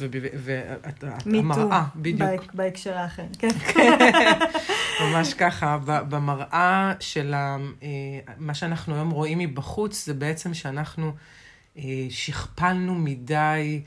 והמראה, 1.26 1.84
בדיוק. 1.96 2.54
בהקשר 2.54 2.96
האחר, 2.98 3.22
כן. 3.38 3.48
ממש 5.04 5.34
ככה, 5.34 5.78
במראה 5.84 6.92
של 7.00 7.34
מה 8.38 8.54
שאנחנו 8.54 8.94
היום 8.94 9.10
רואים 9.10 9.38
מבחוץ, 9.38 10.06
זה 10.06 10.14
בעצם 10.14 10.54
שאנחנו 10.54 11.12
שכפלנו 12.10 12.94
מדי, 12.94 13.82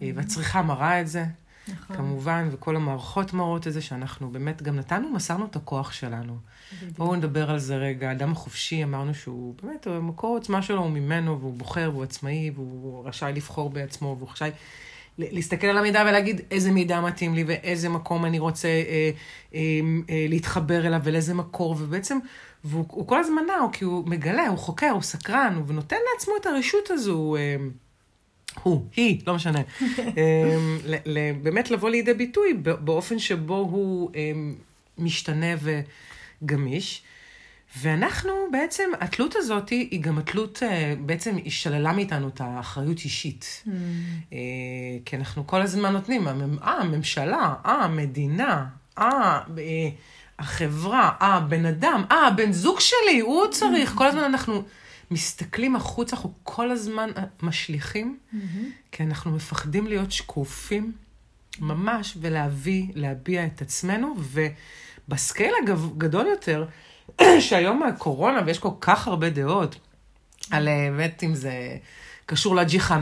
והצריכה 0.00 0.62
מראה 0.62 1.00
את 1.00 1.08
זה. 1.08 1.24
נכון. 1.68 1.96
כמובן, 1.96 2.48
וכל 2.52 2.76
המערכות 2.76 3.32
מראות 3.32 3.66
את 3.66 3.72
זה, 3.72 3.80
שאנחנו 3.80 4.30
באמת 4.30 4.62
גם 4.62 4.76
נתנו, 4.76 5.10
מסרנו 5.10 5.44
את 5.44 5.56
הכוח 5.56 5.92
שלנו. 5.92 6.36
בדיוק. 6.76 6.98
בואו 6.98 7.16
נדבר 7.16 7.50
על 7.50 7.58
זה 7.58 7.76
רגע. 7.76 8.08
האדם 8.08 8.32
החופשי, 8.32 8.84
אמרנו 8.84 9.14
שהוא 9.14 9.54
באמת, 9.62 9.86
מקור 9.86 10.30
העוצמה 10.30 10.62
שלו 10.62 10.82
הוא 10.82 10.90
ממנו, 10.90 11.40
והוא 11.40 11.54
בוחר, 11.54 11.90
והוא 11.92 12.02
עצמאי, 12.02 12.50
והוא 12.54 13.08
רשאי 13.08 13.32
לבחור 13.32 13.70
בעצמו, 13.70 14.16
והוא 14.18 14.30
רשאי 14.30 14.50
להסתכל 15.18 15.66
על 15.66 15.78
המידע 15.78 16.04
ולהגיד 16.08 16.40
איזה 16.50 16.70
מידע 16.70 17.00
מתאים 17.00 17.34
לי, 17.34 17.44
ואיזה 17.46 17.88
מקום 17.88 18.24
אני 18.24 18.38
רוצה 18.38 18.68
אה, 18.68 19.10
אה, 19.54 19.60
אה, 20.10 20.26
להתחבר 20.28 20.86
אליו, 20.86 21.00
ולאיזה 21.04 21.34
מקור, 21.34 21.76
ובעצם, 21.78 22.18
והוא 22.64 23.06
כל 23.06 23.20
הזמן 23.20 23.42
נע, 23.46 23.66
כי 23.72 23.84
הוא 23.84 24.08
מגלה, 24.08 24.48
הוא 24.48 24.58
חוקר, 24.58 24.90
הוא 24.90 25.02
סקרן, 25.02 25.62
ונותן 25.66 25.96
לעצמו 26.12 26.34
את 26.40 26.46
הרשות 26.46 26.90
הזו. 26.90 27.36
אה, 27.36 27.56
הוא, 28.62 28.86
היא, 28.96 29.20
לא 29.26 29.34
משנה, 29.34 29.60
אמ, 29.98 30.78
באמת 31.42 31.70
לבוא 31.70 31.90
לידי 31.90 32.14
ביטוי 32.14 32.54
באופן 32.62 33.18
שבו 33.18 33.56
הוא 33.56 34.10
אמ, 34.14 34.54
משתנה 34.98 35.54
וגמיש. 36.42 37.02
ואנחנו 37.78 38.32
בעצם, 38.52 38.90
התלות 39.00 39.36
הזאת 39.36 39.68
היא 39.68 40.00
גם 40.00 40.18
התלות, 40.18 40.62
אה, 40.62 40.94
בעצם 41.00 41.36
היא 41.36 41.50
שללה 41.50 41.92
מאיתנו 41.92 42.28
את 42.28 42.40
האחריות 42.40 42.98
אישית. 43.04 43.62
Mm. 43.66 43.70
אה, 44.32 44.38
כי 45.04 45.16
אנחנו 45.16 45.46
כל 45.46 45.62
הזמן 45.62 45.92
נותנים, 45.92 46.28
אה, 46.28 46.32
הממשלה, 46.62 47.54
אה, 47.66 47.84
המדינה, 47.84 48.66
אה, 48.98 49.40
החברה, 50.38 51.10
אה, 51.22 51.34
הבן 51.34 51.66
אדם, 51.66 52.04
אה, 52.10 52.26
הבן 52.26 52.52
זוג 52.52 52.80
שלי, 52.80 53.20
הוא 53.20 53.46
צריך, 53.50 53.92
כל 53.94 54.06
הזמן 54.06 54.24
אנחנו... 54.24 54.62
מסתכלים 55.10 55.76
החוצה, 55.76 56.16
אנחנו 56.16 56.32
כל 56.42 56.70
הזמן 56.70 57.10
משליכים, 57.42 58.18
mm-hmm. 58.18 58.36
כי 58.92 59.02
אנחנו 59.02 59.30
מפחדים 59.30 59.86
להיות 59.86 60.12
שקופים, 60.12 60.92
ממש, 61.60 62.16
ולהביא, 62.20 62.86
להביע 62.94 63.46
את 63.46 63.62
עצמנו, 63.62 64.14
ובסקייל 64.18 65.54
הגדול 65.68 66.26
יותר, 66.26 66.66
שהיום 67.40 67.82
הקורונה, 67.82 68.40
ויש 68.46 68.58
כל 68.58 68.70
כך 68.80 69.08
הרבה 69.08 69.30
דעות, 69.30 69.76
על 70.50 70.68
אה, 70.68 70.88
באמת 70.90 71.22
אם 71.24 71.34
זה 71.34 71.52
קשור 72.26 72.56
ל-G5, 72.56 72.92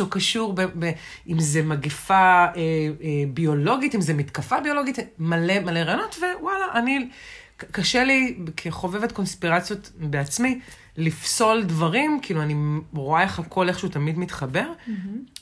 או 0.00 0.10
קשור, 0.10 0.52
ב, 0.52 0.60
ב, 0.60 0.90
אם 1.28 1.40
זה 1.40 1.62
מגפה 1.62 2.14
אה, 2.14 2.50
אה, 2.56 3.24
ביולוגית, 3.34 3.94
אם 3.94 4.00
זה 4.00 4.14
מתקפה 4.14 4.60
ביולוגית, 4.60 4.98
מלא 5.18 5.60
מלא 5.60 5.78
רעיונות, 5.78 6.18
ווואלה, 6.38 6.66
אני, 6.74 7.08
קשה 7.56 8.04
לי, 8.04 8.38
כחובבת 8.56 9.12
קונספירציות 9.12 9.90
בעצמי, 9.96 10.60
לפסול 10.96 11.64
דברים, 11.64 12.18
כאילו 12.22 12.42
אני 12.42 12.80
רואה 12.94 13.22
איך 13.22 13.38
הכל 13.38 13.68
איכשהו 13.68 13.88
תמיד 13.88 14.18
מתחבר, 14.18 14.66
mm-hmm. 14.66 14.90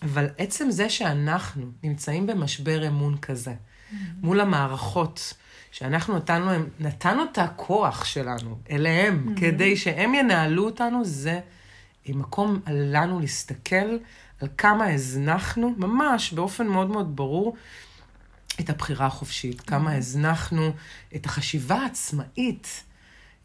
אבל 0.03 0.29
עצם 0.39 0.71
זה 0.71 0.91
שאנחנו 0.91 1.67
נמצאים 1.83 2.27
במשבר 2.27 2.89
אמון 2.89 3.19
כזה, 3.19 3.51
mm-hmm. 3.51 3.95
מול 4.23 4.41
המערכות, 4.41 5.35
שאנחנו 5.73 6.17
נתנו 6.17 6.47
להם, 6.47 6.69
נתנו 6.81 7.23
את 7.33 7.39
הכוח 7.39 8.05
שלנו 8.05 8.59
אליהם, 8.71 9.27
mm-hmm. 9.27 9.41
כדי 9.41 9.77
שהם 9.77 10.15
ינהלו 10.15 10.65
אותנו, 10.65 11.05
זה 11.05 11.41
מקום 12.09 12.61
לנו 12.71 13.21
להסתכל 13.21 13.97
על 14.41 14.49
כמה 14.59 14.87
הזנחנו, 14.87 15.75
ממש 15.77 16.33
באופן 16.33 16.67
מאוד 16.67 16.91
מאוד 16.91 17.17
ברור, 17.17 17.57
את 18.61 18.71
הבחירה 18.71 19.07
החופשית, 19.07 19.61
mm-hmm. 19.61 19.65
כמה 19.65 19.93
הזנחנו 19.93 20.73
את 21.17 21.27
החשיבה 21.27 21.77
העצמאית. 21.77 22.85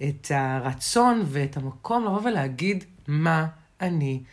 את 0.03 0.27
הרצון 0.29 1.23
ואת 1.25 1.57
המקום 1.57 2.05
לבוא 2.05 2.21
ולהגיד 2.23 2.83
מה 3.07 3.47
אני 3.81 4.23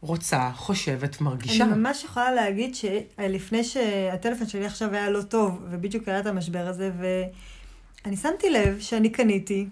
רוצה, 0.00 0.50
חושבת, 0.54 1.20
מרגישה. 1.20 1.64
אני 1.64 1.72
ממש 1.72 2.04
יכולה 2.04 2.32
להגיד 2.32 2.74
שלפני 2.74 3.64
שהטלפון 3.64 4.46
שלי 4.46 4.66
עכשיו 4.66 4.94
היה 4.94 5.10
לא 5.10 5.22
טוב, 5.22 5.62
ובדיוק 5.70 6.08
היה 6.08 6.20
את 6.20 6.26
המשבר 6.26 6.66
הזה, 6.66 6.90
ואני 6.98 8.16
שמתי 8.16 8.50
לב 8.50 8.80
שאני 8.80 9.10
קניתי, 9.10 9.66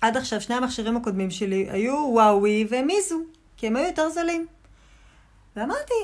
עד 0.00 0.16
עכשיו 0.16 0.40
שני 0.40 0.54
המכשירים 0.54 0.96
הקודמים 0.96 1.30
שלי 1.30 1.66
היו 1.70 2.10
וואוי 2.12 2.66
ומיזו, 2.70 3.20
כי 3.56 3.66
הם 3.66 3.76
היו 3.76 3.86
יותר 3.86 4.10
זולים. 4.10 4.46
ואמרתי, 5.56 5.94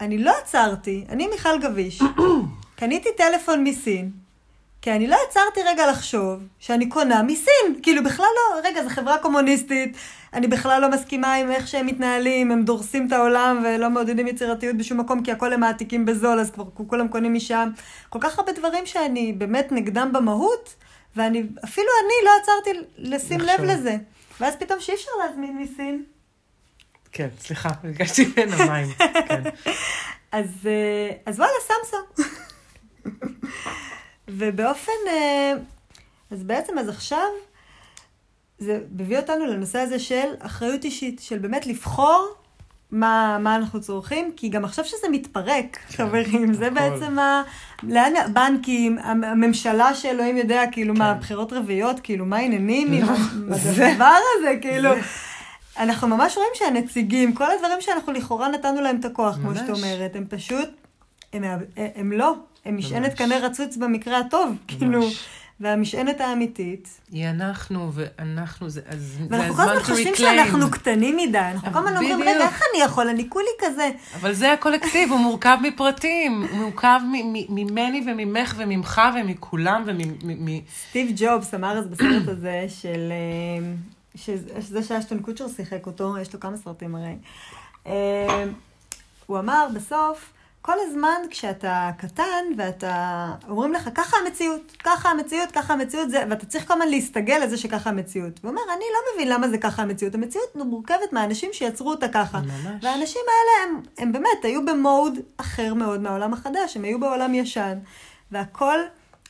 אני 0.00 0.18
לא 0.18 0.32
עצרתי, 0.42 1.04
אני 1.08 1.26
מיכל 1.26 1.60
גביש, 1.62 2.02
קניתי 2.78 3.08
טלפון 3.16 3.64
מסין, 3.64 4.10
כי 4.84 4.92
אני 4.92 5.06
לא 5.06 5.16
עצרתי 5.28 5.62
רגע 5.62 5.90
לחשוב 5.90 6.40
שאני 6.58 6.88
קונה 6.88 7.22
מסין. 7.22 7.80
כאילו, 7.82 8.04
בכלל 8.04 8.26
לא, 8.36 8.60
רגע, 8.64 8.82
זו 8.82 8.88
חברה 8.88 9.18
קומוניסטית, 9.18 9.96
אני 10.32 10.46
בכלל 10.46 10.80
לא 10.80 10.90
מסכימה 10.90 11.34
עם 11.34 11.50
איך 11.50 11.68
שהם 11.68 11.86
מתנהלים, 11.86 12.50
הם 12.50 12.62
דורסים 12.64 13.06
את 13.06 13.12
העולם 13.12 13.64
ולא 13.64 13.90
מעודדים 13.90 14.26
יצירתיות 14.26 14.76
בשום 14.76 15.00
מקום, 15.00 15.22
כי 15.22 15.32
הכל 15.32 15.52
הם 15.52 15.60
מעתיקים 15.60 16.06
בזול, 16.06 16.40
אז 16.40 16.50
כבר 16.50 16.64
כולם 16.86 17.08
קונים 17.08 17.34
משם. 17.34 17.70
כל 18.08 18.18
כך 18.22 18.38
הרבה 18.38 18.52
דברים 18.52 18.86
שאני 18.86 19.32
באמת 19.32 19.72
נגדם 19.72 20.10
במהות, 20.12 20.74
ואני, 21.16 21.42
אפילו 21.64 21.88
אני 22.04 22.24
לא 22.24 22.30
עצרתי 22.42 22.86
לשים 22.98 23.40
לב 23.40 23.60
לזה. 23.60 23.96
ואז 24.40 24.56
פתאום 24.56 24.80
שאי 24.80 24.94
אפשר 24.94 25.10
להזמין 25.24 25.58
מסין. 25.58 26.04
כן, 27.12 27.28
סליחה, 27.40 27.68
הרגשתי 27.84 28.24
בין 28.24 28.52
המים. 28.52 28.88
כן. 29.28 29.42
אז, 30.32 30.46
אה, 30.66 31.10
אז 31.26 31.40
וואלה, 31.40 31.52
סמסונג. 31.66 32.30
ובאופן, 34.28 34.92
אה, 35.08 35.52
אז 36.30 36.42
בעצם, 36.42 36.78
אז 36.78 36.88
עכשיו, 36.88 37.26
זה 38.58 38.80
מביא 38.92 39.18
אותנו 39.18 39.46
לנושא 39.46 39.78
הזה 39.78 39.98
של 39.98 40.28
אחריות 40.38 40.84
אישית, 40.84 41.20
של 41.20 41.38
באמת 41.38 41.66
לבחור 41.66 42.34
מה, 42.90 43.38
מה 43.40 43.56
אנחנו 43.56 43.80
צורכים, 43.80 44.32
כי 44.36 44.48
גם 44.48 44.64
עכשיו 44.64 44.84
שזה 44.84 45.08
מתפרק, 45.10 45.76
כן, 45.76 45.96
חברים, 45.96 46.54
זה 46.54 46.70
בעצם 46.70 47.18
ה... 47.18 47.42
לאן 47.82 48.12
הבנקים, 48.16 48.98
הממשלה 48.98 49.94
שאלוהים 49.94 50.36
יודע, 50.36 50.62
כאילו, 50.72 50.94
כן. 50.94 50.98
מה, 50.98 51.14
בחירות 51.14 51.52
רביעיות, 51.52 52.00
כאילו, 52.00 52.26
מה 52.26 52.36
העניינים 52.36 52.92
עם 52.92 53.08
לא, 53.48 53.56
הדבר 53.56 54.16
הזה, 54.38 54.58
כאילו... 54.60 54.90
אנחנו 55.78 56.08
ממש 56.08 56.36
רואים 56.36 56.50
שהנציגים, 56.54 57.34
כל 57.34 57.50
הדברים 57.50 57.80
שאנחנו 57.80 58.12
לכאורה 58.12 58.48
נתנו 58.48 58.80
להם 58.80 59.00
את 59.00 59.04
הכוח, 59.04 59.36
כמו 59.36 59.54
שאת 59.54 59.70
אומרת, 59.70 60.16
הם 60.16 60.24
פשוט, 60.28 60.68
הם, 61.32 61.44
הם 61.76 62.12
לא, 62.12 62.34
הם 62.64 62.76
משענת 62.76 63.14
קנה 63.14 63.38
רצוץ 63.38 63.76
במקרה 63.76 64.18
הטוב, 64.18 64.56
כאילו. 64.68 65.00
והמשענת 65.60 66.20
האמיתית. 66.20 67.00
היא 67.12 67.28
אנחנו, 67.28 67.90
ואנחנו, 67.94 68.70
זה, 68.70 68.80
אז 68.86 68.98
זה 68.98 69.24
הזמן 69.24 69.38
to 69.38 69.40
reclaim. 69.40 69.42
ואנחנו 69.42 69.54
כל 69.54 69.62
הזמן 69.62 69.82
חושבים 69.82 70.14
שאנחנו 70.14 70.70
קטנים 70.70 71.16
מדי. 71.16 71.38
אנחנו 71.38 71.72
כל 71.72 71.78
הזמן 71.78 71.96
אומרים, 71.96 72.20
רגע, 72.20 72.44
איך 72.44 72.62
אני 72.72 72.82
יכול? 72.82 73.08
אני 73.08 73.28
כולי 73.28 73.48
כזה. 73.58 73.90
אבל 74.20 74.32
זה 74.32 74.52
הקולקטיב, 74.52 75.10
הוא 75.10 75.20
מורכב 75.20 75.58
מפרטים. 75.62 76.42
הוא 76.50 76.58
מורכב 76.58 77.00
ממני 77.48 78.04
וממך 78.06 78.54
וממך 78.58 79.00
ומכולם 79.14 79.82
וממ... 79.86 80.60
סטיב 80.88 81.12
ג'ובס 81.16 81.54
אמר 81.54 81.78
אז 81.78 81.86
בסרט 81.86 82.28
הזה 82.28 82.66
של... 82.68 83.12
אה, 83.12 83.72
שזה 84.16 84.82
שאשטון 84.82 85.22
קוצ'ר 85.22 85.48
שיחק 85.48 85.86
אותו, 85.86 86.18
יש 86.18 86.34
לו 86.34 86.40
כמה 86.40 86.56
סרטים 86.56 86.94
הרי. 86.94 87.14
אה, 87.86 88.44
הוא 89.26 89.38
אמר 89.38 89.68
בסוף, 89.74 90.32
כל 90.66 90.76
הזמן 90.88 91.20
כשאתה 91.30 91.90
קטן 91.98 92.44
ואתה, 92.56 93.26
אומרים 93.48 93.72
לך, 93.72 93.88
ככה 93.94 94.16
המציאות, 94.16 94.72
ככה 94.84 95.10
המציאות, 95.10 95.50
ככה 95.52 95.72
המציאות, 95.72 96.10
זה, 96.10 96.24
ואתה 96.30 96.46
צריך 96.46 96.68
כל 96.68 96.74
הזמן 96.74 96.88
להסתגל 96.88 97.40
לזה 97.44 97.56
שככה 97.56 97.90
המציאות. 97.90 98.40
הוא 98.42 98.50
אומר, 98.50 98.62
אני 98.76 98.84
לא 98.94 98.98
מבין 99.14 99.28
למה 99.28 99.48
זה 99.48 99.58
ככה 99.58 99.82
המציאות. 99.82 100.14
המציאות 100.14 100.56
מורכבת 100.56 101.12
מהאנשים 101.12 101.50
שיצרו 101.52 101.90
אותה 101.90 102.08
ככה. 102.08 102.40
ממש. 102.40 102.84
והאנשים 102.84 103.20
האלה, 103.20 103.72
הם, 103.72 103.82
הם 103.98 104.12
באמת 104.12 104.44
היו 104.44 104.66
במוד 104.66 105.18
אחר 105.36 105.74
מאוד 105.74 106.00
מהעולם 106.00 106.32
החדש, 106.32 106.76
הם 106.76 106.84
היו 106.84 107.00
בעולם 107.00 107.34
ישן. 107.34 107.78
והכל 108.32 108.78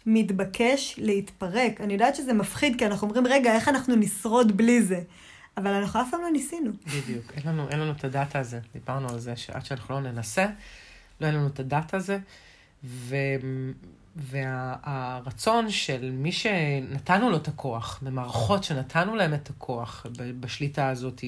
מתבקש 0.06 0.94
להתפרק. 0.98 1.80
אני 1.80 1.92
יודעת 1.92 2.14
שזה 2.14 2.32
מפחיד, 2.32 2.78
כי 2.78 2.86
אנחנו 2.86 3.08
אומרים, 3.08 3.26
רגע, 3.26 3.54
איך 3.54 3.68
אנחנו 3.68 3.96
נשרוד 3.96 4.56
בלי 4.56 4.82
זה? 4.82 5.00
אבל 5.56 5.70
אנחנו 5.70 6.00
אף 6.00 6.10
פעם 6.10 6.22
לא 6.22 6.30
ניסינו. 6.30 6.70
בדיוק. 6.86 7.32
אין 7.36 7.42
לנו, 7.46 7.68
אין 7.68 7.80
לנו 7.80 7.92
את 7.92 8.04
הדאטה 8.04 8.38
הזה. 8.38 8.60
דיברנו 8.72 9.08
על 9.08 9.18
זה 9.18 9.36
שעד 9.36 9.64
שאנחנו 9.64 9.94
לא 9.94 10.00
ננסה, 10.00 10.46
לא 11.20 11.26
אין 11.26 11.34
לנו 11.34 11.46
את 11.46 11.60
הדאטה 11.60 11.96
הזה. 11.96 12.18
ו... 12.84 13.16
והרצון 14.16 15.70
של 15.70 16.10
מי 16.12 16.32
שנתנו 16.32 17.30
לו 17.30 17.36
את 17.36 17.48
הכוח, 17.48 18.00
במערכות 18.02 18.64
שנתנו 18.64 19.16
להם 19.16 19.34
את 19.34 19.50
הכוח 19.50 20.06
בשליטה 20.40 20.88
הזאת, 20.88 21.24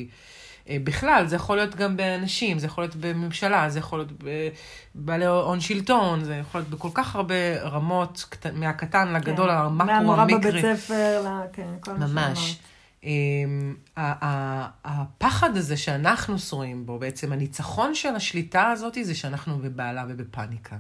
אה, 0.69 0.77
בכלל, 0.85 1.27
זה 1.27 1.37
יכול 1.37 1.57
להיות 1.57 1.75
גם 1.75 1.97
באנשים, 1.97 2.59
זה 2.59 2.67
יכול 2.67 2.85
להיות 2.85 2.97
בממשלה, 2.97 3.71
זה 3.71 3.79
יכול 3.79 3.99
להיות 3.99 4.13
בבעלי 4.95 5.27
הון 5.27 5.61
שלטון, 5.61 6.25
זה 6.25 6.35
יכול 6.35 6.61
להיות 6.61 6.71
בכל 6.71 6.89
כך 6.95 7.17
הרבה 7.17 7.63
רמות, 7.63 8.37
מהקטן 8.53 9.13
לגדול, 9.13 9.49
כן. 9.49 9.55
המקרו, 9.55 9.83
המקרי. 9.83 9.97
מהמורה 9.97 10.25
בבית 10.25 10.65
ספר, 10.77 11.25
כן, 11.53 11.69
כל 11.81 11.93
מה 11.93 12.09
שאמרת. 12.09 12.29
ממש. 12.29 12.59
הפחד 14.85 15.57
הזה 15.57 15.77
שאנחנו 15.77 16.39
שרועים 16.39 16.87
בו, 16.87 16.99
בעצם 16.99 17.33
הניצחון 17.33 17.95
של 17.95 18.15
השליטה 18.15 18.69
הזאת 18.71 18.99
זה 19.03 19.15
שאנחנו 19.15 19.59
בבהלה 19.59 20.05
ובפאניקה. 20.09 20.77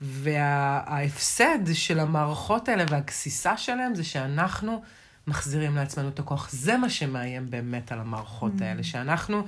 וההפסד 0.00 1.58
של 1.72 2.00
המערכות 2.00 2.68
האלה 2.68 2.84
והגסיסה 2.88 3.56
שלהם 3.56 3.94
זה 3.94 4.04
שאנחנו 4.04 4.82
מחזירים 5.26 5.76
לעצמנו 5.76 6.08
את 6.08 6.18
הכוח. 6.18 6.50
זה 6.50 6.76
מה 6.76 6.90
שמאיים 6.90 7.50
באמת 7.50 7.92
על 7.92 8.00
המערכות 8.00 8.52
mm. 8.58 8.64
האלה, 8.64 8.82
שאנחנו 8.82 9.46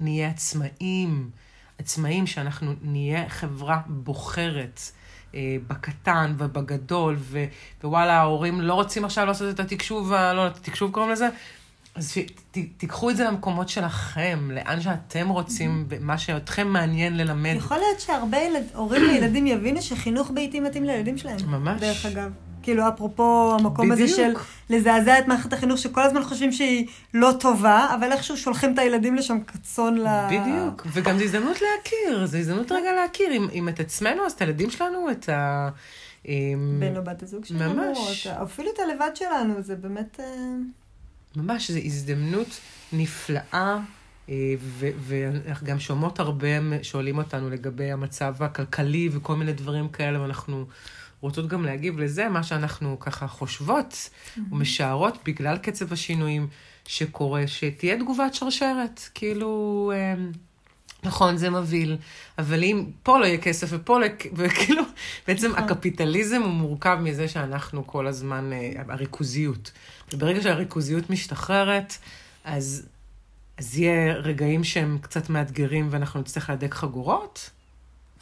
נהיה 0.00 0.28
עצמאים, 0.28 1.30
עצמאים, 1.78 2.26
שאנחנו 2.26 2.72
נהיה 2.82 3.28
חברה 3.28 3.80
בוחרת. 3.86 4.80
אה, 5.34 5.56
בקטן 5.68 6.34
ובגדול, 6.38 7.16
ו, 7.18 7.44
ווואלה, 7.84 8.12
ההורים 8.20 8.60
לא 8.60 8.74
רוצים 8.74 9.04
עכשיו 9.04 9.26
לעשות 9.26 9.54
את 9.54 9.60
התקשוב, 9.60 10.12
לא, 10.12 10.46
את 10.46 10.56
התקשוב 10.56 10.90
קוראים 10.90 11.12
לזה, 11.12 11.28
אז 11.94 12.18
ת, 12.50 12.58
תיקחו 12.76 13.10
את 13.10 13.16
זה 13.16 13.24
למקומות 13.24 13.68
שלכם, 13.68 14.50
לאן 14.52 14.80
שאתם 14.80 15.28
רוצים, 15.28 15.88
מה 16.00 16.18
שאתכם 16.18 16.68
מעניין 16.68 17.16
ללמד. 17.16 17.54
יכול 17.56 17.76
להיות 17.76 18.00
שהרבה 18.00 18.38
ילד, 18.38 18.64
הורים 18.74 19.02
וילדים 19.02 19.46
יבינו 19.46 19.82
שחינוך 19.82 20.30
ביתי 20.34 20.60
מתאים 20.60 20.84
לילדים 20.84 21.18
שלהם. 21.18 21.36
ממש. 21.46 21.80
דרך 21.80 22.06
אגב. 22.06 22.30
כאילו, 22.62 22.88
אפרופו 22.88 23.56
המקום 23.58 23.90
בדיוק. 23.90 24.08
הזה 24.08 24.16
של 24.16 24.32
לזעזע 24.70 25.18
את 25.18 25.28
מערכת 25.28 25.52
החינוך, 25.52 25.78
שכל 25.78 26.02
הזמן 26.02 26.22
חושבים 26.22 26.52
שהיא 26.52 26.86
לא 27.14 27.32
טובה, 27.40 27.94
אבל 27.94 28.12
איכשהו 28.12 28.36
שולחים 28.36 28.74
את 28.74 28.78
הילדים 28.78 29.16
לשם 29.16 29.38
כצאן 29.40 29.94
ל... 29.94 30.06
בדיוק, 30.26 30.86
וגם 30.92 31.18
זו 31.18 31.24
הזדמנות 31.24 31.56
להכיר, 31.62 32.26
זו 32.26 32.38
הזדמנות 32.38 32.72
רגע 32.72 32.92
להכיר, 32.92 33.32
אם, 33.32 33.48
אם 33.52 33.68
את 33.68 33.80
עצמנו, 33.80 34.26
אז 34.26 34.32
את 34.32 34.40
הילדים 34.40 34.70
שלנו, 34.70 35.10
את 35.10 35.28
ה... 35.28 35.68
בן 36.78 36.96
או 36.96 37.04
בת 37.04 37.22
הזוג 37.22 37.44
שלנו, 37.44 37.74
ממש. 37.74 38.26
או 38.26 38.42
אפילו 38.42 38.70
את 38.74 38.78
הלבד 38.78 39.10
שלנו, 39.14 39.62
זה 39.62 39.76
באמת... 39.76 40.20
אה, 40.20 40.26
ממש, 41.36 41.70
זו 41.70 41.78
הזדמנות 41.84 42.60
נפלאה. 42.92 43.78
אה, 44.28 44.54
ואנחנו 44.98 45.66
גם 45.66 45.78
שומעות 45.78 46.20
הרבה, 46.20 46.48
שואלים 46.82 47.18
אותנו 47.18 47.50
לגבי 47.50 47.92
המצב 47.92 48.34
הכלכלי 48.40 49.08
וכל 49.12 49.36
מיני 49.36 49.52
דברים 49.52 49.88
כאלה, 49.88 50.20
ואנחנו 50.20 50.64
רוצות 51.22 51.48
גם 51.48 51.64
להגיב 51.64 51.98
לזה, 51.98 52.28
מה 52.28 52.42
שאנחנו 52.42 52.98
ככה 53.00 53.26
חושבות 53.26 53.92
mm-hmm. 53.92 54.40
ומשערות 54.52 55.18
בגלל 55.24 55.58
קצב 55.58 55.92
השינויים 55.92 56.48
שקורה, 56.86 57.46
שתהיה 57.46 57.98
תגובת 57.98 58.34
שרשרת. 58.34 59.00
כאילו, 59.14 59.92
אה, 59.94 60.14
נכון, 61.04 61.36
זה 61.36 61.50
מבהיל, 61.50 61.96
אבל 62.38 62.64
אם 62.64 62.84
פה 63.02 63.18
לא 63.18 63.24
יהיה 63.24 63.38
כסף 63.38 63.66
ופה 63.70 63.98
לא 63.98 64.04
יהיה, 64.04 64.16
וכאילו, 64.34 64.82
בעצם 65.28 65.50
נכון. 65.50 65.64
הקפיטליזם 65.64 66.42
הוא 66.42 66.52
מורכב 66.52 66.98
מזה 67.02 67.28
שאנחנו 67.28 67.86
כל 67.86 68.06
הזמן, 68.06 68.50
אה, 68.52 68.82
הריכוזיות. 68.88 69.72
וברגע 70.12 70.42
שהריכוזיות 70.42 71.10
משתחררת, 71.10 71.96
אז, 72.44 72.86
אז 73.58 73.78
יהיה 73.78 74.14
רגעים 74.14 74.64
שהם 74.64 74.98
קצת 75.00 75.30
מאתגרים 75.30 75.88
ואנחנו 75.90 76.20
נצטרך 76.20 76.50
להדק 76.50 76.74
חגורות. 76.74 77.50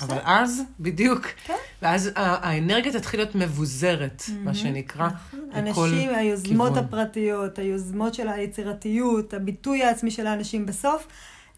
אבל 0.03 0.19
אז, 0.25 0.63
בדיוק, 0.81 1.27
כן. 1.45 1.55
ואז 1.83 2.11
האנרגיה 2.17 2.93
תתחיל 2.93 3.21
להיות 3.21 3.35
מבוזרת. 3.35 4.23
מה 4.45 4.55
שנקרא, 4.55 5.07
נכון. 5.07 5.89
אנשים, 5.95 6.15
היוזמות 6.15 6.69
כיוון. 6.69 6.85
הפרטיות, 6.85 7.59
היוזמות 7.59 8.15
של 8.15 8.29
היצירתיות, 8.29 9.35
הביטוי 9.35 9.85
העצמי 9.85 10.11
של 10.11 10.27
האנשים 10.27 10.67
בסוף, 10.67 11.07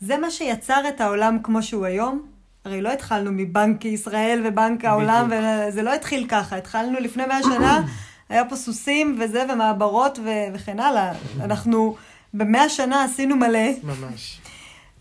זה 0.00 0.18
מה 0.18 0.30
שיצר 0.30 0.82
את 0.88 1.00
העולם 1.00 1.38
כמו 1.42 1.62
שהוא 1.62 1.86
היום. 1.86 2.26
הרי 2.64 2.80
לא 2.80 2.92
התחלנו 2.92 3.30
מבנק 3.32 3.84
ישראל 3.84 4.42
ובנק 4.46 4.84
העולם, 4.84 5.30
וזה 5.30 5.82
לא 5.82 5.94
התחיל 5.94 6.26
ככה, 6.28 6.56
התחלנו 6.56 7.00
לפני 7.00 7.26
מאה 7.26 7.42
שנה, 7.42 7.82
היה 8.28 8.44
פה 8.44 8.56
סוסים 8.56 9.18
וזה, 9.20 9.44
ומעברות 9.52 10.18
ו- 10.18 10.54
וכן 10.54 10.80
הלאה. 10.80 11.12
אנחנו 11.40 11.96
במאה 12.34 12.68
שנה 12.68 13.04
עשינו 13.04 13.36
מלא. 13.36 13.68
ממש. 13.82 14.40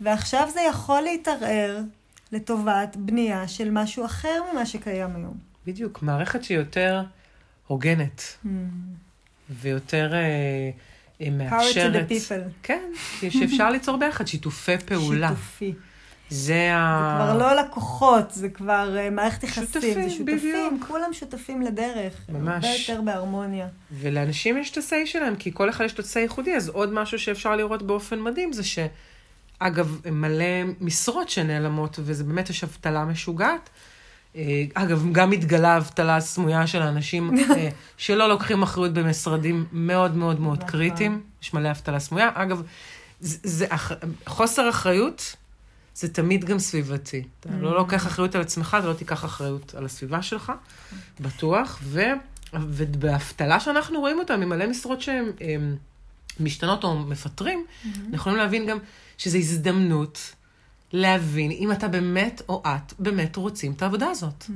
ועכשיו 0.02 0.50
זה 0.54 0.62
יכול 0.62 1.02
להתערער 1.02 1.80
לטובת 2.32 2.96
בנייה 2.96 3.48
של 3.48 3.70
משהו 3.72 4.06
אחר 4.06 4.42
ממה 4.52 4.66
שקיים 4.66 5.16
היום. 5.16 5.38
בדיוק, 5.68 6.02
מערכת 6.02 6.44
שהיא 6.44 6.58
יותר 6.58 7.02
הוגנת, 7.68 8.38
mm. 8.46 8.48
ויותר 9.50 10.14
אה, 10.14 10.20
אה, 11.22 11.30
מאפשרת... 11.32 11.94
Power 11.94 12.12
to 12.12 12.12
the 12.12 12.30
people. 12.30 12.52
כן, 12.64 12.92
שאפשר 13.30 13.70
ליצור 13.74 13.98
ביחד 13.98 14.28
שיתופי 14.28 14.78
פעולה. 14.78 15.30
שיתופי. 15.30 15.74
זה 16.30 16.76
ה... 16.76 17.18
זה 17.20 17.24
כבר 17.24 17.38
לא 17.38 17.62
לקוחות, 17.62 18.32
זה 18.32 18.50
כבר 18.50 18.98
uh, 18.98 19.10
מערכת 19.10 19.44
יחסים. 19.44 19.66
שותפים, 19.66 19.94
זה 19.94 20.10
שותפים, 20.10 20.26
בדיוק. 20.26 20.88
כולם 20.88 21.14
שותפים 21.14 21.62
לדרך. 21.62 22.14
ממש. 22.30 22.66
הרבה 22.66 22.68
יותר 22.68 23.02
בהרמוניה. 23.02 23.68
ולאנשים 23.92 24.58
יש 24.58 24.72
את 24.72 24.78
ה-say 24.78 25.06
שלהם, 25.06 25.36
כי 25.36 25.52
כל 25.54 25.70
אחד 25.70 25.86
יש 25.86 25.98
לו 25.98 26.04
say 26.04 26.20
ייחודי, 26.20 26.56
אז 26.56 26.70
עוד 26.70 26.94
משהו 26.94 27.20
שאפשר 27.20 27.56
לראות 27.56 27.84
באופן 27.84 28.20
מדהים 28.20 28.54
זה 28.54 28.64
ש... 28.64 28.80
אגב, 29.64 30.02
מלא 30.12 30.46
משרות 30.80 31.30
שנעלמות, 31.30 32.00
וזה 32.04 32.24
באמת, 32.24 32.50
יש 32.50 32.64
אבטלה 32.64 33.06
משוגעת. 33.06 33.70
אה, 34.36 34.64
אגב, 34.74 35.06
גם 35.12 35.30
מתגלה 35.30 35.78
אבטלה 35.78 36.20
סמויה 36.20 36.68
של 36.68 36.82
אנשים 36.82 37.32
אה, 37.38 37.70
שלא 37.98 38.30
לוקחים 38.30 38.64
אחריות 38.64 38.94
במשרדים 38.94 39.66
מאוד 39.72 40.16
מאוד 40.16 40.40
מאוד 40.40 40.58
נכון. 40.58 40.70
קריטיים. 40.70 41.22
יש 41.44 41.54
מלא 41.54 41.72
אבטלה 41.72 42.00
סמויה. 42.00 42.30
אגב, 42.34 42.62
זה, 43.20 43.38
זה 43.44 43.68
חוסר 44.28 44.70
אחריות, 44.70 45.36
זה 45.96 46.14
תמיד 46.14 46.46
גם 46.46 46.60
סביבתי. 46.60 47.24
אתה 47.40 47.50
לא 47.60 47.72
mm. 47.72 47.74
לוקח 47.74 48.08
אחריות 48.08 48.36
על 48.36 48.42
עצמך, 48.42 48.78
אתה 48.80 48.88
לא 48.88 48.94
תיקח 48.94 49.26
אחריות 49.26 49.76
על 49.76 49.86
הסביבה 49.86 50.22
שלך, 50.22 50.52
בטוח. 51.20 51.80
ו, 51.84 52.02
ובאבטלה 52.54 53.60
שאנחנו 53.60 54.00
רואים 54.00 54.20
אותה, 54.20 54.38
ממלא 54.38 54.68
משרות 54.68 55.02
שהן 55.02 55.26
משתנות 56.40 56.84
או 56.84 57.00
מפטרים, 57.00 57.66
mm-hmm. 57.66 57.88
אנחנו 57.88 58.16
יכולים 58.16 58.38
להבין 58.38 58.66
גם 58.66 58.78
שזו 59.22 59.38
הזדמנות 59.38 60.36
להבין 60.94 61.52
אם 61.52 61.72
אתה 61.72 61.88
באמת, 61.88 62.42
או 62.50 62.64
את, 62.68 62.94
באמת 63.00 63.36
רוצים 63.36 63.72
את 63.72 63.82
העבודה 63.82 64.10
הזאת. 64.10 64.44
Mm. 64.44 64.52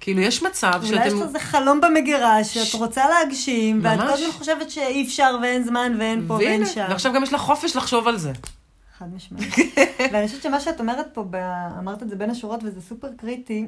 כאילו, 0.00 0.20
יש 0.20 0.42
מצב 0.42 0.72
אולי 0.74 0.86
שאתם... 0.86 0.98
אולי 0.98 1.06
יש 1.06 1.22
איזה 1.22 1.38
חלום 1.38 1.80
במגירה 1.80 2.44
שאת 2.44 2.66
ש... 2.66 2.74
רוצה 2.74 3.08
להגשים, 3.08 3.78
ממש. 3.78 3.86
ואת 3.86 3.98
כל 3.98 4.12
הזמן 4.12 4.32
חושבת 4.32 4.70
שאי 4.70 5.04
אפשר 5.06 5.36
ואין 5.42 5.64
זמן 5.64 5.96
ואין 5.98 6.24
פה 6.28 6.34
ואין 6.34 6.66
שם. 6.66 6.86
ועכשיו 6.88 7.12
גם 7.12 7.22
יש 7.22 7.32
לך 7.32 7.40
חופש 7.40 7.76
לחשוב 7.76 8.08
על 8.08 8.18
זה. 8.18 8.32
חד 8.98 9.14
משמעית. 9.14 9.54
ואני 10.12 10.26
חושבת 10.26 10.42
שמה 10.42 10.60
שאת 10.60 10.80
אומרת 10.80 11.06
פה, 11.12 11.24
ב... 11.30 11.36
אמרת 11.78 12.02
את 12.02 12.08
זה 12.08 12.16
בין 12.16 12.30
השורות 12.30 12.60
וזה 12.64 12.80
סופר 12.82 13.08
קריטי, 13.16 13.66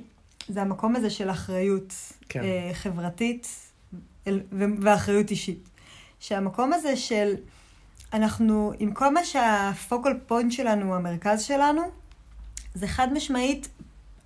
זה 0.48 0.62
המקום 0.62 0.96
הזה 0.96 1.10
של 1.10 1.30
אחריות 1.30 1.94
כן. 2.28 2.40
אה, 2.42 2.70
חברתית 2.74 3.48
ואחריות 4.56 5.30
אישית. 5.30 5.68
שהמקום 6.20 6.72
הזה 6.72 6.96
של... 6.96 7.34
אנחנו, 8.12 8.72
עם 8.78 8.92
כל 8.92 9.14
מה 9.14 9.24
שהפוקל 9.24 10.18
פוינט 10.26 10.52
שלנו, 10.52 10.94
המרכז 10.94 11.42
שלנו, 11.42 11.82
זה 12.74 12.86
חד 12.86 13.12
משמעית, 13.12 13.68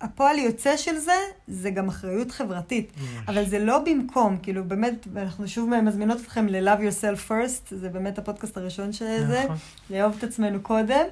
הפועל 0.01 0.37
יוצא 0.37 0.77
של 0.77 0.97
זה, 0.97 1.17
זה 1.47 1.69
גם 1.69 1.87
אחריות 1.87 2.31
חברתית. 2.31 2.91
ממש. 2.97 3.09
אבל 3.27 3.45
זה 3.45 3.59
לא 3.59 3.79
במקום, 3.79 4.37
כאילו 4.43 4.63
באמת, 4.63 5.07
אנחנו 5.15 5.47
שוב 5.47 5.69
מזמינות 5.81 6.21
אתכם 6.21 6.47
ל-Love 6.47 6.79
Yourself 6.79 7.29
First, 7.29 7.75
זה 7.75 7.89
באמת 7.89 8.17
הפודקאסט 8.17 8.57
הראשון 8.57 8.93
של 8.93 9.27
זה, 9.27 9.43
נכון. 9.43 9.55
לאהוב 9.89 10.15
את 10.17 10.23
עצמנו 10.23 10.61
קודם. 10.61 11.05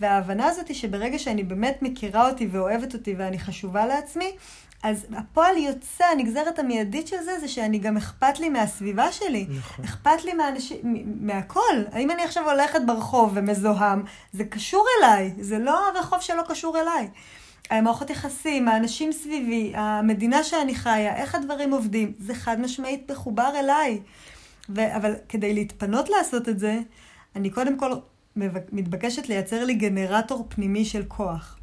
וההבנה 0.00 0.46
הזאת 0.46 0.68
היא 0.68 0.76
שברגע 0.76 1.18
שאני 1.18 1.42
באמת 1.42 1.78
מכירה 1.82 2.28
אותי 2.30 2.48
ואוהבת 2.52 2.94
אותי 2.94 3.14
ואני 3.18 3.38
חשובה 3.38 3.86
לעצמי, 3.86 4.32
אז 4.82 5.06
הפועל 5.16 5.56
יוצא, 5.56 6.04
הנגזרת 6.04 6.58
המיידית 6.58 7.08
של 7.08 7.16
זה, 7.24 7.40
זה 7.40 7.48
שאני 7.48 7.78
גם 7.78 7.96
אכפת 7.96 8.40
לי 8.40 8.48
מהסביבה 8.48 9.12
שלי. 9.12 9.46
נכון. 9.58 9.84
אכפת 9.84 10.24
לי 10.24 10.34
מהאנשים, 10.34 10.78
מהכל. 11.20 11.82
האם 11.92 12.10
אני 12.10 12.22
עכשיו 12.22 12.50
הולכת 12.50 12.80
ברחוב 12.86 13.32
ומזוהם, 13.34 14.02
זה 14.32 14.44
קשור 14.44 14.86
אליי, 14.98 15.32
זה 15.40 15.58
לא 15.58 15.88
הרחוב 15.88 16.20
שלא 16.20 16.42
קשור 16.48 16.78
אליי. 16.80 17.08
המערכות 17.70 18.10
יחסים, 18.10 18.68
האנשים 18.68 19.12
סביבי, 19.12 19.72
המדינה 19.74 20.44
שאני 20.44 20.74
חיה, 20.74 21.16
איך 21.16 21.34
הדברים 21.34 21.72
עובדים, 21.72 22.12
זה 22.18 22.34
חד 22.34 22.60
משמעית 22.60 23.10
מחובר 23.10 23.50
אליי. 23.58 24.00
ו- 24.68 24.96
אבל 24.96 25.14
כדי 25.28 25.54
להתפנות 25.54 26.08
לעשות 26.08 26.48
את 26.48 26.58
זה, 26.58 26.78
אני 27.36 27.50
קודם 27.50 27.78
כל 27.78 27.92
מתבקשת 28.72 29.28
לייצר 29.28 29.64
לי 29.64 29.74
גנרטור 29.74 30.46
פנימי 30.48 30.84
של 30.84 31.02
כוח. 31.08 31.58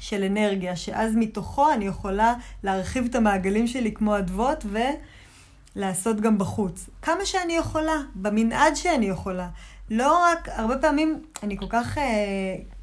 של 0.00 0.22
אנרגיה, 0.22 0.76
שאז 0.76 1.12
מתוכו 1.16 1.72
אני 1.72 1.84
יכולה 1.84 2.34
להרחיב 2.62 3.04
את 3.04 3.14
המעגלים 3.14 3.66
שלי 3.66 3.92
כמו 3.92 4.18
אדוות 4.18 4.64
ולעשות 5.76 6.20
גם 6.20 6.38
בחוץ. 6.38 6.88
כמה 7.02 7.24
שאני 7.24 7.52
יכולה, 7.52 7.96
במנעד 8.14 8.74
שאני 8.74 9.06
יכולה. 9.06 9.48
לא 9.90 10.18
רק, 10.22 10.48
הרבה 10.48 10.78
פעמים 10.78 11.22
אני 11.42 11.56
כל 11.58 11.66
כך 11.68 11.98
אה, 11.98 12.02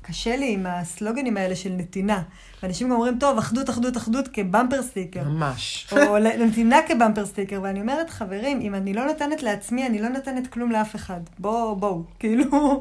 קשה 0.02 0.36
לי 0.36 0.54
עם 0.54 0.66
הסלוגנים 0.66 1.38
האלה 1.38 1.56
של 1.56 1.70
נתינה. 1.70 2.22
ואנשים 2.64 2.88
גם 2.88 2.94
אומרים, 2.94 3.20
טוב, 3.20 3.38
אחדות, 3.38 3.70
אחדות, 3.70 3.98
אחדות 3.98 4.28
כבמפר 4.28 4.82
סטיקר. 4.84 5.24
ממש. 5.24 5.88
או 5.92 6.18
נתינה 6.20 6.78
כבמפר 6.88 7.26
סטיקר. 7.26 7.60
ואני 7.64 7.82
אומרת, 7.82 8.10
חברים, 8.10 8.62
אם 8.62 8.76
אני 8.76 8.94
לא 8.94 9.06
נותנת 9.06 9.44
לעצמי, 9.44 9.88
אני 9.88 10.02
לא 10.02 10.10
נותנת 10.10 10.48
כלום 10.48 10.72
לאף 10.72 10.96
אחד. 10.96 11.20
בואו, 11.40 11.76
בואו, 11.76 12.04
כאילו... 12.20 12.80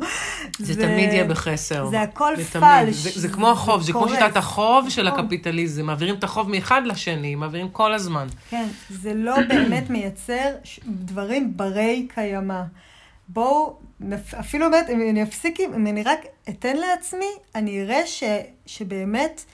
זה, 0.59 0.75
זה 0.75 0.83
תמיד 0.83 1.13
יהיה 1.13 1.25
בחסר. 1.25 1.87
זה 1.91 2.01
הכל 2.01 2.35
פלש. 2.53 2.95
זה, 2.95 3.21
זה 3.21 3.29
כמו 3.29 3.51
החוב, 3.51 3.83
זה 3.83 3.93
כמו 3.93 4.09
שיטת 4.09 4.37
החוב 4.37 4.91
של 4.91 5.09
הקפיטליזם. 5.09 5.87
מעבירים 5.87 6.15
את 6.15 6.25
החוב 6.25 6.51
מאחד 6.51 6.83
לשני, 6.85 7.35
מעבירים 7.35 7.69
כל 7.69 7.95
הזמן. 7.95 8.27
כן, 8.51 8.67
זה 8.91 9.15
לא 9.15 9.37
באמת 9.49 9.91
מייצר 9.91 10.49
דברים 10.87 11.57
ברי 11.57 12.07
קיימא. 12.15 12.63
בואו, 13.29 13.77
אפילו 14.41 14.71
באמת, 14.71 14.91
אם 14.91 15.01
אני 15.11 15.23
אפסיק, 15.23 15.61
אם 15.61 15.87
אני 15.87 16.03
רק 16.03 16.21
אתן 16.49 16.77
לעצמי, 16.77 17.31
אני 17.55 17.83
אראה 17.83 18.07
ש, 18.07 18.23
שבאמת 18.67 19.45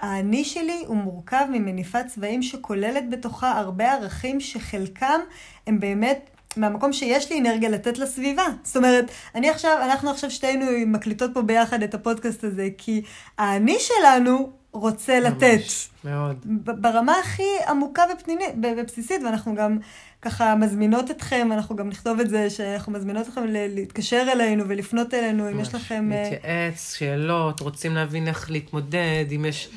האני 0.00 0.44
שלי 0.44 0.82
הוא 0.86 0.96
מורכב 0.96 1.44
ממניפת 1.52 2.04
צבעים 2.14 2.42
שכוללת 2.42 3.10
בתוכה 3.10 3.58
הרבה 3.58 3.92
ערכים 3.92 4.40
שחלקם 4.40 5.20
הם 5.66 5.80
באמת 5.80 6.30
מהמקום 6.56 6.92
שיש 6.92 7.32
לי 7.32 7.40
אנרגיה 7.40 7.68
לתת 7.68 7.98
לסביבה. 7.98 8.46
זאת 8.62 8.76
אומרת, 8.76 9.10
אני 9.34 9.50
עכשיו, 9.50 9.78
אנחנו 9.82 10.10
עכשיו 10.10 10.30
שתינו 10.30 10.66
מקליטות 10.86 11.30
פה 11.34 11.42
ביחד 11.42 11.82
את 11.82 11.94
הפודקאסט 11.94 12.44
הזה, 12.44 12.68
כי 12.78 13.02
האני 13.38 13.76
שלנו 13.78 14.50
רוצה 14.72 15.20
ממש, 15.20 15.32
לתת. 15.32 15.60
מאוד. 16.04 16.36
ברמה 16.80 17.18
הכי 17.18 17.42
עמוקה 17.68 18.02
ופנימית, 18.14 18.48
ובסיסית, 18.62 19.22
ואנחנו 19.24 19.54
גם 19.54 19.78
ככה 20.24 20.54
מזמינות 20.54 21.10
אתכם, 21.10 21.48
אנחנו 21.52 21.76
גם 21.76 21.88
נכתוב 21.88 22.20
את 22.20 22.30
זה, 22.30 22.50
שאנחנו 22.50 22.92
מזמינות 22.92 23.28
אתכם 23.28 23.40
להתקשר 23.46 24.26
אלינו 24.32 24.64
ולפנות 24.68 25.14
אלינו, 25.14 25.50
אם 25.50 25.60
יש 25.60 25.74
לכם... 25.74 26.12
אה, 26.12 26.30
להתייעץ, 26.30 26.94
שאלות, 26.98 27.60
רוצים 27.60 27.94
להבין 27.94 28.28
איך 28.28 28.50
להתמודד, 28.50 29.24
אם 29.34 29.44
יש 29.44 29.68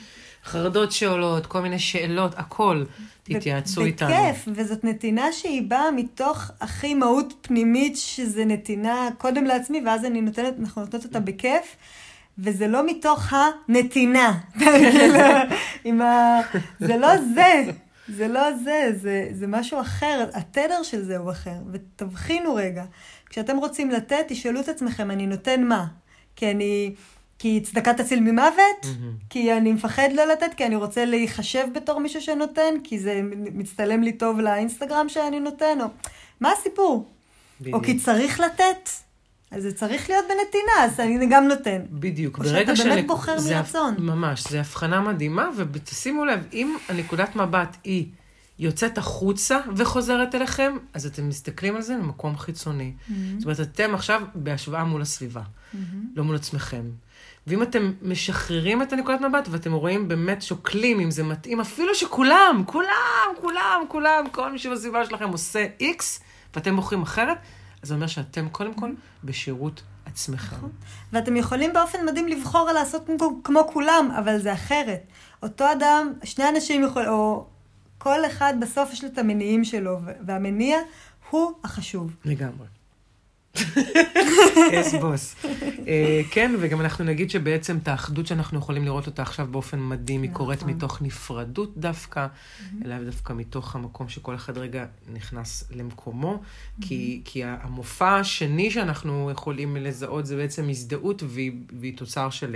חרדות 0.46 0.92
שעולות, 0.92 1.46
כל 1.46 1.62
מיני 1.62 1.80
שאלות, 1.80 2.34
הכל. 2.38 2.84
תתייעצו 3.24 3.86
איתנו. 3.86 4.10
בכיף, 4.10 4.48
וזאת 4.56 4.84
נתינה 4.84 5.32
שהיא 5.32 5.62
באה 5.68 5.92
מתוך 5.92 6.52
הכי 6.62 6.94
מהות 6.94 7.34
פנימית, 7.42 7.98
שזה 7.98 8.46
נתינה 8.46 9.10
קודם 9.18 9.46
לעצמי, 9.46 9.82
ואז 9.86 10.06
אני 10.06 10.22
נותנת, 10.22 10.54
אנחנו 10.60 10.82
נותנות 10.82 11.06
אותה 11.06 11.20
בכיף. 11.20 11.76
וזה 12.40 12.68
לא 12.68 12.86
מתוך 12.86 13.34
הנתינה. 13.34 14.34
עם 15.86 16.02
ה... 16.02 16.40
זה 16.80 16.98
לא 16.98 17.08
זה, 17.18 17.64
זה 18.10 18.28
לא 18.28 18.58
זה, 18.64 18.90
זה, 19.02 19.28
זה 19.32 19.48
משהו 19.48 19.82
אחר, 19.82 20.30
התדר 20.34 20.84
של 20.84 21.04
זה 21.04 21.18
הוא 21.18 21.32
אחר. 21.32 21.58
ותבחינו 21.72 22.56
רגע, 22.56 22.86
כשאתם 23.30 23.58
רוצים 23.58 23.92
לתת, 23.92 24.26
תשאלו 24.28 24.60
את 24.60 24.70
עצמכם, 24.70 25.12
אני 25.12 25.28
נותן 25.28 25.64
מה? 25.64 25.88
כי 26.36 26.52
אני... 26.52 26.96
כי 27.40 27.62
צדקה 27.62 27.94
תציל 27.94 28.20
ממוות? 28.20 28.84
Mm-hmm. 28.84 29.26
כי 29.30 29.54
אני 29.54 29.72
מפחד 29.72 30.10
לא 30.14 30.26
לתת? 30.26 30.54
כי 30.58 30.66
אני 30.66 30.76
רוצה 30.76 31.06
להיחשב 31.06 31.68
בתור 31.74 32.00
מישהו 32.00 32.22
שנותן? 32.22 32.74
כי 32.84 33.00
זה 33.00 33.22
מצטלם 33.54 34.04
לי 34.04 34.12
טוב 34.12 34.40
לאינסטגרם 34.40 35.10
שאני 35.10 35.40
נותן? 35.40 35.82
או... 35.82 35.86
מה 36.40 36.52
הסיפור? 36.52 37.10
בדיוק. 37.62 37.76
או 37.76 37.82
כי 37.82 38.00
צריך 38.00 38.40
לתת? 38.40 38.90
אז 39.52 39.64
זה 39.64 39.74
צריך 39.74 40.10
להיות 40.10 40.26
בנתינה, 40.26 40.84
אז 40.84 41.00
אני 41.00 41.28
גם 41.30 41.48
נותן. 41.48 41.82
בדיוק. 41.90 42.40
או 42.40 42.46
שאתה 42.46 42.76
של... 42.76 42.90
באמת 42.90 43.08
בוחר 43.08 43.40
זה 43.40 43.56
מרצון. 43.56 43.96
ממש, 44.00 44.48
זו 44.48 44.58
הבחנה 44.58 45.02
מדהימה, 45.02 45.50
ותשימו 45.56 46.26
לב, 46.26 46.40
אם 46.54 46.78
הנקודת 46.90 47.36
מבט 47.36 47.78
היא 47.84 48.06
יוצאת 48.60 48.98
החוצה 48.98 49.60
וחוזרת 49.76 50.36
אליכם, 50.36 50.78
אז 50.94 51.06
אתם 51.06 51.30
מסתכלים 51.30 51.76
על 51.76 51.82
זה 51.82 51.98
ממקום 51.98 52.38
חיצוני. 52.38 52.94
Mm-hmm. 52.94 53.14
זאת 53.38 53.44
אומרת, 53.44 53.60
אתם 53.60 53.96
עכשיו 53.96 54.22
בהשוואה 54.36 54.84
מול 54.84 55.02
הסביבה, 55.02 55.42
mm-hmm. 55.42 55.78
לא 56.16 56.24
מול 56.24 56.36
עצמכם. 56.36 56.84
ואם 57.48 57.64
אתם 57.64 57.94
משחררים 58.02 58.82
את 58.82 58.94
הנקודת 58.94 59.22
מבט 59.22 59.48
ואתם 59.52 59.74
רואים 59.74 60.08
באמת 60.08 60.42
שוקלים 60.42 61.00
אם 61.00 61.12
זה 61.12 61.24
מתאים, 61.24 61.60
אפילו 61.60 61.96
שכולם, 61.96 62.64
כולם, 62.66 63.34
כולם, 63.42 63.82
כולם, 63.88 64.24
כל 64.32 64.52
מי 64.52 64.60
שבסביבה 64.60 65.06
שלכם 65.06 65.30
עושה 65.30 65.66
איקס, 65.80 66.20
ואתם 66.56 66.76
בוחרים 66.76 67.02
אחרת, 67.02 67.38
אז 67.82 67.88
זה 67.88 67.94
אומר 67.94 68.08
שאתם 68.08 68.50
קודם 68.50 68.74
כל 68.74 68.92
בשירות 69.24 69.82
עצמכם. 70.06 70.56
נכון. 70.56 70.72
ואתם 71.14 71.36
יכולים 71.36 71.74
באופן 71.74 72.06
מדהים 72.06 72.28
לבחור 72.28 72.72
לעשות 72.72 73.06
כמו, 73.06 73.44
כמו 73.44 73.62
כולם, 73.74 74.12
אבל 74.20 74.40
זה 74.40 74.54
אחרת. 74.54 75.02
אותו 75.44 75.72
אדם, 75.72 76.14
שני 76.24 76.50
אנשים 76.50 76.84
יכולים, 76.84 77.10
או 77.10 77.46
כל 77.98 78.26
אחד 78.26 78.54
בסוף 78.62 78.94
יש 78.94 79.04
לו 79.04 79.10
את 79.10 79.18
המניעים 79.18 79.64
שלו, 79.64 80.00
והמניע 80.26 80.78
הוא 81.30 81.52
החשוב. 81.64 82.16
לגמרי. 82.26 82.66
בוס. 85.02 85.36
אה, 85.88 86.22
כן, 86.32 86.56
וגם 86.60 86.82
אנחנו 86.82 87.06
נגיד 87.06 87.30
שבעצם 87.30 87.78
את 87.78 87.88
האחדות 87.88 88.28
שאנחנו 88.28 88.60
יכולים 88.60 88.86
לראות 88.86 89.08
אותה 89.08 89.22
עכשיו 89.22 89.48
באופן 89.52 89.80
מדהים, 89.80 90.22
היא 90.22 90.32
קורית 90.32 90.60
נכון. 90.60 90.74
מתוך 90.74 91.02
נפרדות 91.02 91.78
דווקא, 91.78 92.28
אלא 92.86 93.04
דווקא 93.04 93.34
מתוך 93.34 93.76
המקום 93.76 94.10
שכל 94.10 94.36
אחד 94.36 94.58
רגע 94.58 94.86
נכנס 95.14 95.64
למקומו, 95.72 96.42
כי 96.82 97.44
המופע 97.44 98.20
השני 98.20 98.72
שאנחנו 98.72 99.32
יכולים 99.32 99.78
לזהות 99.78 100.26
זה 100.26 100.36
בעצם 100.36 100.70
הזדהות, 100.70 101.24
והיא 101.72 101.98
תוצר 101.98 102.30
של... 102.30 102.56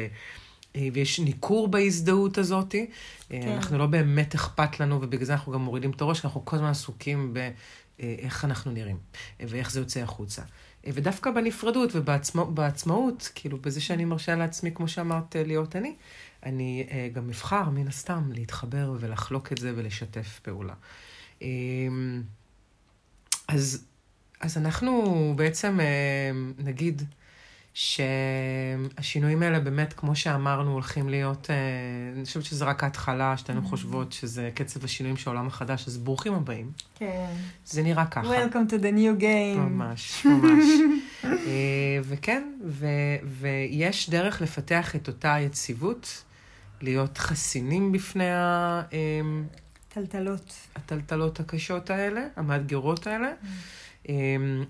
אה, 0.76 0.88
ויש 0.94 1.20
ניכור 1.20 1.68
בהזדהות 1.68 2.38
הזאת. 2.38 2.76
אה, 2.76 2.86
כן. 3.30 3.48
אנחנו 3.48 3.78
לא 3.78 3.86
באמת 3.86 4.36
אכפת 4.36 4.80
לנו, 4.80 5.02
ובגלל 5.02 5.26
זה 5.26 5.34
אנחנו 5.34 5.52
גם 5.52 5.62
מורידים 5.62 5.92
את 5.92 6.02
הראש, 6.02 6.20
כי 6.20 6.28
אנחנו 6.28 6.46
כל 6.46 6.56
הזמן 6.56 6.70
עסוקים 6.70 7.34
באיך 7.34 8.46
אנחנו 8.46 8.72
נראים, 8.72 8.98
ואיך 9.40 9.72
זה 9.72 9.80
יוצא 9.80 10.00
החוצה. 10.00 10.42
ודווקא 10.88 11.32
בנפרדות 11.32 11.90
ובעצמאות, 11.96 13.30
כאילו, 13.36 13.58
בזה 13.58 13.82
שאני 13.82 14.06
מרשה 14.06 14.36
לעצמי, 14.36 14.72
כמו 14.76 14.88
שאמרת, 14.88 15.36
להיות 15.36 15.76
אני, 15.76 15.96
אני 16.44 16.88
אה, 16.92 17.10
גם 17.14 17.30
אבחר, 17.30 17.70
מן 17.70 17.88
הסתם, 17.88 18.32
להתחבר 18.32 18.94
ולחלוק 19.00 19.52
את 19.52 19.58
זה 19.58 19.74
ולשתף 19.76 20.40
פעולה. 20.44 20.74
אמ, 21.42 22.24
אז, 23.48 23.86
אז 24.40 24.58
אנחנו 24.58 25.34
בעצם, 25.36 25.80
אה, 25.80 26.32
נגיד, 26.58 27.02
שהשינויים 27.74 29.44
האלה 29.44 29.60
באמת, 29.60 29.94
כמו 29.94 30.16
שאמרנו, 30.16 30.72
הולכים 30.72 31.10
להיות, 31.10 31.50
אה, 31.50 31.56
אני 32.16 32.26
חושבת 32.26 32.44
שזה 32.44 32.66
רק 32.66 32.84
ההתחלה, 32.84 33.38
שתינו 33.38 33.62
mm-hmm. 33.62 33.64
חושבות 33.64 34.12
שזה 34.12 34.50
קצב 34.56 34.86
השינויים 34.86 35.18
של 35.18 35.30
העולם 35.30 35.48
החדש, 35.48 35.88
אז 35.88 35.98
ברוכים 35.98 36.34
הבאים. 36.34 36.72
כן. 36.96 37.34
זה 37.66 37.84
נראה 37.84 38.06
ככה. 38.06 38.46
Welcome 38.46 38.72
to 38.72 38.74
the 38.74 38.96
new 38.96 39.22
game. 39.22 39.58
ממש, 39.58 40.26
ממש. 40.26 40.66
אה, 41.24 42.00
וכן, 42.04 42.44
ו, 42.66 42.88
ויש 43.24 44.10
דרך 44.10 44.42
לפתח 44.42 44.96
את 44.96 45.08
אותה 45.08 45.38
יציבות, 45.40 46.24
להיות 46.82 47.18
חסינים 47.18 47.92
בפני 47.92 48.32
ה... 48.32 48.82
אמ, 48.92 49.46
טלטלות. 49.90 50.54
הטלטלות 50.76 51.40
הקשות 51.40 51.90
האלה, 51.90 52.22
המאתגרות 52.36 53.08
האלה. 53.08 53.32
Mm. 54.06 54.10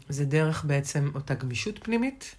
זה 0.09 0.25
דרך 0.25 0.65
בעצם 0.65 1.09
אותה 1.15 1.33
גמישות 1.33 1.79
פנימית. 1.83 2.35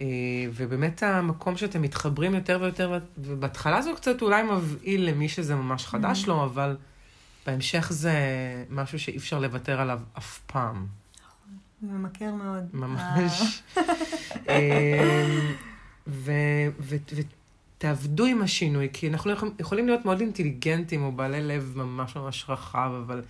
אה, 0.00 0.06
ובאמת 0.54 1.02
המקום 1.02 1.56
שאתם 1.56 1.82
מתחברים 1.82 2.34
יותר 2.34 2.58
ויותר, 2.60 2.98
ובהתחלה 3.18 3.82
זה 3.82 3.90
קצת 3.96 4.22
אולי 4.22 4.42
מבהיל 4.42 5.10
למי 5.10 5.28
שזה 5.28 5.54
ממש 5.54 5.86
חדש 5.86 6.24
mm-hmm. 6.24 6.28
לו, 6.28 6.44
אבל 6.44 6.76
בהמשך 7.46 7.86
זה 7.90 8.14
משהו 8.70 8.98
שאי 8.98 9.16
אפשר 9.16 9.38
לוותר 9.38 9.80
עליו 9.80 10.00
אף 10.18 10.40
פעם. 10.46 10.86
ממכר 11.82 12.34
מאוד. 12.34 12.64
ממש. 12.72 13.62
אה, 14.48 15.38
ותעבדו 17.78 18.24
עם 18.24 18.42
השינוי, 18.42 18.88
כי 18.92 19.08
אנחנו 19.08 19.30
יכולים 19.58 19.86
להיות 19.86 20.04
מאוד 20.04 20.20
אינטליגנטים 20.20 21.02
או 21.02 21.12
בעלי 21.12 21.42
לב 21.42 21.72
ממש 21.76 22.16
ממש 22.16 22.44
רחב, 22.48 22.90
אבל 23.06 23.22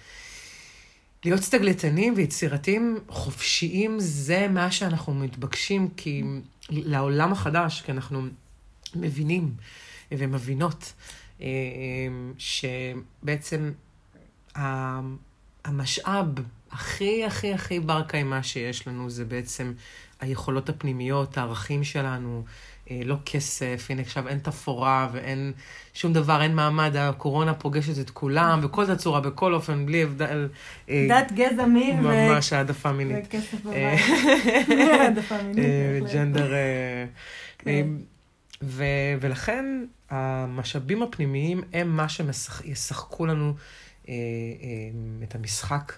להיות 1.24 1.40
סטגלטנים 1.40 2.14
ויצירתיים 2.16 2.98
חופשיים 3.08 4.00
זה 4.00 4.48
מה 4.48 4.70
שאנחנו 4.70 5.14
מתבקשים, 5.14 5.88
כי 5.96 6.22
לעולם 6.70 7.32
החדש, 7.32 7.82
כי 7.82 7.92
אנחנו 7.92 8.22
מבינים 8.94 9.54
ומבינות 10.10 10.92
אה, 11.40 11.46
שבעצם 12.38 13.72
המשאב 15.64 16.26
הכי 16.70 17.24
הכי 17.24 17.54
הכי 17.54 17.80
בר 17.80 18.02
קיימא 18.02 18.42
שיש 18.42 18.88
לנו 18.88 19.10
זה 19.10 19.24
בעצם 19.24 19.72
היכולות 20.24 20.68
הפנימיות, 20.68 21.38
הערכים 21.38 21.84
שלנו, 21.84 22.44
אה, 22.90 23.00
לא 23.04 23.16
כסף, 23.24 23.86
הנה 23.90 24.02
עכשיו 24.02 24.28
אין 24.28 24.38
תפאורה 24.38 25.08
ואין 25.12 25.52
שום 25.94 26.12
דבר, 26.12 26.42
אין 26.42 26.54
מעמד, 26.54 26.96
הקורונה 26.96 27.54
פוגשת 27.54 28.00
את 28.00 28.10
כולם, 28.10 28.60
בכל 28.60 28.94
תצורה, 28.94 29.20
בכל 29.20 29.54
אופן, 29.54 29.86
בלי 29.86 30.02
הבדל. 30.02 30.48
אה, 30.88 31.06
דת, 31.08 31.32
גזע, 31.32 31.66
מין. 31.66 32.00
ממש 32.00 32.52
העדפה 32.52 32.92
מינית. 32.92 33.26
וכסף 33.26 33.60
בבית. 33.64 34.00
העדפה 35.00 35.42
מינית. 35.42 36.12
ג'נדר. 36.12 36.52
כן. 37.58 37.86
ולכן 39.20 39.84
המשאבים 40.10 41.02
הפנימיים 41.02 41.62
הם 41.72 41.96
מה 41.96 42.06
שישחקו 42.08 43.26
לנו 43.26 43.54
אה, 44.08 44.14
אה, 44.14 44.14
את 45.22 45.34
המשחק 45.34 45.92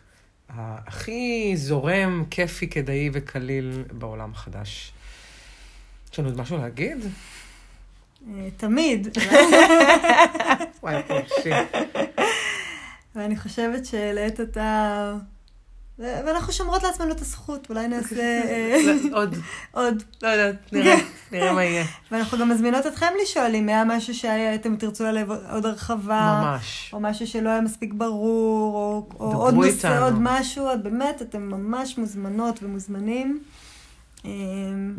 הכי 0.49 1.53
זורם, 1.57 2.25
כיפי, 2.31 2.69
כדאי 2.69 3.11
וקליל 3.13 3.85
בעולם 3.93 4.31
החדש. 4.33 4.93
יש 6.13 6.19
לנו 6.19 6.29
עוד 6.29 6.41
משהו 6.41 6.59
להגיד? 6.59 6.99
אה, 8.29 8.49
תמיד. 8.57 9.09
וואי, 10.83 11.03
חופשי. 11.09 11.51
ואני 13.15 13.37
חושבת 13.37 13.87
שלעת 13.87 14.41
אתה... 14.41 15.15
ואנחנו 15.99 16.53
שומרות 16.53 16.83
לעצמנו 16.83 17.13
את 17.13 17.21
הזכות, 17.21 17.67
אולי 17.71 17.89
נעשה... 17.89 18.17
אה, 18.51 18.95
עוד. 19.13 19.35
עוד. 19.73 20.03
לא 20.23 20.29
יודעת, 20.29 20.73
נראה, 20.73 20.97
נראה 21.33 21.53
מה 21.53 21.65
יהיה. 21.65 21.85
ואנחנו 22.11 22.39
גם 22.39 22.49
מזמינות 22.49 22.87
אתכם 22.87 23.07
לשאול 23.23 23.55
אם 23.55 23.69
היה 23.69 23.85
משהו 23.85 24.15
שאתם 24.15 24.77
תרצו 24.77 25.05
עליו 25.05 25.27
עוד 25.53 25.67
הרחבה. 25.67 26.41
ממש. 26.43 26.91
או 26.93 27.01
משהו 27.01 27.27
שלא 27.27 27.49
היה 27.49 27.61
מספיק 27.61 27.93
ברור, 27.93 29.07
או 29.21 29.33
עוד 29.33 29.55
נושא, 29.55 30.05
עוד 30.05 30.15
משהו, 30.19 30.69
באמת, 30.83 31.23
אתם 31.23 31.43
ממש 31.43 31.99
מוזמנות 31.99 32.63
ומוזמנים. 32.63 33.41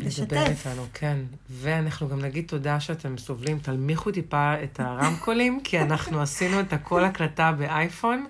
לשתף. 0.00 0.32
לדבר 0.32 0.46
איתנו, 0.46 0.86
כן. 0.94 1.18
ואנחנו 1.50 2.08
גם 2.08 2.20
נגיד 2.20 2.44
תודה 2.48 2.80
שאתם 2.80 3.18
סובלים, 3.18 3.58
תלמיכו 3.58 4.10
טיפה 4.10 4.54
את 4.64 4.80
הרמקולים, 4.80 5.60
כי 5.64 5.80
אנחנו 5.80 6.20
עשינו 6.22 6.60
את 6.60 6.72
הכל 6.72 7.04
הקלטה 7.04 7.52
באייפון, 7.52 8.26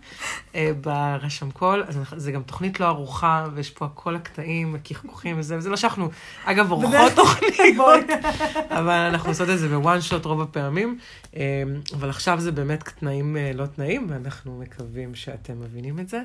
אה, 0.55 0.71
ברשם 0.81 1.51
קול, 1.51 1.85
אז 1.89 1.99
זה 2.17 2.33
גם 2.33 2.43
תוכנית 2.43 2.81
לא 2.81 2.87
ארוכה, 2.87 3.47
ויש 3.55 3.71
פה 3.71 3.89
כל 3.95 4.17
הקטעים, 4.17 4.75
הקחקוחים 4.75 5.39
וזה, 5.39 5.57
וזה 5.57 5.71
לא 5.71 5.77
שאנחנו, 5.77 6.09
אגב, 6.45 6.71
עורכות 6.71 7.13
תוכניות, 7.17 8.05
אבל 8.79 9.09
אנחנו 9.11 9.29
עושות 9.29 9.51
את 9.51 9.59
זה 9.59 9.69
בוואן 9.69 10.01
שוט 10.01 10.25
רוב 10.25 10.41
הפעמים, 10.41 10.99
אה, 11.37 11.63
אבל 11.95 12.11
עכשיו 12.11 12.41
זה 12.41 12.53
באמת 12.53 12.89
תנאים 12.89 13.37
אה, 13.37 13.51
לא 13.55 13.67
תנאים, 13.67 14.07
ואנחנו 14.11 14.59
מקווים 14.59 15.15
שאתם 15.15 15.61
מבינים 15.61 15.99
את 15.99 16.09
זה, 16.09 16.21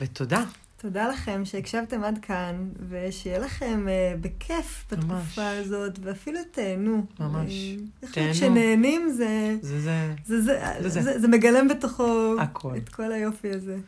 ותודה. 0.00 0.42
תודה 0.80 1.08
לכם 1.08 1.44
שהקשבתם 1.44 2.04
עד 2.04 2.18
כאן, 2.22 2.68
ושיהיה 2.88 3.38
לכם 3.38 3.86
uh, 3.86 4.20
בכיף 4.20 4.84
בתקופה 4.92 5.14
ממש. 5.14 5.38
הזאת, 5.38 5.98
ואפילו 6.02 6.38
תהנו. 6.50 7.06
ממש. 7.20 7.52
Uh, 8.02 8.06
תהנו. 8.12 8.32
כשנהנים 8.32 9.08
זה... 9.08 9.56
זה 9.62 9.80
זה. 9.80 10.14
זה, 10.24 10.42
זה, 10.42 10.60
זה, 10.80 10.88
זה. 10.88 11.02
זה, 11.02 11.20
זה 11.20 11.28
מגלם 11.28 11.68
בתוכו... 11.68 12.34
הכל. 12.40 12.76
את 12.76 12.88
כל 12.88 13.12
היופי 13.12 13.50
הזה. 13.50 13.78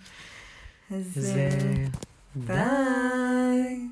אז... 0.91 1.05
זה... 1.15 1.49
ביי. 2.35 3.89